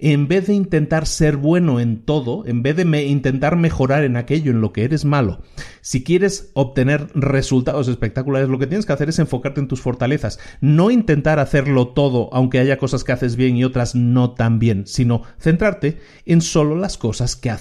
[0.02, 4.52] en vez de intentar ser bueno en todo, en vez de intentar mejorar en aquello
[4.52, 5.42] en lo que eres malo,
[5.82, 10.40] si quieres obtener resultados espectaculares, lo que tienes que hacer es enfocarte en tus fortalezas,
[10.60, 14.88] no intentar hacerlo todo, aunque haya cosas que haces bien y otras no tan bien,
[14.88, 17.52] sino centrarte en solo las cosas que,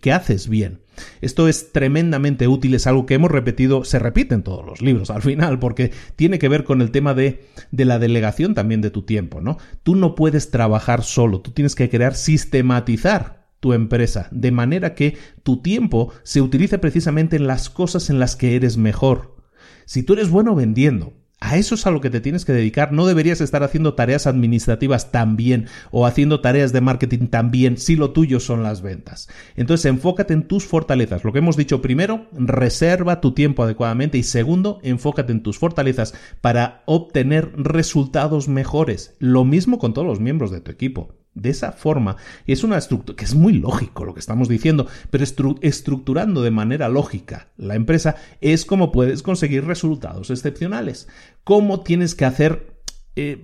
[0.00, 0.80] que haces bien.
[1.20, 5.10] Esto es tremendamente útil, es algo que hemos repetido, se repite en todos los libros
[5.10, 8.90] al final, porque tiene que ver con el tema de, de la delegación también de
[8.90, 9.58] tu tiempo, ¿no?
[9.82, 15.16] Tú no puedes trabajar solo, tú tienes que crear, sistematizar tu empresa, de manera que
[15.42, 19.36] tu tiempo se utilice precisamente en las cosas en las que eres mejor.
[19.84, 22.92] Si tú eres bueno vendiendo, a eso es a lo que te tienes que dedicar.
[22.92, 28.10] No deberías estar haciendo tareas administrativas también o haciendo tareas de marketing también si lo
[28.10, 29.28] tuyo son las ventas.
[29.56, 31.24] Entonces enfócate en tus fortalezas.
[31.24, 36.14] Lo que hemos dicho primero, reserva tu tiempo adecuadamente y segundo, enfócate en tus fortalezas
[36.40, 39.14] para obtener resultados mejores.
[39.18, 42.16] Lo mismo con todos los miembros de tu equipo de esa forma.
[42.46, 45.24] Es una estructura que es muy lógico lo que estamos diciendo, pero
[45.60, 51.08] estructurando de manera lógica la empresa es como puedes conseguir resultados excepcionales.
[51.44, 52.77] Cómo tienes que hacer
[53.20, 53.36] eh,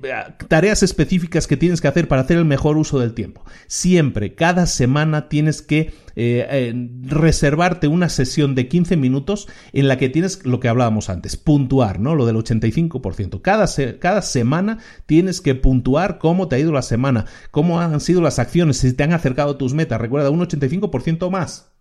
[0.47, 3.45] tareas específicas que tienes que hacer para hacer el mejor uso del tiempo.
[3.67, 9.99] Siempre, cada semana tienes que eh, eh, reservarte una sesión de 15 minutos en la
[9.99, 12.15] que tienes lo que hablábamos antes, puntuar, ¿no?
[12.15, 13.43] Lo del 85%.
[13.43, 13.67] Cada,
[13.99, 18.39] cada semana tienes que puntuar cómo te ha ido la semana, cómo han sido las
[18.39, 20.01] acciones, si te han acercado tus metas.
[20.01, 21.74] Recuerda, un 85% más.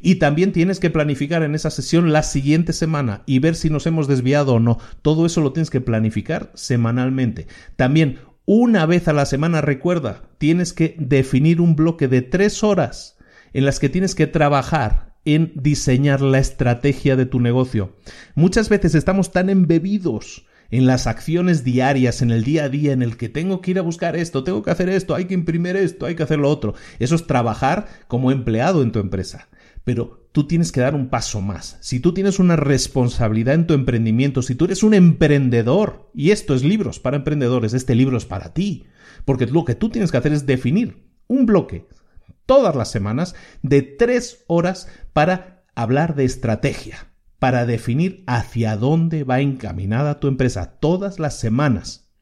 [0.00, 3.86] Y también tienes que planificar en esa sesión la siguiente semana y ver si nos
[3.86, 4.78] hemos desviado o no.
[5.02, 7.46] Todo eso lo tienes que planificar semanalmente.
[7.76, 13.16] También una vez a la semana, recuerda, tienes que definir un bloque de tres horas
[13.52, 17.96] en las que tienes que trabajar en diseñar la estrategia de tu negocio.
[18.34, 23.02] Muchas veces estamos tan embebidos en las acciones diarias, en el día a día, en
[23.02, 25.76] el que tengo que ir a buscar esto, tengo que hacer esto, hay que imprimir
[25.76, 26.74] esto, hay que hacer lo otro.
[26.98, 29.48] Eso es trabajar como empleado en tu empresa.
[29.84, 31.78] Pero tú tienes que dar un paso más.
[31.80, 36.54] Si tú tienes una responsabilidad en tu emprendimiento, si tú eres un emprendedor, y esto
[36.54, 38.84] es libros para emprendedores, este libro es para ti,
[39.24, 41.86] porque lo que tú tienes que hacer es definir un bloque
[42.46, 47.09] todas las semanas de tres horas para hablar de estrategia
[47.40, 52.12] para definir hacia dónde va encaminada tu empresa todas las semanas.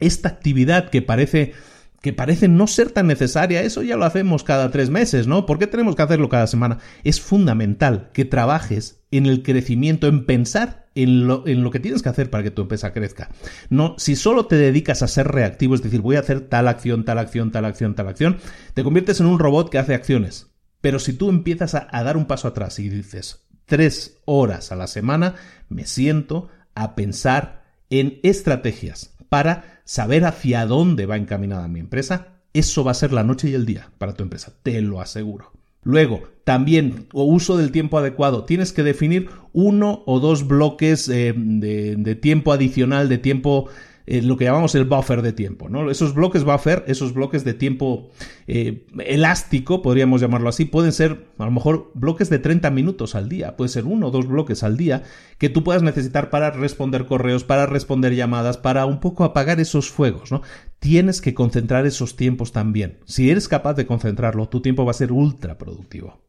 [0.00, 1.54] Esta actividad que parece
[2.02, 5.46] que parece no ser tan necesaria, eso ya lo hacemos cada tres meses, ¿no?
[5.46, 6.78] ¿Por qué tenemos que hacerlo cada semana?
[7.04, 12.02] Es fundamental que trabajes en el crecimiento, en pensar en lo, en lo, que tienes
[12.02, 13.30] que hacer para que tu empresa crezca.
[13.70, 17.04] No, si solo te dedicas a ser reactivo, es decir, voy a hacer tal acción,
[17.04, 18.38] tal acción, tal acción, tal acción,
[18.74, 20.48] te conviertes en un robot que hace acciones.
[20.80, 24.86] Pero si tú empiezas a dar un paso atrás y dices, tres horas a la
[24.86, 25.34] semana
[25.70, 32.42] me siento a pensar en estrategias para saber hacia dónde va encaminada mi empresa.
[32.52, 35.52] Eso va a ser la noche y el día para tu empresa, te lo aseguro.
[35.84, 38.44] Luego, también, o uso del tiempo adecuado.
[38.44, 43.70] Tienes que definir uno o dos bloques eh, de, de, tiempo adicional, de tiempo
[44.06, 45.90] eh, lo que llamamos el buffer de tiempo, ¿no?
[45.90, 48.10] Esos bloques buffer, esos bloques de tiempo
[48.46, 53.28] eh, elástico, podríamos llamarlo así, pueden ser a lo mejor bloques de 30 minutos al
[53.28, 55.04] día, puede ser uno o dos bloques al día
[55.38, 59.90] que tú puedas necesitar para responder correos, para responder llamadas, para un poco apagar esos
[59.90, 60.42] fuegos, ¿no?
[60.78, 62.98] Tienes que concentrar esos tiempos también.
[63.04, 66.20] Si eres capaz de concentrarlo, tu tiempo va a ser ultra productivo.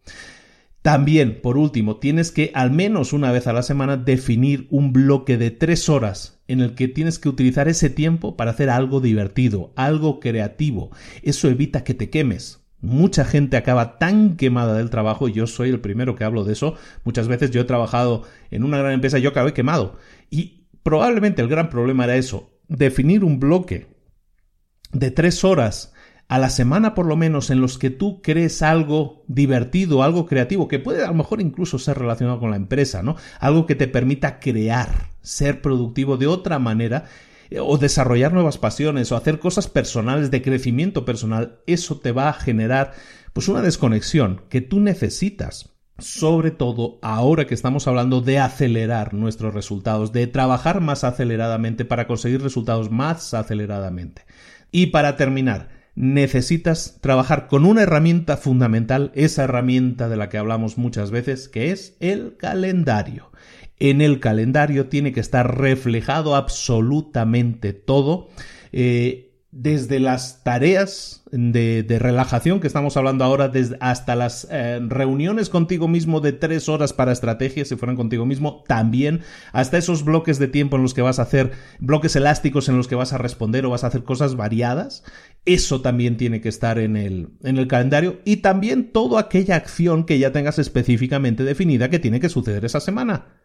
[0.84, 5.38] También, por último, tienes que al menos una vez a la semana definir un bloque
[5.38, 9.72] de tres horas en el que tienes que utilizar ese tiempo para hacer algo divertido,
[9.78, 10.92] algo creativo.
[11.22, 12.66] Eso evita que te quemes.
[12.82, 16.52] Mucha gente acaba tan quemada del trabajo, y yo soy el primero que hablo de
[16.52, 16.76] eso.
[17.06, 19.96] Muchas veces yo he trabajado en una gran empresa y yo acabé quemado.
[20.30, 23.88] Y probablemente el gran problema era eso, definir un bloque
[24.92, 25.94] de tres horas
[26.28, 30.68] a la semana por lo menos en los que tú crees algo divertido, algo creativo,
[30.68, 33.16] que puede a lo mejor incluso ser relacionado con la empresa, ¿no?
[33.40, 37.06] Algo que te permita crear, ser productivo de otra manera
[37.50, 42.30] eh, o desarrollar nuevas pasiones o hacer cosas personales de crecimiento personal, eso te va
[42.30, 42.94] a generar
[43.34, 45.70] pues una desconexión que tú necesitas.
[46.00, 52.08] Sobre todo ahora que estamos hablando de acelerar nuestros resultados, de trabajar más aceleradamente para
[52.08, 54.26] conseguir resultados más aceleradamente.
[54.72, 60.78] Y para terminar, necesitas trabajar con una herramienta fundamental, esa herramienta de la que hablamos
[60.78, 63.32] muchas veces, que es el calendario.
[63.80, 68.30] En el calendario tiene que estar reflejado absolutamente todo.
[68.72, 73.52] Eh, desde las tareas de, relajación que estamos hablando ahora,
[73.82, 78.64] hasta las eh, reuniones contigo mismo de tres horas para estrategias, si fueran contigo mismo,
[78.68, 79.22] también,
[79.52, 82.88] hasta esos bloques de tiempo en los que vas a hacer, bloques elásticos en los
[82.88, 85.04] que vas a responder o vas a hacer cosas variadas,
[85.46, 90.06] eso también tiene que estar en el, en el calendario y también toda aquella acción
[90.06, 93.40] que ya tengas específicamente definida que tiene que suceder esa semana.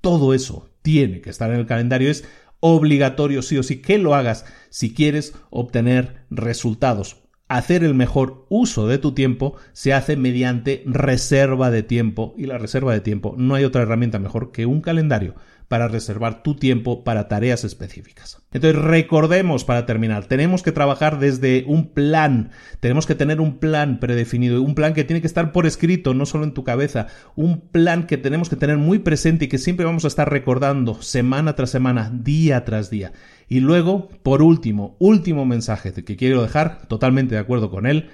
[0.00, 2.10] Todo eso tiene que estar en el calendario.
[2.10, 2.24] Es
[2.60, 7.16] obligatorio sí o sí que lo hagas si quieres obtener resultados.
[7.48, 12.58] Hacer el mejor uso de tu tiempo se hace mediante reserva de tiempo y la
[12.58, 15.34] reserva de tiempo no hay otra herramienta mejor que un calendario
[15.70, 18.42] para reservar tu tiempo para tareas específicas.
[18.50, 24.00] Entonces recordemos para terminar, tenemos que trabajar desde un plan, tenemos que tener un plan
[24.00, 27.06] predefinido, un plan que tiene que estar por escrito, no solo en tu cabeza,
[27.36, 31.00] un plan que tenemos que tener muy presente y que siempre vamos a estar recordando
[31.02, 33.12] semana tras semana, día tras día.
[33.46, 38.10] Y luego, por último, último mensaje que quiero dejar, totalmente de acuerdo con él,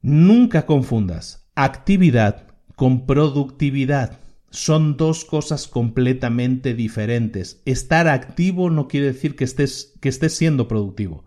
[0.00, 2.46] nunca confundas actividad
[2.76, 7.60] con productividad son dos cosas completamente diferentes.
[7.64, 11.24] Estar activo no quiere decir que estés, que estés siendo productivo.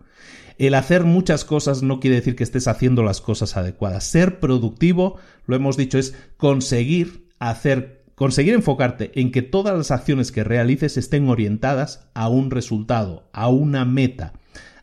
[0.58, 4.04] El hacer muchas cosas no quiere decir que estés haciendo las cosas adecuadas.
[4.04, 5.16] Ser productivo,
[5.46, 10.96] lo hemos dicho, es conseguir hacer, conseguir enfocarte en que todas las acciones que realices
[10.96, 14.34] estén orientadas a un resultado, a una meta.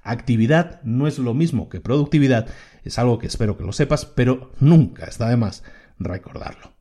[0.01, 2.47] Actividad no es lo mismo que productividad,
[2.83, 5.63] es algo que espero que lo sepas, pero nunca está de más
[5.99, 6.78] recordarlo.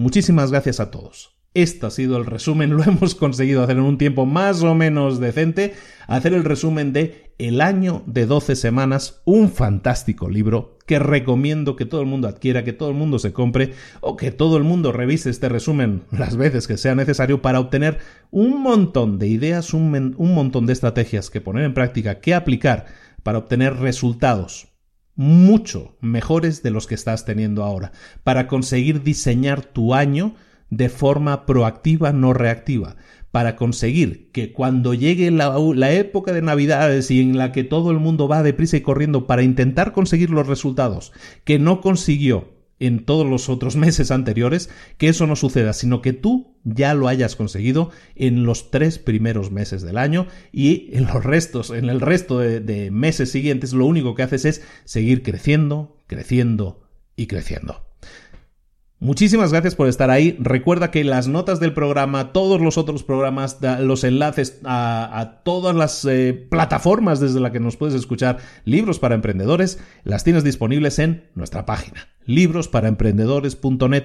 [0.00, 1.36] Muchísimas gracias a todos.
[1.52, 5.20] Este ha sido el resumen, lo hemos conseguido hacer en un tiempo más o menos
[5.20, 5.74] decente,
[6.06, 11.84] hacer el resumen de El año de 12 semanas, un fantástico libro que recomiendo que
[11.84, 14.90] todo el mundo adquiera, que todo el mundo se compre o que todo el mundo
[14.90, 17.98] revise este resumen las veces que sea necesario para obtener
[18.30, 22.86] un montón de ideas, un, un montón de estrategias que poner en práctica, que aplicar
[23.22, 24.69] para obtener resultados
[25.20, 27.92] mucho mejores de los que estás teniendo ahora,
[28.24, 30.34] para conseguir diseñar tu año
[30.70, 32.96] de forma proactiva, no reactiva,
[33.30, 37.98] para conseguir que cuando llegue la, época de Navidades y en la que todo el
[37.98, 41.12] mundo va deprisa y corriendo para intentar conseguir los resultados
[41.44, 46.12] que no consiguió en todos los otros meses anteriores, que eso no suceda, sino que
[46.12, 51.22] tú ya lo hayas conseguido en los tres primeros meses del año y en los
[51.22, 56.82] restos, en el resto de, meses siguientes, lo único que haces es seguir creciendo, creciendo
[57.16, 57.89] y creciendo.
[59.02, 60.36] Muchísimas gracias por estar ahí.
[60.38, 66.04] Recuerda que las notas del programa, todos los otros programas, los enlaces a, todas las
[66.04, 68.36] eh, plataformas desde las que nos puedes escuchar,
[68.66, 74.04] libros para emprendedores, las tienes disponibles en nuestra página, librosparaemprendedores.net.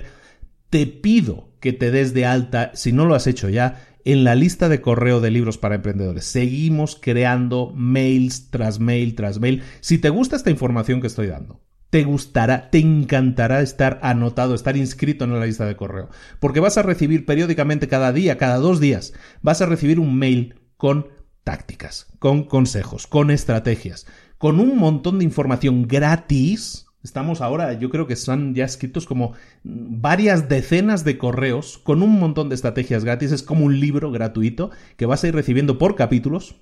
[0.70, 4.36] Te pido que te des de alta, si no lo has hecho ya, en la
[4.36, 6.24] lista de correo de libros para emprendedores.
[6.24, 9.62] Seguimos creando mails tras mail tras mail.
[9.82, 11.65] Si te gusta esta información que estoy dando,
[11.96, 16.10] te gustará, te encantará estar anotado, estar inscrito en la lista de correo,
[16.42, 20.56] porque vas a recibir periódicamente cada día, cada dos días, vas a recibir un mail
[20.76, 21.08] con
[21.46, 24.08] tácticas, con consejos, con estrategias,
[24.38, 29.32] con un montón de información gratis Estamos ahora, yo creo que son ya escritos como
[29.64, 33.32] varias decenas de correos con un montón de estrategias gratis.
[33.32, 36.56] Es como un libro gratuito que vas a ir recibiendo por capítulos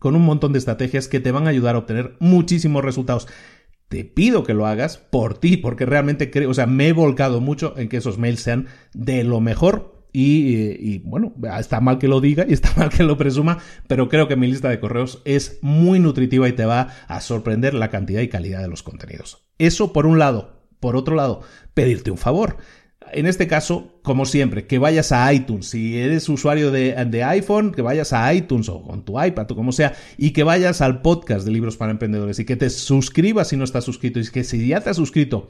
[0.00, 3.28] con un montón de estrategias que te van a ayudar a obtener muchísimos resultados.
[3.90, 7.40] Te pido que lo hagas por ti, porque realmente creo, o sea, me he volcado
[7.40, 12.06] mucho en que esos mails sean de lo mejor y, y, bueno, está mal que
[12.06, 13.58] lo diga y está mal que lo presuma,
[13.88, 17.74] pero creo que mi lista de correos es muy nutritiva y te va a sorprender
[17.74, 19.44] la cantidad y calidad de los contenidos.
[19.58, 20.60] Eso por un lado.
[20.78, 21.42] Por otro lado,
[21.74, 22.58] pedirte un favor
[23.12, 25.68] en este caso, como siempre, que vayas a iTunes.
[25.68, 29.72] Si eres usuario de, iPhone, que vayas a iTunes o con tu iPad o como
[29.72, 33.56] sea, y que vayas al podcast de libros para emprendedores y que te suscribas si
[33.56, 35.48] no estás suscrito y que si ya te has suscrito,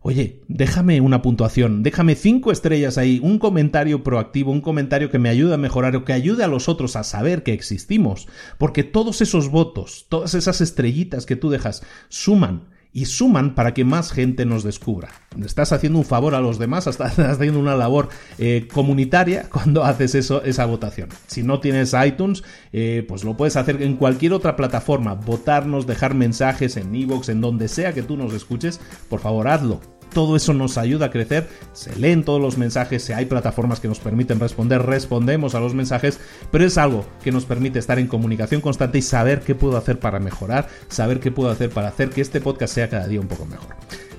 [0.00, 5.28] Oye, déjame una puntuación, déjame cinco estrellas ahí, un comentario proactivo, un comentario que me
[5.28, 8.28] ayude a mejorar o que ayude a los otros a saber que existimos,
[8.58, 13.84] porque todos esos votos, todas esas estrellitas que tú dejas, suman y suman para que
[13.84, 15.08] más gente nos descubra.
[15.44, 18.08] Estás haciendo un favor a los demás, estás haciendo una labor
[18.38, 21.08] eh, comunitaria cuando haces eso, esa votación.
[21.26, 22.42] Si no tienes iTunes,
[22.72, 27.40] eh, pues lo puedes hacer en cualquier otra plataforma, votarnos, dejar mensajes en iVoox, en
[27.40, 31.48] donde sea que tú nos escuches, por favor hazlo todo eso nos ayuda a crecer,
[31.72, 35.74] se leen todos los mensajes, si hay plataformas que nos permiten responder, respondemos a los
[35.74, 36.18] mensajes,
[36.50, 39.98] pero es algo que nos permite estar en comunicación constante y saber qué puedo hacer
[39.98, 43.28] para mejorar, saber qué puedo hacer para hacer que este podcast sea cada día un
[43.28, 43.74] poco mejor.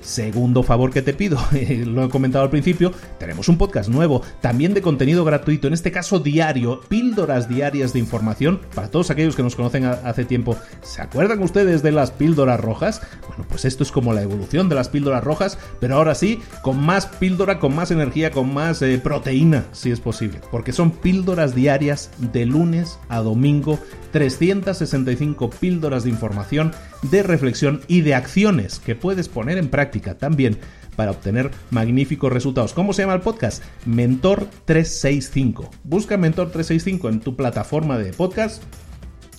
[0.09, 1.37] Segundo favor que te pido,
[1.85, 5.91] lo he comentado al principio, tenemos un podcast nuevo, también de contenido gratuito, en este
[5.91, 10.57] caso diario, píldoras diarias de información para todos aquellos que nos conocen hace tiempo.
[10.81, 13.03] ¿Se acuerdan ustedes de las píldoras rojas?
[13.27, 16.83] Bueno, pues esto es como la evolución de las píldoras rojas, pero ahora sí, con
[16.83, 21.53] más píldora, con más energía, con más eh, proteína, si es posible, porque son píldoras
[21.53, 23.77] diarias de lunes a domingo
[24.11, 26.73] 365 píldoras de información,
[27.03, 30.57] de reflexión y de acciones que puedes poner en práctica también
[30.95, 32.73] para obtener magníficos resultados.
[32.73, 33.63] ¿Cómo se llama el podcast?
[33.85, 35.69] Mentor 365.
[35.83, 38.63] Busca Mentor 365 en tu plataforma de podcast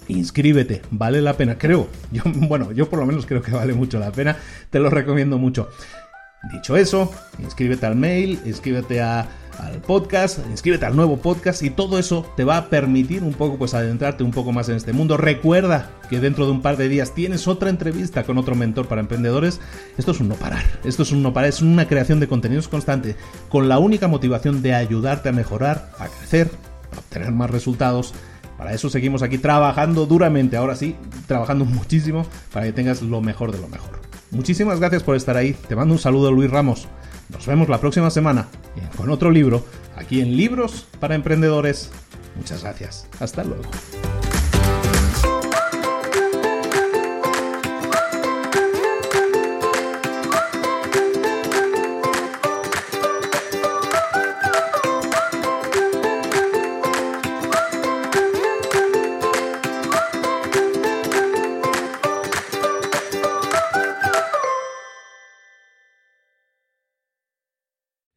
[0.09, 1.89] inscríbete, vale la pena, creo.
[2.13, 4.37] Yo, bueno, yo por lo menos creo que vale mucho la pena,
[4.71, 5.69] te lo recomiendo mucho.
[6.53, 9.29] Dicho eso, inscríbete al mail, inscríbete a
[9.61, 13.59] al podcast, inscríbete al nuevo podcast y todo eso te va a permitir un poco
[13.59, 15.17] pues adentrarte un poco más en este mundo.
[15.17, 19.01] Recuerda que dentro de un par de días tienes otra entrevista con otro mentor para
[19.01, 19.61] emprendedores.
[19.99, 22.69] Esto es un no parar, esto es un no parar, es una creación de contenidos
[22.69, 23.17] constante
[23.49, 26.51] con la única motivación de ayudarte a mejorar, a crecer,
[26.95, 28.15] a obtener más resultados.
[28.57, 30.97] Para eso seguimos aquí trabajando duramente, ahora sí,
[31.27, 34.01] trabajando muchísimo para que tengas lo mejor de lo mejor.
[34.31, 35.55] Muchísimas gracias por estar ahí.
[35.69, 36.89] Te mando un saludo Luis Ramos.
[37.31, 38.49] Nos vemos la próxima semana
[38.97, 39.65] con otro libro
[39.97, 41.91] aquí en Libros para Emprendedores.
[42.37, 43.07] Muchas gracias.
[43.19, 43.65] Hasta luego.